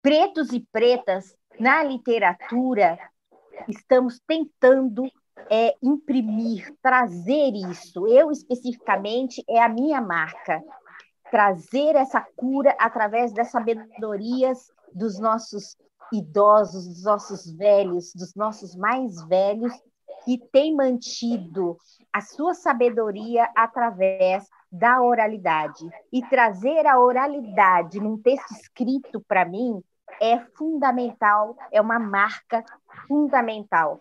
pretos 0.03 0.53
e 0.53 0.67
pretas, 0.73 1.35
na 1.59 1.83
literatura, 1.83 2.99
estamos 3.69 4.21
tentando 4.27 5.05
é, 5.51 5.75
imprimir, 5.83 6.75
trazer 6.83 7.53
isso. 7.71 8.07
Eu, 8.07 8.31
especificamente, 8.31 9.43
é 9.49 9.63
a 9.63 9.69
minha 9.69 10.01
marca. 10.01 10.63
Trazer 11.31 11.97
essa 11.97 12.21
cura 12.37 12.75
através 12.79 13.33
das 13.33 13.51
sabedorias 13.51 14.71
dos 14.95 15.19
nossos 15.19 15.77
idosos, 16.13 16.87
dos 16.87 17.05
nossos 17.05 17.57
velhos, 17.57 18.13
dos 18.15 18.35
nossos 18.35 18.77
mais 18.77 19.23
velhos, 19.27 19.73
que 20.25 20.39
têm 20.53 20.75
mantido 20.75 21.77
a 22.13 22.21
sua 22.21 22.55
sabedoria 22.55 23.49
através 23.57 24.47
da 24.71 25.03
oralidade. 25.03 25.89
E 26.13 26.23
trazer 26.27 26.87
a 26.87 27.01
oralidade 27.01 27.99
num 27.99 28.17
texto 28.19 28.51
escrito, 28.53 29.21
para 29.27 29.45
mim, 29.45 29.83
é 30.21 30.39
fundamental, 30.57 31.57
é 31.73 31.81
uma 31.81 31.99
marca 31.99 32.65
fundamental. 33.09 34.01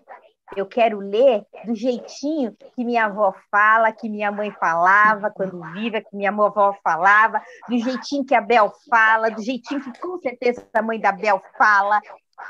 Eu 0.55 0.65
quero 0.65 0.99
ler 0.99 1.45
do 1.65 1.73
jeitinho 1.73 2.55
que 2.75 2.83
minha 2.83 3.05
avó 3.05 3.33
fala, 3.49 3.91
que 3.91 4.09
minha 4.09 4.31
mãe 4.31 4.51
falava 4.51 5.31
quando 5.31 5.61
viva, 5.73 6.01
que 6.01 6.15
minha 6.15 6.29
avó 6.29 6.77
falava, 6.83 7.41
do 7.69 7.77
jeitinho 7.77 8.25
que 8.25 8.35
a 8.35 8.41
Bel 8.41 8.71
fala, 8.89 9.29
do 9.29 9.41
jeitinho 9.41 9.81
que 9.81 9.99
com 9.99 10.17
certeza 10.17 10.67
a 10.73 10.81
mãe 10.81 10.99
da 10.99 11.11
Bel 11.11 11.41
fala. 11.57 12.01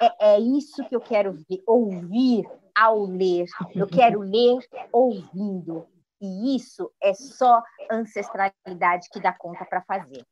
É, 0.01 0.35
é 0.35 0.39
isso 0.39 0.83
que 0.87 0.95
eu 0.95 1.01
quero 1.01 1.33
ver, 1.33 1.61
ouvir 1.67 2.45
ao 2.75 3.03
ler. 3.03 3.45
Eu 3.75 3.87
quero 3.87 4.21
ler 4.21 4.57
ouvindo. 4.91 5.87
E 6.19 6.55
isso 6.55 6.91
é 7.01 7.13
só 7.13 7.61
ancestralidade 7.91 9.09
que 9.11 9.19
dá 9.19 9.33
conta 9.33 9.65
para 9.65 9.81
fazer. 9.81 10.25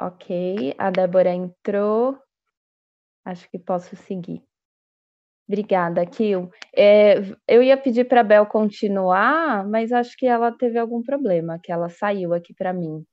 Ok, 0.00 0.74
a 0.78 0.90
Débora 0.90 1.30
entrou. 1.30 2.18
Acho 3.24 3.48
que 3.50 3.58
posso 3.58 3.94
seguir. 3.96 4.42
Obrigada, 5.48 6.04
Kil. 6.06 6.50
É, 6.74 7.16
eu 7.46 7.62
ia 7.62 7.76
pedir 7.76 8.04
para 8.04 8.20
a 8.20 8.24
Bel 8.24 8.46
continuar, 8.46 9.66
mas 9.68 9.92
acho 9.92 10.16
que 10.16 10.26
ela 10.26 10.50
teve 10.52 10.78
algum 10.78 11.02
problema, 11.02 11.58
que 11.62 11.70
ela 11.70 11.88
saiu 11.88 12.32
aqui 12.32 12.54
para 12.54 12.72
mim. 12.72 13.04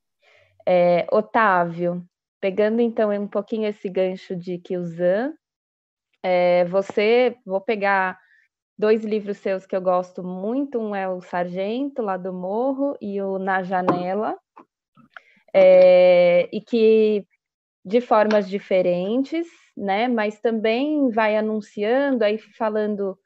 É, 0.68 1.08
Otávio, 1.12 2.06
pegando 2.40 2.82
então 2.82 3.12
um 3.12 3.28
pouquinho 3.28 3.68
esse 3.68 3.90
gancho 3.90 4.36
de 4.36 4.58
Kilzan, 4.60 5.34
é, 6.24 6.66
você, 6.66 7.36
vou 7.46 7.62
pegar 7.62 8.20
dois 8.78 9.04
livros 9.04 9.38
seus 9.38 9.66
que 9.66 9.76
eu 9.76 9.82
gosto 9.82 10.24
muito, 10.24 10.80
um 10.80 10.96
é 10.96 11.10
o 11.10 11.22
Sargento, 11.22 12.02
lá 12.02 12.16
do 12.16 12.32
Morro, 12.32 12.96
e 13.02 13.22
o 13.22 13.38
Na 13.38 13.64
Janela, 13.64 14.38
é, 15.54 16.48
e 16.54 16.62
que 16.62 17.26
de 17.84 18.00
formas 18.00 18.48
diferentes, 18.50 19.48
né? 19.80 20.08
Mas 20.08 20.40
também 20.40 21.10
vai 21.10 21.38
anunciando, 21.38 22.24
aí 22.24 22.38
falando, 22.38 23.18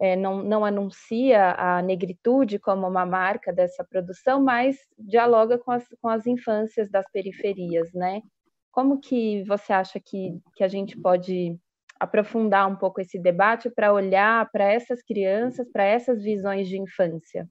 é, 0.00 0.14
não, 0.14 0.42
não 0.42 0.64
anuncia 0.64 1.52
a 1.52 1.80
negritude 1.80 2.58
como 2.58 2.86
uma 2.86 3.06
marca 3.06 3.52
dessa 3.52 3.82
produção, 3.82 4.42
mas 4.42 4.76
dialoga 4.98 5.58
com 5.58 5.70
as, 5.70 5.86
com 6.00 6.08
as 6.08 6.26
infâncias 6.26 6.90
das 6.90 7.10
periferias, 7.10 7.92
né? 7.94 8.20
Como 8.70 9.00
que 9.00 9.42
você 9.44 9.72
acha 9.72 9.98
que, 9.98 10.38
que 10.54 10.62
a 10.62 10.68
gente 10.68 11.00
pode 11.00 11.58
aprofundar 11.98 12.68
um 12.68 12.76
pouco 12.76 13.00
esse 13.00 13.18
debate 13.18 13.70
para 13.70 13.92
olhar 13.92 14.50
para 14.50 14.64
essas 14.64 15.02
crianças, 15.02 15.66
para 15.72 15.84
essas 15.84 16.22
visões 16.22 16.68
de 16.68 16.78
infância? 16.78 17.48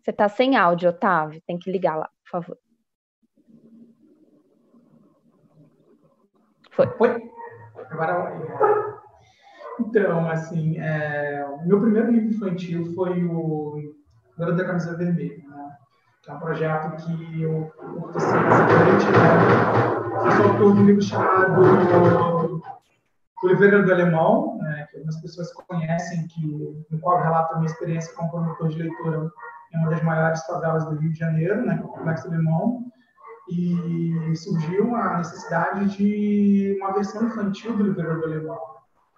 Você 0.00 0.10
está 0.10 0.28
sem 0.28 0.56
áudio, 0.56 0.90
Otávio, 0.90 1.42
tem 1.46 1.58
que 1.58 1.70
ligar 1.70 1.96
lá, 1.96 2.08
por 2.22 2.30
favor. 2.30 2.58
Foi. 6.74 6.86
Foi. 6.98 7.30
Agora 7.90 8.32
Então, 9.78 10.28
assim, 10.28 10.78
é, 10.78 11.46
o 11.48 11.66
meu 11.66 11.80
primeiro 11.80 12.10
livro 12.10 12.30
infantil 12.30 12.92
foi 12.94 13.24
o 13.24 13.94
Garoto 14.38 14.58
da 14.58 14.64
Camisa 14.64 14.96
Vermelha, 14.96 15.42
né? 15.48 15.76
que 16.22 16.30
é 16.30 16.34
um 16.34 16.38
projeto 16.38 16.96
que 16.96 17.42
eu 17.42 17.72
curto 17.76 18.18
assim, 18.18 18.32
bastante. 18.32 19.06
Né? 19.06 20.24
Eu 20.24 20.30
sou 20.32 20.50
autor 20.50 20.74
de 20.74 20.80
um 20.80 20.86
livro 20.86 21.02
chamado 21.02 22.62
Oliveira 23.44 23.82
do 23.82 23.92
Alemão, 23.92 24.58
né? 24.58 24.86
que 24.90 24.96
algumas 24.96 25.20
pessoas 25.20 25.52
conhecem, 25.52 26.26
que, 26.28 26.84
no 26.90 26.98
qual 27.00 27.18
eu 27.18 27.24
relato 27.24 27.54
a 27.54 27.58
minha 27.58 27.70
experiência 27.70 28.14
como 28.14 28.30
promotor 28.30 28.68
de 28.68 28.82
leitura 28.82 29.30
em 29.72 29.78
uma 29.78 29.90
das 29.90 30.02
maiores 30.02 30.44
favelas 30.46 30.84
do 30.86 30.96
Rio 30.96 31.12
de 31.12 31.18
Janeiro, 31.18 31.64
né, 31.66 31.80
o 31.84 31.88
Complexo 31.88 32.28
Alemão, 32.28 32.84
e 33.48 34.36
surgiu 34.36 34.94
a 34.94 35.18
necessidade 35.18 35.96
de 35.96 36.76
uma 36.80 36.92
versão 36.92 37.26
infantil 37.26 37.76
do 37.76 37.84
livro 37.84 38.24
Alemão. 38.24 38.60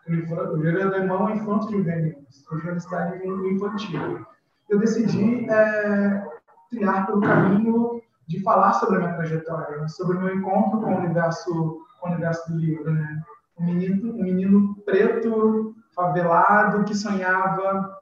O 0.08 0.56
livro 0.56 0.82
Alemão 0.82 1.28
é 1.28 1.36
infanto 1.36 1.70
juvenil, 1.70 2.16
surgiu 2.30 2.70
a 2.70 2.74
necessidade 2.74 3.20
de 3.20 3.30
um 3.30 3.46
infantil. 3.46 4.26
Eu 4.68 4.78
decidi 4.78 5.48
é, 5.48 6.26
trilhar 6.70 7.06
pelo 7.06 7.20
caminho 7.20 8.02
de 8.26 8.42
falar 8.42 8.72
sobre 8.74 8.96
a 8.96 8.98
minha 9.00 9.14
trajetória, 9.14 9.78
né, 9.78 9.88
sobre 9.88 10.16
o 10.16 10.20
meu 10.20 10.34
encontro 10.34 10.80
com 10.80 10.92
o 10.92 10.98
universo, 10.98 11.80
com 12.00 12.08
o 12.08 12.12
universo 12.12 12.52
do 12.52 12.58
livro. 12.58 12.92
Né? 12.92 13.22
Um, 13.58 13.64
menino, 13.64 14.12
um 14.12 14.22
menino 14.22 14.74
preto, 14.84 15.74
favelado, 15.94 16.84
que 16.84 16.94
sonhava 16.94 17.96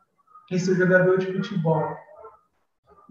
em 0.50 0.58
ser 0.58 0.74
jogador 0.74 1.18
de 1.18 1.32
futebol 1.32 1.96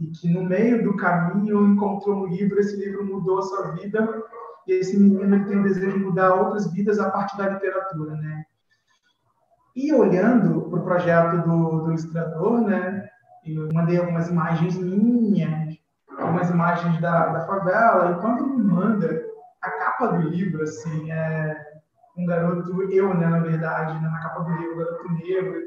e 0.04 0.08
que 0.08 0.30
no 0.30 0.43
meio 0.43 0.84
do 0.84 0.97
caminho 0.97 1.66
encontrou 1.66 2.24
um 2.24 2.28
livro, 2.28 2.60
esse 2.60 2.76
livro 2.76 3.06
mudou 3.06 3.39
a 3.39 3.43
sua 3.43 3.72
vida 3.72 4.24
e 4.68 4.74
esse 4.74 4.97
menino 4.99 5.45
tem 5.45 5.60
o 5.60 5.64
desejo 5.64 5.93
de 5.93 5.99
mudar 5.99 6.34
outras 6.34 6.72
vidas 6.74 6.99
a 6.99 7.10
partir 7.10 7.38
da 7.38 7.49
literatura, 7.49 8.16
né? 8.16 8.43
E 9.76 9.93
olhando 9.93 10.70
para 10.70 10.80
o 10.80 10.84
projeto 10.84 11.41
do, 11.47 11.82
do 11.82 11.89
ilustrador, 11.89 12.62
né? 12.62 13.10
Eu 13.45 13.70
mandei 13.74 13.97
algumas 13.97 14.30
imagens 14.30 14.78
minhas, 14.78 15.78
algumas 16.18 16.49
imagens 16.49 16.99
da, 17.01 17.28
da 17.28 17.45
favela, 17.45 18.12
e 18.12 18.22
quando 18.22 18.43
ele 18.43 18.58
me 18.58 18.64
manda 18.64 19.26
a 19.62 19.72
capa 19.72 20.08
do 20.08 20.30
livro, 20.30 20.64
assim, 20.64 21.12
é 21.12 21.58
um 22.18 22.26
garoto, 22.26 22.91
eu, 22.91 23.14
né, 23.14 23.28
na 23.28 23.39
verdade, 23.39 24.01
né, 24.01 24.10
na 24.10 24.22
capa 24.22 24.43
do 24.43 24.51
livro, 24.51 24.74
um 24.74 24.78
garoto 24.78 25.12
negro, 25.14 25.62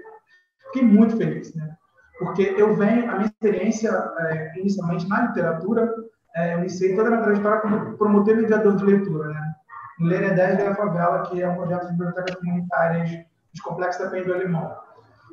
fiquei 0.67 0.83
muito 0.83 1.17
feliz, 1.17 1.55
né? 1.55 1.77
Porque 2.19 2.55
eu 2.57 2.75
venho, 2.75 3.11
a 3.11 3.17
minha 3.17 3.27
experiência, 3.27 3.91
é, 3.91 4.59
inicialmente 4.59 5.09
na 5.09 5.27
literatura, 5.27 5.93
é, 6.35 6.55
eu 6.55 6.59
iniciei 6.61 6.95
toda 6.95 7.09
a 7.09 7.11
minha 7.11 7.23
trajetória 7.23 7.61
como 7.61 7.97
promotor 7.99 8.37
mediador 8.37 8.77
de 8.77 8.85
leitura, 8.85 9.29
né? 9.29 9.55
No 9.99 10.07
Ler 10.07 10.35
10 10.35 10.59
da 10.59 10.75
Favela, 10.75 11.23
que 11.23 11.43
é 11.43 11.49
um 11.49 11.57
projeto 11.57 11.87
de 11.87 11.93
bibliotecas 11.93 12.35
comunitárias 12.37 13.11
de 13.11 13.63
Complexo 13.63 14.03
da 14.03 14.11
Penha 14.11 14.25
do 14.25 14.35
Alemão. 14.35 14.77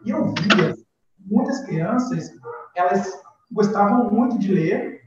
E 0.05 0.11
eu 0.11 0.33
via 0.33 0.75
muitas 1.19 1.65
crianças, 1.65 2.31
elas 2.75 3.21
gostavam 3.51 4.09
muito 4.09 4.39
de 4.39 4.53
ler, 4.53 5.01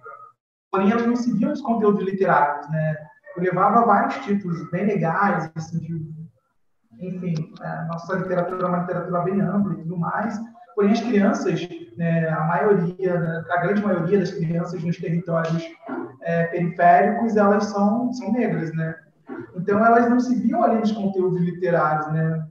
porém 0.71 0.91
elas 0.91 1.07
não 1.07 1.17
se 1.17 1.33
viam 1.33 1.53
os 1.53 1.63
conteúdos 1.63 2.05
literários, 2.05 2.69
né? 2.71 2.97
Eu 3.37 3.43
levava 3.43 3.85
vários 3.85 4.15
títulos 4.25 4.71
bem 4.71 4.87
legais, 4.87 5.51
assim, 5.55 5.79
de, 5.79 6.11
enfim, 7.01 7.53
é, 7.63 7.85
nossa 7.87 8.17
literatura 8.17 8.65
é 8.65 8.69
uma 8.69 8.81
literatura 8.81 9.21
bem 9.23 9.41
ampla 9.41 9.75
e 9.75 9.77
tudo 9.77 9.99
mais, 9.99 10.39
Porém, 10.77 10.93
as 10.93 11.01
crianças, 11.01 11.67
né, 11.97 12.29
a 12.29 12.45
maioria, 12.45 13.19
né, 13.19 13.45
a 13.51 13.57
grande 13.63 13.83
maioria 13.83 14.19
das 14.19 14.31
crianças 14.31 14.85
nos 14.85 14.99
territórios 14.99 15.65
é, 16.21 16.45
periféricos, 16.49 17.35
elas 17.35 17.65
são, 17.65 18.13
são 18.13 18.31
negras, 18.33 18.75
né? 18.75 18.95
Então, 19.57 19.83
elas 19.83 20.09
não 20.11 20.21
se 20.21 20.35
viam 20.35 20.63
ali 20.63 20.79
nos 20.79 20.93
conteúdos 20.93 21.41
literários, 21.41 22.13
né? 22.13 22.47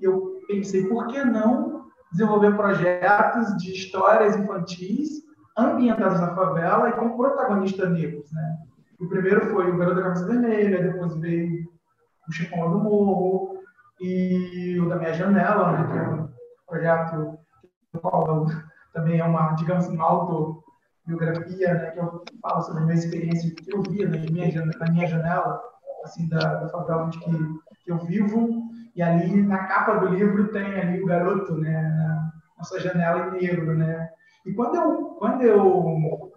E 0.00 0.04
eu 0.04 0.40
pensei, 0.48 0.86
por 0.86 1.08
que 1.08 1.22
não 1.22 1.84
desenvolver 2.10 2.56
projetos 2.56 3.54
de 3.58 3.72
histórias 3.72 4.34
infantis 4.34 5.22
ambientadas 5.54 6.22
na 6.22 6.34
favela 6.34 6.88
e 6.88 6.92
com 6.92 7.18
protagonistas 7.18 7.90
negros, 7.90 8.32
né? 8.32 8.56
O 8.98 9.06
primeiro 9.08 9.44
foi 9.50 9.70
o 9.70 9.76
Garoto 9.76 9.96
da 9.96 10.02
Camisa 10.04 10.26
Vermelha, 10.26 10.90
depois 10.90 11.14
veio 11.18 11.68
o 12.26 12.32
Chipão 12.32 12.70
do 12.70 12.78
Morro 12.78 13.58
e 14.00 14.80
o 14.80 14.88
da 14.88 14.96
Minha 14.96 15.12
Janela, 15.12 15.72
né, 15.72 15.86
que 15.86 15.98
é 15.98 16.08
um 16.08 16.28
projeto 16.66 17.37
também 18.92 19.20
é 19.20 19.24
uma, 19.24 19.52
digamos, 19.52 19.86
uma 19.88 20.04
autobiografia, 20.04 21.74
né, 21.74 21.90
que 21.90 21.98
eu 21.98 22.22
falo 22.42 22.62
sobre 22.62 22.82
a 22.82 22.86
minha 22.86 22.98
experiência 22.98 23.54
que 23.54 23.74
eu 23.74 23.82
via 23.82 24.08
na 24.08 24.18
minha, 24.18 24.64
na 24.64 24.90
minha 24.90 25.06
janela, 25.06 25.60
assim, 26.04 26.28
da, 26.28 26.38
da 26.38 26.68
favela 26.68 27.04
onde 27.04 27.18
que, 27.18 27.30
que 27.84 27.92
eu 27.92 27.98
vivo, 27.98 28.68
e 28.94 29.02
ali 29.02 29.42
na 29.42 29.64
capa 29.66 29.98
do 29.98 30.08
livro 30.08 30.48
tem 30.48 30.80
ali 30.80 31.02
o 31.02 31.06
garoto, 31.06 31.56
né, 31.56 31.82
na 32.56 32.64
sua 32.64 32.80
janela 32.80 33.28
em 33.28 33.40
negro, 33.40 33.76
né? 33.76 34.10
E 34.44 34.52
quando 34.52 34.74
eu, 34.74 35.04
quando 35.18 35.42
eu 35.42 36.32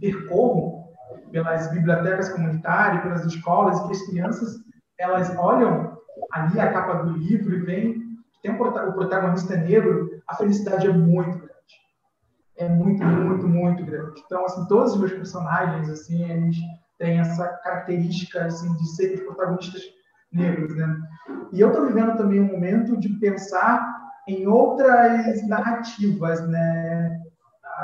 percorro 0.00 0.92
pelas 1.30 1.70
bibliotecas 1.72 2.28
comunitárias, 2.28 3.02
pelas 3.02 3.24
escolas, 3.24 3.80
que 3.86 3.92
as 3.92 4.06
crianças 4.06 4.62
elas 4.98 5.36
olham 5.36 5.98
ali 6.32 6.60
a 6.60 6.72
capa 6.72 7.02
do 7.02 7.16
livro 7.16 7.54
e 7.54 7.60
veem 7.60 7.92
que 8.32 8.42
tem 8.42 8.52
o 8.52 8.92
protagonista 8.92 9.56
negro, 9.56 10.10
a 10.28 10.36
felicidade 10.36 10.86
é 10.86 10.92
muito 10.92 11.38
grande. 11.38 11.52
É 12.56 12.68
muito, 12.68 13.04
muito, 13.04 13.48
muito 13.48 13.84
grande. 13.84 14.22
Então, 14.24 14.44
assim, 14.44 14.66
todos 14.66 14.92
os 14.92 14.98
meus 14.98 15.12
personagens, 15.12 15.88
assim, 15.88 16.22
eles 16.30 16.56
têm 16.98 17.18
essa 17.18 17.48
característica, 17.64 18.44
assim, 18.44 18.72
de 18.74 18.86
serem 18.94 19.24
protagonistas 19.24 19.82
negros, 20.32 20.74
né? 20.76 20.96
E 21.52 21.60
eu 21.60 21.68
estou 21.68 21.86
vivendo 21.86 22.16
também 22.16 22.40
um 22.40 22.52
momento 22.52 22.96
de 22.96 23.08
pensar 23.18 24.00
em 24.28 24.46
outras 24.46 25.46
narrativas, 25.48 26.46
né? 26.48 27.20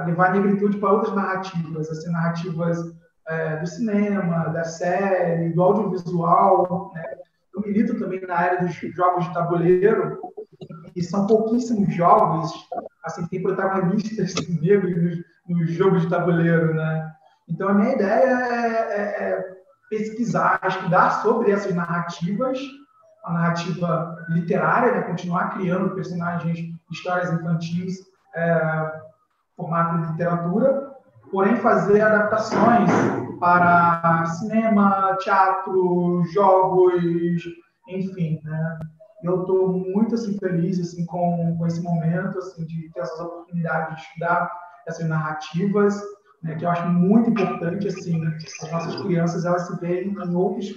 levar 0.05 0.31
a 0.31 0.33
negritude 0.33 0.79
para 0.79 0.93
outras 0.93 1.15
narrativas, 1.15 1.91
assim, 1.91 2.11
narrativas 2.11 2.79
é, 3.27 3.57
do 3.57 3.67
cinema, 3.67 4.49
da 4.49 4.65
série, 4.65 5.51
do 5.51 5.63
audiovisual. 5.63 6.93
Né? 6.95 7.05
Eu 7.55 7.63
milito 7.63 7.99
também 7.99 8.21
na 8.21 8.37
área 8.37 8.61
dos 8.61 8.75
jogos 8.75 9.27
de 9.27 9.35
tabuleiro, 9.35 10.19
e 10.95 11.03
são 11.03 11.27
pouquíssimos 11.27 11.95
jogos 11.95 12.53
assim, 13.05 13.25
que 13.25 13.31
têm 13.31 13.43
protagonistas 13.43 14.35
negros 14.61 14.97
nos, 14.97 15.19
nos 15.49 15.71
jogos 15.73 16.03
de 16.03 16.11
tabuleiro. 16.11 16.75
Né? 16.75 17.13
Então, 17.49 17.69
a 17.69 17.75
minha 17.75 17.95
ideia 17.95 18.27
é, 18.27 18.91
é, 18.91 19.31
é 19.31 19.59
pesquisar, 19.91 20.61
estudar 20.67 21.23
sobre 21.23 21.51
essas 21.51 21.75
narrativas, 21.75 22.59
a 23.25 23.33
narrativa 23.33 24.27
literária, 24.29 24.93
né? 24.93 25.03
continuar 25.03 25.55
criando 25.55 25.95
personagens, 25.95 26.59
histórias 26.91 27.33
infantis, 27.33 27.97
é, 28.35 29.01
formato 29.57 29.99
de 29.99 30.13
literatura, 30.13 30.93
porém 31.31 31.57
fazer 31.57 32.01
adaptações 32.01 32.91
para 33.41 34.25
cinema, 34.27 35.17
teatro, 35.21 36.25
jogos, 36.33 36.95
enfim, 37.89 38.41
né? 38.45 38.79
Eu 39.23 39.41
estou 39.41 39.73
muito 39.73 40.15
assim 40.15 40.39
feliz 40.39 40.79
assim 40.81 41.05
com, 41.07 41.57
com 41.59 41.67
esse 41.67 41.83
momento 41.83 42.39
assim 42.39 42.65
de 42.65 42.91
ter 42.93 43.01
essas 43.01 43.19
oportunidades 43.21 43.97
de 43.97 44.03
estudar 44.03 44.51
essas 44.87 45.07
narrativas, 45.07 46.01
né, 46.43 46.55
que 46.55 46.65
eu 46.65 46.71
acho 46.71 46.89
muito 46.89 47.31
importante 47.31 47.89
assim 47.89 48.25
as 48.63 48.71
nossas 48.71 49.03
crianças 49.03 49.45
elas 49.45 49.67
se 49.67 49.81
veem 49.81 50.09
em 50.09 50.35
outros 50.35 50.73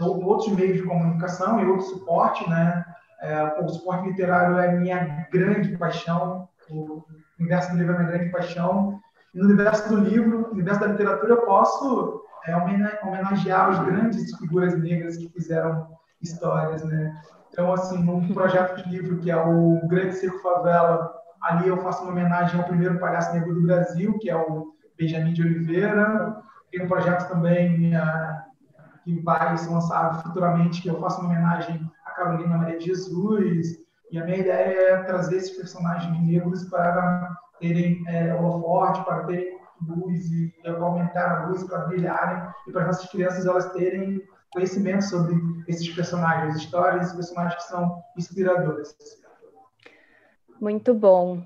em 0.00 0.04
outros 0.04 0.48
meios 0.56 0.78
de 0.78 0.82
comunicação 0.82 1.60
e 1.60 1.66
outro 1.66 1.86
suporte, 1.86 2.48
né? 2.50 2.84
É, 3.20 3.60
o 3.60 3.68
suporte 3.68 4.08
literário 4.08 4.58
é 4.58 4.76
minha 4.76 5.26
grande 5.32 5.76
paixão, 5.78 6.48
o 6.68 7.04
universo 7.38 7.70
do 7.70 7.78
livro 7.78 7.94
é 7.94 7.98
minha 7.98 8.10
grande 8.10 8.30
paixão 8.30 9.00
e 9.34 9.38
no 9.38 9.46
universo 9.46 9.88
do 9.88 9.96
livro, 9.96 10.42
no 10.42 10.52
universo 10.52 10.80
da 10.80 10.86
literatura, 10.86 11.32
eu 11.32 11.42
posso 11.42 12.22
é, 12.46 12.56
homenagear 12.56 13.70
as 13.70 13.84
grandes 13.84 14.36
figuras 14.36 14.78
negras 14.80 15.16
que 15.16 15.28
fizeram 15.28 15.88
histórias, 16.22 16.84
né? 16.84 17.20
Então, 17.54 17.72
assim, 17.72 18.02
num 18.02 18.34
projeto 18.34 18.82
de 18.82 18.90
livro 18.90 19.16
que 19.18 19.30
é 19.30 19.36
o 19.36 19.80
Grande 19.86 20.16
Circo 20.16 20.40
Favela, 20.40 21.14
ali 21.40 21.68
eu 21.68 21.76
faço 21.76 22.02
uma 22.02 22.10
homenagem 22.10 22.58
ao 22.58 22.66
primeiro 22.66 22.98
palhaço 22.98 23.32
negro 23.32 23.54
do 23.54 23.62
Brasil, 23.62 24.18
que 24.18 24.28
é 24.28 24.34
o 24.34 24.74
Benjamin 24.98 25.32
de 25.32 25.42
Oliveira. 25.42 26.36
Tem 26.72 26.82
um 26.82 26.88
projeto 26.88 27.28
também 27.28 27.94
uh, 27.94 28.42
que 29.04 29.20
vai 29.20 29.56
ser 29.56 29.70
lançado 29.70 30.20
futuramente, 30.24 30.82
que 30.82 30.88
eu 30.88 30.98
faço 30.98 31.20
uma 31.20 31.30
homenagem 31.30 31.80
a 32.04 32.10
Carolina 32.10 32.58
Maria 32.58 32.76
de 32.76 32.86
Jesus. 32.86 33.68
E 34.10 34.18
a 34.18 34.24
minha 34.24 34.38
ideia 34.38 34.90
é 34.90 35.04
trazer 35.04 35.36
esses 35.36 35.56
personagens 35.56 36.26
negros 36.26 36.64
para 36.64 37.36
terem 37.60 38.02
é, 38.08 38.34
holofote, 38.34 39.04
para 39.04 39.22
terem 39.26 39.60
luz 39.86 40.26
e 40.26 40.52
aumentar 40.66 41.30
a 41.30 41.46
luz 41.46 41.62
para 41.62 41.86
brilharem 41.86 42.52
e 42.66 42.72
para 42.72 42.80
as 42.80 42.86
nossas 42.88 43.10
crianças 43.10 43.46
elas 43.46 43.70
terem 43.74 44.20
conhecimento 44.54 45.04
sobre 45.04 45.34
esses 45.68 45.86
personagens, 45.90 46.56
histórias, 46.56 47.12
personagens 47.12 47.56
que 47.56 47.68
são 47.68 48.02
inspiradores. 48.16 48.96
Muito 50.58 50.94
bom. 50.94 51.42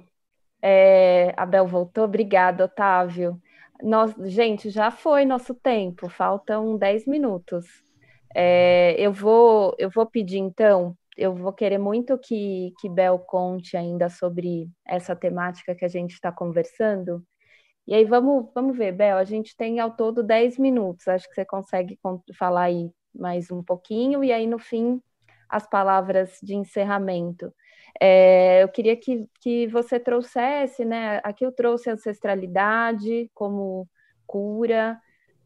É, 0.63 1.35
Abel 1.37 1.67
voltou, 1.67 2.05
obrigada, 2.05 2.65
Otávio. 2.65 3.41
Nós, 3.83 4.15
gente, 4.25 4.71
já 4.71 4.91
foi 4.91 5.25
nosso 5.25 5.55
tempo, 5.55 6.09
faltam 6.09 6.77
10 6.77 7.07
minutos. 7.07 7.67
É, 8.35 8.95
eu, 8.99 9.13
vou, 9.13 9.75
eu 9.79 9.91
vou 9.91 10.07
pedir 10.07 10.39
então 10.39 10.97
eu 11.19 11.35
vou 11.35 11.53
querer 11.53 11.79
muito 11.79 12.17
que, 12.17 12.73
que 12.79 12.89
Bel 12.89 13.19
conte 13.19 13.77
ainda 13.77 14.09
sobre 14.09 14.71
essa 14.87 15.17
temática 15.17 15.75
que 15.75 15.85
a 15.85 15.89
gente 15.89 16.13
está 16.13 16.31
conversando. 16.31 17.25
E 17.89 17.93
aí 17.93 18.05
vamos, 18.05 18.49
vamos 18.55 18.77
ver, 18.77 18.93
Bel, 18.93 19.17
a 19.17 19.25
gente 19.25 19.57
tem 19.57 19.81
ao 19.81 19.91
todo 19.97 20.23
10 20.23 20.59
minutos, 20.59 21.09
acho 21.09 21.29
que 21.29 21.35
você 21.35 21.45
consegue 21.45 21.99
falar 22.39 22.65
aí 22.65 22.93
mais 23.19 23.51
um 23.51 23.63
pouquinho, 23.63 24.23
e 24.23 24.33
aí 24.33 24.47
no 24.47 24.59
fim 24.59 25.03
as 25.49 25.67
palavras 25.67 26.39
de 26.43 26.55
encerramento. 26.55 27.53
É, 28.01 28.63
eu 28.63 28.69
queria 28.69 28.97
que, 28.97 29.27
que 29.41 29.67
você 29.69 29.99
trouxesse, 29.99 30.85
né? 30.85 31.21
Aqui 31.25 31.45
eu 31.45 31.51
trouxe 31.51 31.91
ancestralidade 31.91 33.31
como 33.35 33.89
cura, 34.27 35.01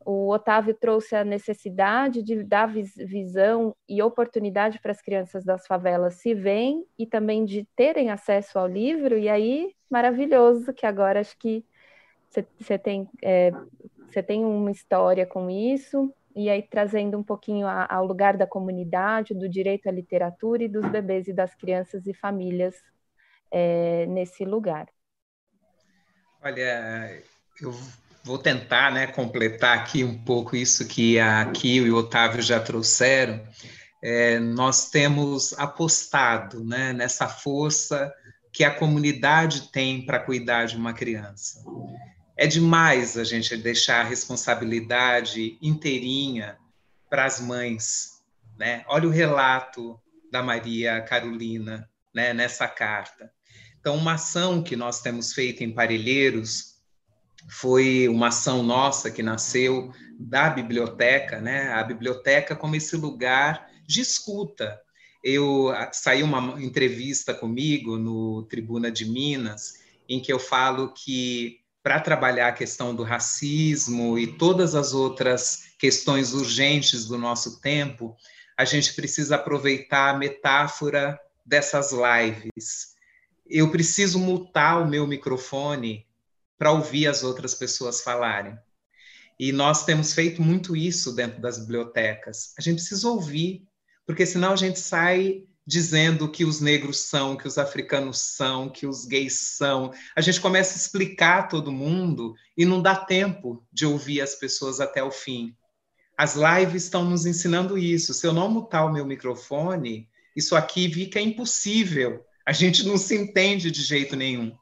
o 0.04 0.28
Otávio 0.30 0.74
trouxe 0.74 1.14
a 1.14 1.24
necessidade 1.24 2.22
de 2.22 2.42
dar 2.42 2.66
visão 2.66 3.74
e 3.88 4.02
oportunidade 4.02 4.80
para 4.80 4.90
as 4.90 5.00
crianças 5.00 5.44
das 5.44 5.66
favelas 5.66 6.14
se 6.14 6.34
veem 6.34 6.84
e 6.98 7.06
também 7.06 7.44
de 7.44 7.66
terem 7.76 8.10
acesso 8.10 8.58
ao 8.58 8.66
livro, 8.66 9.16
e 9.16 9.28
aí, 9.28 9.74
maravilhoso, 9.88 10.72
que 10.72 10.84
agora 10.84 11.20
acho 11.20 11.38
que 11.38 11.64
você 12.58 12.78
tem, 12.78 13.08
é, 13.22 13.52
tem 14.26 14.44
uma 14.44 14.70
história 14.70 15.26
com 15.26 15.50
isso, 15.50 16.12
e 16.34 16.48
aí 16.48 16.62
trazendo 16.62 17.18
um 17.18 17.22
pouquinho 17.22 17.66
a, 17.66 17.86
ao 17.88 18.06
lugar 18.06 18.36
da 18.36 18.46
comunidade, 18.46 19.34
do 19.34 19.48
direito 19.48 19.88
à 19.88 19.92
literatura 19.92 20.64
e 20.64 20.68
dos 20.68 20.86
bebês 20.86 21.28
e 21.28 21.32
das 21.32 21.54
crianças 21.54 22.06
e 22.06 22.14
famílias 22.14 22.74
é, 23.50 24.06
nesse 24.06 24.44
lugar. 24.44 24.88
Olha, 26.42 27.22
eu 27.60 27.72
vou 28.24 28.38
tentar 28.38 28.92
né, 28.92 29.06
completar 29.06 29.78
aqui 29.78 30.02
um 30.02 30.18
pouco 30.24 30.56
isso 30.56 30.86
que 30.86 31.18
a 31.18 31.44
Kio 31.52 31.86
e 31.86 31.90
o 31.90 31.96
Otávio 31.96 32.42
já 32.42 32.58
trouxeram. 32.58 33.40
É, 34.02 34.38
nós 34.38 34.90
temos 34.90 35.56
apostado 35.58 36.64
né, 36.64 36.92
nessa 36.92 37.28
força 37.28 38.12
que 38.52 38.64
a 38.64 38.74
comunidade 38.74 39.70
tem 39.70 40.04
para 40.04 40.18
cuidar 40.18 40.66
de 40.66 40.76
uma 40.76 40.92
criança. 40.92 41.64
É 42.36 42.46
demais 42.46 43.16
a 43.16 43.24
gente 43.24 43.56
deixar 43.56 44.00
a 44.00 44.08
responsabilidade 44.08 45.58
inteirinha 45.60 46.58
para 47.08 47.24
as 47.24 47.40
mães. 47.40 48.22
Né? 48.58 48.84
Olha 48.88 49.08
o 49.08 49.12
relato 49.12 50.00
da 50.30 50.42
Maria 50.42 51.00
Carolina 51.02 51.88
né, 52.14 52.32
nessa 52.32 52.66
carta. 52.66 53.30
Então, 53.80 53.96
uma 53.96 54.14
ação 54.14 54.62
que 54.62 54.76
nós 54.76 55.00
temos 55.00 55.32
feito 55.32 55.62
em 55.62 55.74
Parelheiros 55.74 56.72
foi 57.50 58.08
uma 58.08 58.28
ação 58.28 58.62
nossa 58.62 59.10
que 59.10 59.22
nasceu 59.22 59.92
da 60.18 60.48
biblioteca, 60.48 61.40
né? 61.40 61.72
A 61.72 61.82
biblioteca 61.82 62.54
como 62.54 62.76
esse 62.76 62.96
lugar 62.96 63.68
de 63.86 64.00
escuta. 64.00 64.80
Eu 65.22 65.72
saiu 65.92 66.26
uma 66.26 66.62
entrevista 66.62 67.34
comigo 67.34 67.98
no 67.98 68.44
Tribuna 68.44 68.90
de 68.90 69.04
Minas 69.04 69.80
em 70.08 70.20
que 70.20 70.32
eu 70.32 70.38
falo 70.38 70.92
que 70.92 71.61
para 71.82 72.00
trabalhar 72.00 72.48
a 72.48 72.52
questão 72.52 72.94
do 72.94 73.02
racismo 73.02 74.18
e 74.18 74.38
todas 74.38 74.74
as 74.74 74.92
outras 74.92 75.64
questões 75.78 76.32
urgentes 76.32 77.06
do 77.06 77.18
nosso 77.18 77.60
tempo, 77.60 78.16
a 78.56 78.64
gente 78.64 78.94
precisa 78.94 79.36
aproveitar 79.36 80.10
a 80.10 80.18
metáfora 80.18 81.18
dessas 81.44 81.90
lives. 81.92 82.94
Eu 83.44 83.70
preciso 83.70 84.18
mutar 84.18 84.80
o 84.80 84.88
meu 84.88 85.06
microfone 85.06 86.06
para 86.56 86.70
ouvir 86.70 87.08
as 87.08 87.24
outras 87.24 87.54
pessoas 87.54 88.00
falarem. 88.00 88.56
E 89.38 89.50
nós 89.50 89.84
temos 89.84 90.12
feito 90.12 90.40
muito 90.40 90.76
isso 90.76 91.12
dentro 91.12 91.40
das 91.40 91.58
bibliotecas. 91.58 92.54
A 92.56 92.62
gente 92.62 92.76
precisa 92.76 93.08
ouvir, 93.08 93.66
porque 94.06 94.24
senão 94.24 94.52
a 94.52 94.56
gente 94.56 94.78
sai 94.78 95.44
dizendo 95.66 96.28
que 96.28 96.44
os 96.44 96.60
negros 96.60 97.00
são, 97.00 97.36
que 97.36 97.46
os 97.46 97.56
africanos 97.56 98.18
são, 98.18 98.68
que 98.68 98.86
os 98.86 99.04
gays 99.04 99.38
são. 99.56 99.92
A 100.16 100.20
gente 100.20 100.40
começa 100.40 100.74
a 100.74 100.76
explicar 100.76 101.38
a 101.38 101.42
todo 101.44 101.70
mundo 101.70 102.34
e 102.56 102.64
não 102.64 102.82
dá 102.82 102.96
tempo 102.96 103.64
de 103.72 103.86
ouvir 103.86 104.20
as 104.20 104.34
pessoas 104.34 104.80
até 104.80 105.02
o 105.02 105.10
fim. 105.10 105.54
As 106.16 106.34
lives 106.34 106.84
estão 106.84 107.04
nos 107.04 107.26
ensinando 107.26 107.78
isso. 107.78 108.12
Se 108.12 108.26
eu 108.26 108.32
não 108.32 108.50
mutar 108.50 108.84
o 108.84 108.92
meu 108.92 109.06
microfone, 109.06 110.08
isso 110.36 110.56
aqui 110.56 110.92
fica 110.92 111.20
impossível. 111.20 112.24
A 112.44 112.52
gente 112.52 112.84
não 112.86 112.98
se 112.98 113.16
entende 113.16 113.70
de 113.70 113.82
jeito 113.82 114.16
nenhum. 114.16 114.52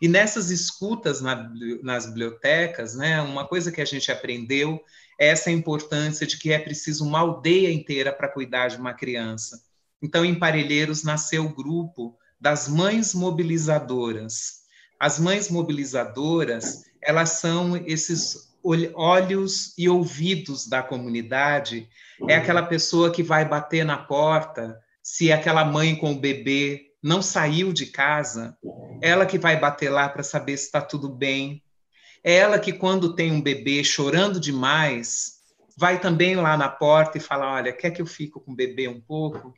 E 0.00 0.08
nessas 0.08 0.50
escutas 0.50 1.20
na, 1.20 1.50
nas 1.82 2.06
bibliotecas, 2.06 2.94
né, 2.94 3.20
uma 3.22 3.46
coisa 3.46 3.72
que 3.72 3.80
a 3.80 3.84
gente 3.84 4.10
aprendeu 4.10 4.80
é 5.18 5.28
essa 5.28 5.50
importância 5.50 6.26
de 6.26 6.38
que 6.38 6.52
é 6.52 6.58
preciso 6.58 7.04
uma 7.04 7.20
aldeia 7.20 7.72
inteira 7.72 8.12
para 8.12 8.28
cuidar 8.28 8.68
de 8.68 8.76
uma 8.76 8.92
criança. 8.92 9.62
Então, 10.02 10.24
em 10.24 10.34
Parelheiros 10.34 11.02
nasceu 11.02 11.44
o 11.44 11.54
grupo 11.54 12.16
das 12.40 12.68
mães 12.68 13.14
mobilizadoras. 13.14 14.64
As 14.98 15.18
mães 15.18 15.50
mobilizadoras, 15.50 16.82
elas 17.02 17.30
são 17.30 17.76
esses 17.76 18.54
olhos 18.94 19.72
e 19.78 19.88
ouvidos 19.88 20.66
da 20.66 20.82
comunidade. 20.82 21.88
É 22.28 22.34
aquela 22.34 22.62
pessoa 22.62 23.10
que 23.10 23.22
vai 23.22 23.44
bater 23.44 23.84
na 23.84 23.96
porta 23.96 24.78
se 25.02 25.30
aquela 25.30 25.64
mãe 25.64 25.94
com 25.94 26.12
o 26.12 26.18
bebê 26.18 26.86
não 27.00 27.22
saiu 27.22 27.72
de 27.72 27.86
casa, 27.86 28.58
ela 29.00 29.24
que 29.24 29.38
vai 29.38 29.56
bater 29.56 29.88
lá 29.88 30.08
para 30.08 30.24
saber 30.24 30.56
se 30.56 30.64
está 30.64 30.80
tudo 30.80 31.08
bem. 31.08 31.62
É 32.24 32.34
ela 32.34 32.58
que, 32.58 32.72
quando 32.72 33.14
tem 33.14 33.30
um 33.30 33.40
bebê 33.40 33.84
chorando 33.84 34.40
demais, 34.40 35.36
vai 35.76 36.00
também 36.00 36.34
lá 36.34 36.56
na 36.56 36.68
porta 36.68 37.18
e 37.18 37.20
fala: 37.20 37.52
Olha, 37.52 37.72
quer 37.72 37.92
que 37.92 38.02
eu 38.02 38.06
fique 38.06 38.32
com 38.32 38.50
o 38.50 38.56
bebê 38.56 38.88
um 38.88 39.00
pouco? 39.00 39.54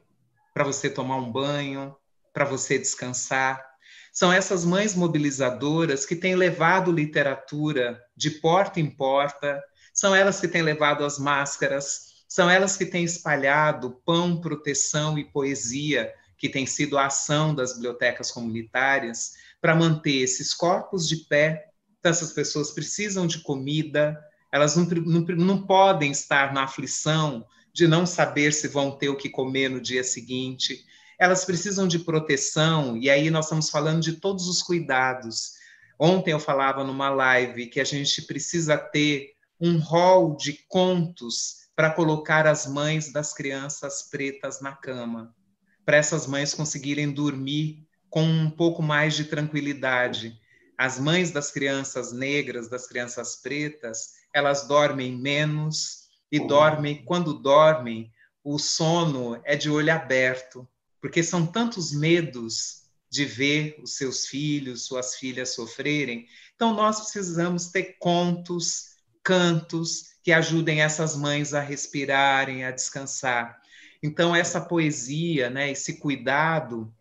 Para 0.59 0.65
você 0.65 0.91
tomar 0.91 1.19
um 1.19 1.31
banho, 1.31 1.95
para 2.33 2.45
você 2.45 2.81
descansar. 2.81 3.65
São 4.13 4.33
essas 4.33 4.65
mães 4.65 4.93
mobilizadoras 4.93 6.05
que 6.05 6.17
têm 6.17 6.35
levado 6.35 6.91
literatura 6.91 8.03
de 8.17 8.29
porta 8.29 8.81
em 8.81 8.91
porta, 8.91 9.63
são 9.95 10.13
elas 10.13 10.41
que 10.41 10.49
têm 10.49 10.63
levado 10.63 11.05
as 11.05 11.17
máscaras, 11.17 12.25
são 12.27 12.51
elas 12.51 12.77
que 12.77 12.85
têm 12.85 13.05
espalhado 13.05 14.03
pão, 14.05 14.41
proteção 14.41 15.17
e 15.17 15.31
poesia, 15.31 16.13
que 16.37 16.49
tem 16.49 16.67
sido 16.67 16.99
a 16.99 17.07
ação 17.07 17.55
das 17.55 17.75
bibliotecas 17.75 18.33
comunitárias, 18.33 19.35
para 19.61 19.77
manter 19.77 20.23
esses 20.23 20.53
corpos 20.53 21.07
de 21.07 21.19
pé. 21.29 21.69
Então, 22.01 22.11
essas 22.11 22.33
pessoas 22.33 22.73
precisam 22.73 23.29
de 23.29 23.45
comida, 23.45 24.19
elas 24.51 24.75
não, 24.75 24.87
não, 24.87 25.21
não 25.21 25.63
podem 25.65 26.11
estar 26.11 26.53
na 26.53 26.65
aflição 26.65 27.47
de 27.73 27.87
não 27.87 28.07
saber 28.07 28.53
se 28.53 28.69
vão 28.69 28.91
ter 28.91 29.09
o 29.09 29.16
que 29.16 29.29
comer 29.29 29.69
no 29.69 29.81
dia 29.81 30.03
seguinte. 30.03 30.85
Elas 31.19 31.45
precisam 31.45 31.89
de 31.89 31.99
proteção, 31.99 32.97
e 32.97 33.11
aí 33.11 33.31
nós 33.31 33.47
estamos 33.47 33.71
falando 33.71 34.03
de 34.03 34.14
todos 34.14 34.49
os 34.49 34.62
cuidados. 34.62 35.53
Ontem 35.99 36.31
eu 36.31 36.39
falava 36.39 36.85
numa 36.85 37.11
live 37.11 37.66
que 37.66 37.81
a 37.81 37.85
gente 37.85 38.23
precisa 38.23 38.77
ter 38.77 39.33
um 39.61 39.79
rol 39.79 40.37
de 40.37 40.64
contos 40.69 41.69
para 41.75 41.91
colocar 41.91 42.47
as 42.47 42.66
mães 42.66 43.12
das 43.12 43.33
crianças 43.33 44.09
pretas 44.11 44.61
na 44.61 44.73
cama, 44.73 45.35
para 45.85 45.97
essas 45.97 46.27
mães 46.27 46.55
conseguirem 46.55 47.11
dormir 47.11 47.87
com 48.11 48.23
um 48.23 48.51
pouco 48.51 48.83
mais 48.83 49.14
de 49.14 49.25
tranquilidade. 49.25 50.39
As 50.77 50.99
mães 50.99 51.31
das 51.31 51.51
crianças 51.51 52.12
negras, 52.12 52.69
das 52.69 52.87
crianças 52.87 53.37
pretas, 53.37 54.12
elas 54.33 54.69
dormem 54.69 55.16
menos 55.16 55.98
e 56.31 56.39
dormem, 56.47 57.05
quando 57.05 57.35
dormem, 57.35 58.12
o 58.45 58.59
sono 58.59 59.41
é 59.45 59.57
de 59.57 59.70
olho 59.70 59.93
aberto, 59.93 60.66
porque 61.01 61.22
são 61.22 61.47
tantos 61.47 61.93
medos 61.93 62.85
de 63.11 63.24
ver 63.24 63.79
os 63.83 63.97
seus 63.97 64.26
filhos, 64.26 64.85
suas 64.85 65.16
filhas 65.16 65.55
sofrerem. 65.55 66.26
Então, 66.55 66.74
nós 66.74 67.01
precisamos 67.01 67.68
ter 67.68 67.97
contos, 67.99 68.97
cantos, 69.22 70.09
que 70.22 70.33
ajudem 70.33 70.83
essas 70.83 71.16
mães 71.16 71.55
a 71.55 71.61
respirarem, 71.61 72.64
a 72.64 72.70
descansar. 72.70 73.61
Então, 74.03 74.37
essa 74.37 74.61
poesia, 74.61 75.49
né, 75.49 75.70
esse 75.70 75.99
cuidado, 75.99 76.93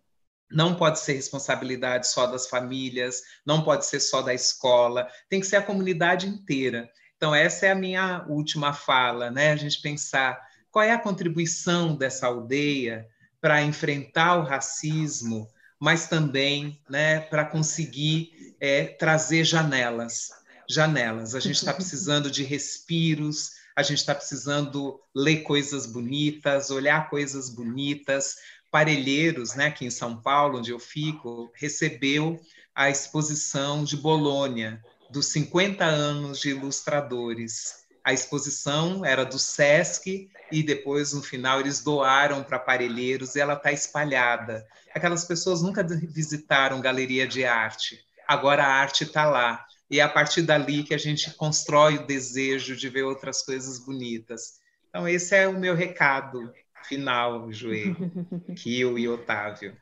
não 0.50 0.76
pode 0.76 1.00
ser 1.00 1.14
responsabilidade 1.14 2.08
só 2.08 2.26
das 2.26 2.48
famílias, 2.48 3.22
não 3.46 3.64
pode 3.64 3.86
ser 3.86 4.00
só 4.00 4.22
da 4.22 4.34
escola, 4.34 5.08
tem 5.30 5.42
que 5.42 5.46
ser 5.46 5.58
a 5.58 5.62
comunidade 5.62 6.28
inteira. 6.28 6.90
Então, 7.18 7.34
essa 7.34 7.66
é 7.66 7.72
a 7.72 7.76
minha 7.76 8.24
última 8.28 8.74
fala, 8.74 9.30
né? 9.30 9.52
A 9.52 9.56
gente 9.56 9.82
pensar 9.82 10.40
qual 10.72 10.86
é 10.86 10.92
a 10.92 11.00
contribuição 11.00 11.96
dessa 11.96 12.28
aldeia 12.28 13.08
para 13.42 13.62
enfrentar 13.62 14.36
o 14.38 14.44
racismo, 14.44 15.50
mas 15.80 16.08
também 16.08 16.80
né, 16.90 17.20
para 17.20 17.46
conseguir 17.46 18.56
é, 18.60 18.86
trazer 18.86 19.44
janelas 19.44 20.30
janelas. 20.70 21.34
A 21.34 21.40
gente 21.40 21.56
está 21.56 21.74
precisando 21.74 22.30
de 22.30 22.44
respiros, 22.44 23.52
a 23.76 23.82
gente 23.82 24.00
está 24.00 24.14
precisando 24.14 25.00
ler 25.16 25.44
coisas 25.44 25.86
bonitas, 25.86 26.70
olhar 26.70 27.10
coisas 27.10 27.50
bonitas. 27.50 28.36
Parelheiros, 28.70 29.56
né, 29.56 29.68
aqui 29.68 29.86
em 29.86 29.90
São 29.90 30.22
Paulo, 30.22 30.60
onde 30.60 30.72
eu 30.72 30.80
fico, 30.80 31.50
recebeu 31.56 32.40
a 32.76 32.90
exposição 32.90 33.84
de 33.84 33.96
Bolônia, 33.96 34.84
dos 35.10 35.28
50 35.28 35.84
anos 35.84 36.40
de 36.40 36.50
ilustradores. 36.50 37.86
A 38.04 38.14
exposição 38.14 39.04
era 39.04 39.26
do 39.26 39.38
SESC 39.38 40.30
e 40.52 40.64
depois, 40.64 41.14
no 41.14 41.22
final, 41.22 41.60
eles 41.60 41.82
doaram 41.82 42.44
para 42.44 42.58
Parelheiros 42.58 43.36
e 43.36 43.40
ela 43.40 43.54
está 43.54 43.72
espalhada. 43.72 44.66
Aquelas 44.96 45.26
pessoas 45.26 45.62
nunca 45.62 45.84
visitaram 45.84 46.80
galeria 46.80 47.28
de 47.28 47.44
arte, 47.44 48.00
agora 48.28 48.64
a 48.64 48.74
arte 48.74 49.04
está 49.04 49.26
lá 49.26 49.66
e 49.90 50.00
é 50.00 50.04
a 50.04 50.10
partir 50.10 50.42
dali 50.42 50.84
que 50.84 50.94
a 50.94 50.98
gente 50.98 51.34
constrói 51.36 51.96
o 51.96 52.06
desejo 52.06 52.76
de 52.76 52.90
ver 52.90 53.04
outras 53.04 53.42
coisas 53.42 53.80
bonitas. 53.80 54.60
Então, 54.90 55.08
esse 55.08 55.36
é 55.36 55.48
o 55.48 55.58
meu 55.58 55.76
recado 55.76 56.52
final, 56.84 57.52
Joê, 57.52 57.96
Kio 58.56 58.98
e 58.98 59.08
Otávio. 59.08 59.76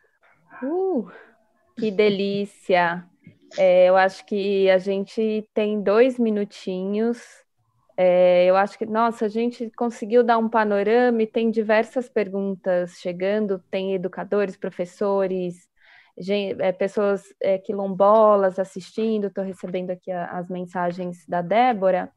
Uh, 0.61 1.09
que 1.78 1.91
delícia! 1.91 3.07
É, 3.57 3.87
eu 3.87 3.95
acho 3.95 4.25
que 4.25 4.69
a 4.69 4.77
gente 4.77 5.47
tem 5.53 5.81
dois 5.81 6.19
minutinhos. 6.19 7.21
É, 7.97 8.45
eu 8.45 8.57
acho 8.57 8.77
que, 8.77 8.85
nossa, 8.85 9.25
a 9.25 9.29
gente 9.29 9.71
conseguiu 9.71 10.23
dar 10.23 10.37
um 10.37 10.49
panorama 10.49 11.23
e 11.23 11.27
tem 11.27 11.49
diversas 11.49 12.09
perguntas 12.09 12.99
chegando. 12.99 13.63
Tem 13.71 13.93
educadores, 13.93 14.57
professores, 14.57 15.67
gente, 16.17 16.61
é, 16.61 16.71
pessoas 16.71 17.23
é, 17.41 17.57
quilombolas 17.57 18.59
assistindo, 18.59 19.27
estou 19.27 19.43
recebendo 19.43 19.91
aqui 19.91 20.11
a, 20.11 20.25
as 20.27 20.49
mensagens 20.49 21.25
da 21.27 21.41
Débora, 21.41 22.11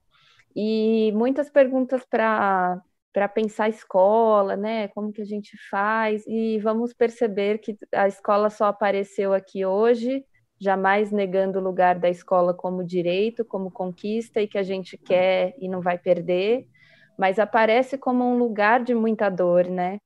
e 0.55 1.13
muitas 1.15 1.51
perguntas 1.51 2.05
para 2.05 2.81
para 3.11 3.27
pensar 3.27 3.65
a 3.65 3.69
escola, 3.69 4.55
né? 4.57 4.89
Como 4.89 5.13
que 5.13 5.23
a 5.23 5.25
gente 5.25 5.57
faz? 5.71 6.25
E 6.27 6.59
vamos 6.61 6.93
perceber 6.93 7.59
que 7.59 7.77
a 7.93 8.07
escola 8.07 8.49
só 8.51 8.67
apareceu 8.67 9.33
aqui 9.33 9.65
hoje, 9.65 10.25
jamais 10.61 11.13
negando 11.13 11.59
o 11.59 11.63
lugar 11.63 11.99
da 11.99 12.09
escola 12.09 12.53
como 12.53 12.85
direito, 12.85 13.45
como 13.45 13.71
conquista 13.71 14.41
e 14.41 14.49
que 14.49 14.59
a 14.59 14.63
gente 14.63 14.97
quer 14.97 15.55
e 15.59 15.69
não 15.69 15.81
vai 15.81 15.99
perder, 15.99 16.67
mas 17.19 17.39
aparece 17.39 17.97
como 17.97 18.25
um 18.25 18.39
lugar 18.39 18.83
de 18.83 18.95
muita 18.95 19.29
dor, 19.29 19.67
né? 19.69 20.01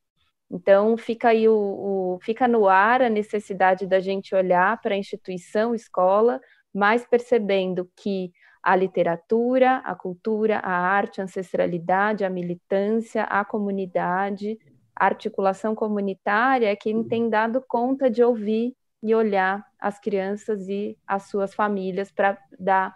Então, 0.51 0.97
fica 0.99 1.29
aí 1.31 1.49
o, 1.49 1.55
o, 1.55 2.19
fica 2.23 2.47
no 2.47 2.69
ar 2.69 3.01
a 3.01 3.09
necessidade 3.09 3.87
da 3.87 4.01
gente 4.01 4.35
olhar 4.35 4.79
para 4.83 4.95
a 4.95 4.99
instituição, 4.99 5.75
escola, 5.75 6.41
mas 6.75 7.07
percebendo 7.07 7.91
que 7.97 8.31
a 8.63 8.77
literatura, 8.77 9.79
a 9.79 9.95
cultura, 9.95 10.59
a 10.59 10.71
arte, 10.71 11.21
a 11.21 11.25
ancestralidade, 11.25 12.25
a 12.25 12.31
militância, 12.31 13.25
a 13.25 13.45
comunidade, 13.45 14.59
a 14.95 15.07
articulação 15.07 15.75
comunitária 15.75 16.71
é 16.71 16.77
quem 16.77 17.03
tem 17.03 17.29
dado 17.29 17.65
conta 17.67 18.11
de 18.11 18.23
ouvir 18.23 18.77
e 19.03 19.15
olhar 19.15 19.65
as 19.79 19.99
crianças 19.99 20.69
e 20.69 20.97
as 21.07 21.25
suas 21.25 21.55
famílias 21.55 22.11
para 22.11 22.39
dar 22.59 22.95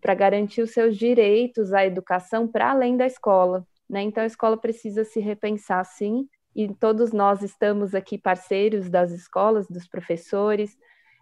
para 0.00 0.14
garantir 0.14 0.62
os 0.62 0.70
seus 0.70 0.96
direitos 0.96 1.72
à 1.72 1.84
educação 1.84 2.46
para 2.46 2.70
além 2.70 2.96
da 2.96 3.06
escola. 3.06 3.66
Né? 3.88 4.02
Então, 4.02 4.22
a 4.22 4.26
escola 4.26 4.56
precisa 4.56 5.04
se 5.04 5.18
repensar, 5.18 5.84
sim, 5.84 6.28
e 6.54 6.72
todos 6.72 7.12
nós 7.12 7.42
estamos 7.42 7.94
aqui 7.94 8.16
parceiros 8.16 8.88
das 8.88 9.10
escolas, 9.10 9.66
dos 9.68 9.88
professores, 9.88 10.76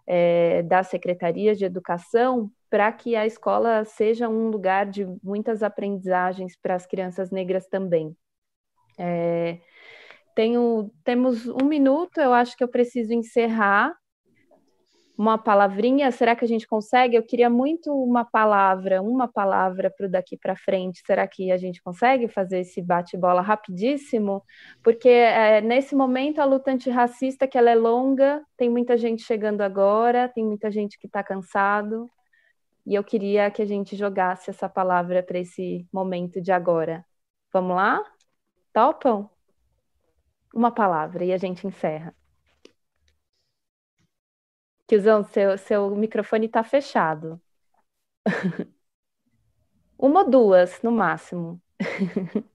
é, 0.06 0.62
das 0.62 0.88
secretarias 0.88 1.58
de 1.58 1.64
educação, 1.64 2.50
para 2.68 2.92
que 2.92 3.16
a 3.16 3.26
escola 3.26 3.84
seja 3.84 4.28
um 4.28 4.48
lugar 4.48 4.86
de 4.86 5.06
muitas 5.22 5.62
aprendizagens 5.62 6.56
para 6.60 6.74
as 6.74 6.86
crianças 6.86 7.30
negras 7.30 7.66
também. 7.66 8.14
É, 8.98 9.58
tenho, 10.34 10.90
temos 11.02 11.46
um 11.46 11.64
minuto, 11.64 12.18
eu 12.18 12.32
acho 12.32 12.56
que 12.56 12.62
eu 12.62 12.68
preciso 12.68 13.12
encerrar, 13.12 13.94
uma 15.16 15.38
palavrinha? 15.38 16.10
Será 16.10 16.34
que 16.34 16.44
a 16.44 16.48
gente 16.48 16.66
consegue? 16.66 17.16
Eu 17.16 17.22
queria 17.22 17.48
muito 17.48 17.92
uma 17.92 18.24
palavra, 18.24 19.00
uma 19.00 19.28
palavra 19.28 19.90
para 19.90 20.06
o 20.06 20.10
daqui 20.10 20.36
para 20.36 20.56
frente. 20.56 21.02
Será 21.06 21.26
que 21.26 21.52
a 21.52 21.56
gente 21.56 21.82
consegue 21.82 22.28
fazer 22.28 22.60
esse 22.60 22.82
bate-bola 22.82 23.40
rapidíssimo? 23.40 24.42
Porque 24.82 25.08
é, 25.08 25.60
nesse 25.60 25.94
momento 25.94 26.40
a 26.40 26.44
luta 26.44 26.70
antirracista, 26.70 27.46
que 27.46 27.56
ela 27.56 27.70
é 27.70 27.74
longa, 27.74 28.42
tem 28.56 28.68
muita 28.68 28.96
gente 28.96 29.22
chegando 29.22 29.62
agora, 29.62 30.28
tem 30.28 30.44
muita 30.44 30.70
gente 30.70 30.98
que 30.98 31.06
está 31.06 31.22
cansado. 31.22 32.10
E 32.86 32.94
eu 32.94 33.04
queria 33.04 33.50
que 33.50 33.62
a 33.62 33.66
gente 33.66 33.96
jogasse 33.96 34.50
essa 34.50 34.68
palavra 34.68 35.22
para 35.22 35.38
esse 35.38 35.86
momento 35.92 36.40
de 36.40 36.52
agora. 36.52 37.04
Vamos 37.52 37.76
lá? 37.76 38.02
Topam? 38.72 39.30
Uma 40.54 40.70
palavra 40.72 41.24
e 41.24 41.32
a 41.32 41.38
gente 41.38 41.66
encerra. 41.66 42.14
Tiozão, 44.86 45.24
seu, 45.24 45.56
seu 45.58 45.90
microfone 45.96 46.46
está 46.46 46.62
fechado. 46.62 47.40
Uma 49.98 50.20
ou 50.20 50.30
duas, 50.30 50.82
no 50.82 50.92
máximo. 50.92 51.60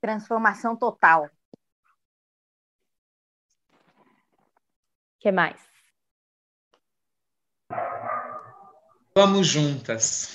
Transformação 0.00 0.76
total. 0.76 1.28
que 5.18 5.32
mais? 5.32 5.60
Vamos 9.14 9.46
juntas. 9.48 10.28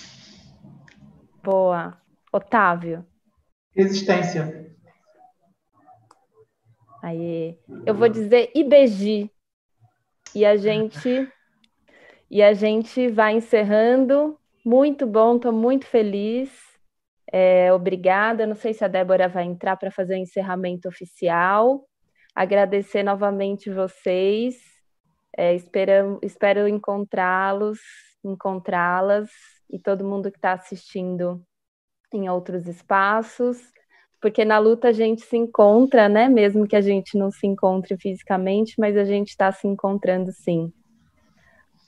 Boa. 1.41 1.99
Otávio. 2.31 3.05
Existência. 3.75 4.75
Aí, 7.01 7.57
eu 7.85 7.95
vou 7.95 8.09
dizer 8.09 8.51
IBG. 8.55 9.32
E 10.35 10.45
a 10.45 10.55
gente 10.55 11.27
e 12.29 12.41
a 12.41 12.53
gente 12.53 13.09
vai 13.09 13.35
encerrando. 13.35 14.39
Muito 14.65 15.05
bom, 15.05 15.35
estou 15.35 15.51
muito 15.51 15.85
feliz. 15.85 16.51
É, 17.31 17.71
obrigada. 17.71 18.47
Não 18.47 18.55
sei 18.55 18.73
se 18.73 18.83
a 18.83 18.87
Débora 18.87 19.27
vai 19.27 19.43
entrar 19.43 19.77
para 19.77 19.91
fazer 19.91 20.15
o 20.15 20.17
encerramento 20.17 20.87
oficial. 20.87 21.87
Agradecer 22.33 23.03
novamente 23.03 23.69
vocês. 23.69 24.55
É, 25.37 25.53
espero, 25.53 26.19
espero 26.23 26.67
encontrá-los, 26.67 27.79
encontrá-las 28.23 29.29
e 29.69 29.77
todo 29.79 30.05
mundo 30.05 30.31
que 30.31 30.37
está 30.37 30.53
assistindo 30.53 31.43
em 32.11 32.29
outros 32.29 32.67
espaços, 32.67 33.59
porque 34.23 34.45
na 34.45 34.57
luta 34.57 34.87
a 34.87 34.93
gente 34.93 35.21
se 35.21 35.35
encontra, 35.35 36.07
né? 36.07 36.29
Mesmo 36.29 36.65
que 36.65 36.77
a 36.77 36.81
gente 36.81 37.17
não 37.17 37.29
se 37.29 37.45
encontre 37.45 37.97
fisicamente, 37.97 38.75
mas 38.79 38.95
a 38.95 39.03
gente 39.03 39.31
está 39.31 39.51
se 39.51 39.67
encontrando 39.67 40.31
sim. 40.31 40.71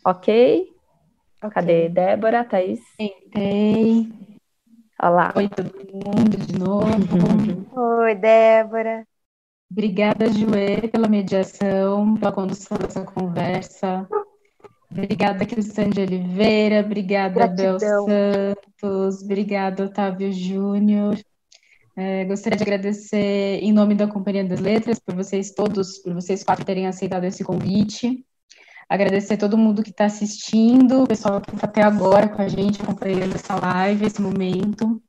Ok? 0.04 0.70
okay. 1.38 1.50
Cadê 1.50 1.88
Débora, 1.88 2.44
Thaís? 2.44 2.82
Entrei. 3.00 4.12
Olá. 5.02 5.32
Oi, 5.38 5.48
todo 5.48 5.72
mundo 5.94 6.36
de 6.36 6.60
novo. 6.60 7.72
Oi, 8.04 8.16
Débora. 8.16 9.08
Obrigada, 9.72 10.28
Joê, 10.28 10.90
pela 10.90 11.08
mediação, 11.08 12.16
pela 12.16 12.34
condução 12.34 12.78
dessa 12.78 13.06
conversa. 13.06 14.06
Obrigada, 14.92 15.46
Cristiane 15.46 15.92
de 15.92 16.02
Oliveira. 16.02 16.82
Obrigada, 16.82 17.48
Bel 17.48 17.80
Santos. 17.80 19.24
Obrigada, 19.24 19.86
Otávio 19.86 20.34
Júnior. 20.34 21.16
É, 21.98 22.26
gostaria 22.26 22.58
de 22.58 22.64
agradecer 22.64 23.60
em 23.62 23.72
nome 23.72 23.96
da 23.96 24.08
Companhia 24.08 24.44
das 24.44 24.60
Letras 24.60 25.00
por 25.00 25.16
vocês 25.16 25.52
todos, 25.52 26.00
por 26.00 26.14
vocês 26.14 26.44
quatro 26.44 26.66
terem 26.66 26.88
aceitado 26.88 27.24
esse 27.24 27.44
convite. 27.44 28.26
Agradecer 28.90 29.38
todo 29.38 29.58
mundo 29.58 29.82
que 29.82 29.92
está 29.92 30.06
assistindo, 30.06 31.04
o 31.04 31.08
pessoal 31.08 31.42
que 31.42 31.56
está 31.56 31.66
até 31.66 31.82
agora 31.82 32.28
com 32.28 32.42
a 32.42 32.48
gente, 32.48 32.82
acompanhando 32.82 33.36
essa 33.36 33.56
live, 33.56 34.06
esse 34.06 34.22
momento. 34.22 35.02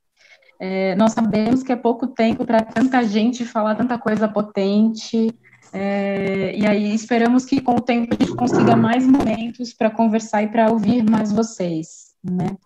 É, 0.59 0.95
nós 0.95 1.11
sabemos 1.13 1.61
que 1.61 1.71
é 1.71 1.75
pouco 1.75 2.07
tempo 2.07 2.45
para 2.45 2.63
tanta 2.63 3.03
gente 3.03 3.45
falar 3.45 3.75
tanta 3.75 3.99
coisa 3.99 4.27
potente, 4.27 5.29
é, 5.73 6.57
e 6.57 6.65
aí 6.65 6.95
esperamos 6.95 7.45
que 7.45 7.61
com 7.61 7.75
o 7.75 7.81
tempo 7.81 8.15
a 8.15 8.23
gente 8.23 8.35
consiga 8.35 8.75
mais 8.75 9.05
momentos 9.05 9.73
para 9.73 9.89
conversar 9.89 10.41
e 10.43 10.47
para 10.47 10.71
ouvir 10.71 11.03
mais 11.03 11.31
vocês, 11.31 12.15
né? 12.23 12.57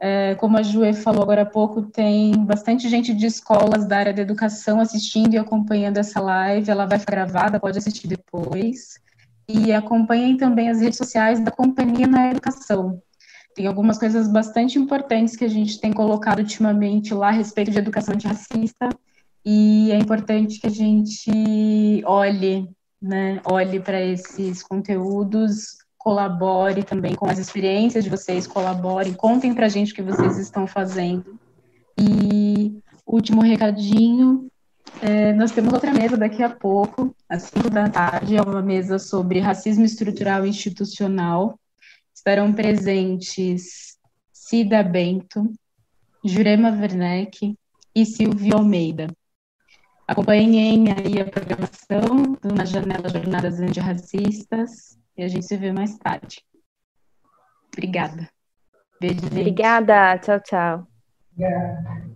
É, 0.00 0.34
como 0.34 0.58
a 0.58 0.62
Juê 0.62 0.92
falou 0.92 1.22
agora 1.22 1.42
há 1.42 1.46
pouco, 1.46 1.82
tem 1.82 2.32
bastante 2.44 2.88
gente 2.88 3.14
de 3.14 3.26
escolas 3.26 3.86
da 3.86 3.98
área 3.98 4.12
da 4.12 4.22
educação 4.22 4.80
assistindo 4.80 5.34
e 5.34 5.38
acompanhando 5.38 5.98
essa 5.98 6.20
live. 6.20 6.70
Ela 6.70 6.86
vai 6.86 6.98
ficar 6.98 7.12
gravada, 7.12 7.60
pode 7.60 7.78
assistir 7.78 8.08
depois. 8.08 8.98
E 9.48 9.72
acompanhem 9.72 10.36
também 10.36 10.68
as 10.70 10.80
redes 10.80 10.98
sociais 10.98 11.40
da 11.40 11.50
Companhia 11.50 12.06
na 12.06 12.30
Educação. 12.30 13.00
Tem 13.54 13.66
algumas 13.66 13.98
coisas 13.98 14.26
bastante 14.26 14.78
importantes 14.78 15.36
que 15.36 15.44
a 15.44 15.48
gente 15.48 15.80
tem 15.80 15.92
colocado 15.92 16.40
ultimamente 16.40 17.14
lá 17.14 17.28
a 17.28 17.32
respeito 17.32 17.70
de 17.70 17.78
educação 17.78 18.14
antirracista 18.14 18.88
e 19.44 19.92
é 19.92 19.98
importante 19.98 20.58
que 20.58 20.66
a 20.66 20.70
gente 20.70 22.02
olhe, 22.06 22.66
né, 23.00 23.40
olhe 23.44 23.78
para 23.78 24.00
esses 24.00 24.62
conteúdos, 24.62 25.76
colabore 26.04 26.82
também 26.82 27.14
com 27.14 27.26
as 27.26 27.38
experiências 27.38 28.04
de 28.04 28.10
vocês, 28.10 28.46
colaborem, 28.46 29.14
contem 29.14 29.54
para 29.54 29.64
a 29.64 29.68
gente 29.70 29.92
o 29.92 29.94
que 29.94 30.02
vocês 30.02 30.36
estão 30.36 30.66
fazendo. 30.66 31.40
E 31.98 32.78
último 33.06 33.40
recadinho, 33.40 34.46
é, 35.00 35.32
nós 35.32 35.50
temos 35.50 35.72
outra 35.72 35.94
mesa 35.94 36.14
daqui 36.14 36.42
a 36.42 36.50
pouco, 36.50 37.16
às 37.26 37.44
5 37.44 37.70
da 37.70 37.88
tarde, 37.88 38.36
é 38.36 38.42
uma 38.42 38.60
mesa 38.60 38.98
sobre 38.98 39.40
racismo 39.40 39.82
estrutural 39.82 40.44
e 40.44 40.50
institucional. 40.50 41.58
Estarão 42.14 42.52
presentes 42.52 43.96
Cida 44.30 44.82
Bento, 44.82 45.50
Jurema 46.22 46.68
Werneck 46.68 47.56
e 47.94 48.04
Silvio 48.04 48.58
Almeida. 48.58 49.06
Acompanhem 50.06 50.92
aí 50.92 51.18
a 51.18 51.24
programação 51.24 52.36
do 52.42 52.54
Na 52.54 52.66
Janela 52.66 53.08
Jornadas 53.08 53.58
Antirracistas 53.58 55.02
e 55.16 55.22
a 55.22 55.28
gente 55.28 55.46
se 55.46 55.56
vê 55.56 55.72
mais 55.72 55.96
tarde. 55.98 56.44
Obrigada. 57.72 58.28
Beijo, 59.00 59.20
gente. 59.20 59.40
Obrigada. 59.40 60.18
Tchau, 60.18 60.40
tchau. 60.40 60.86
Obrigada. 61.32 62.13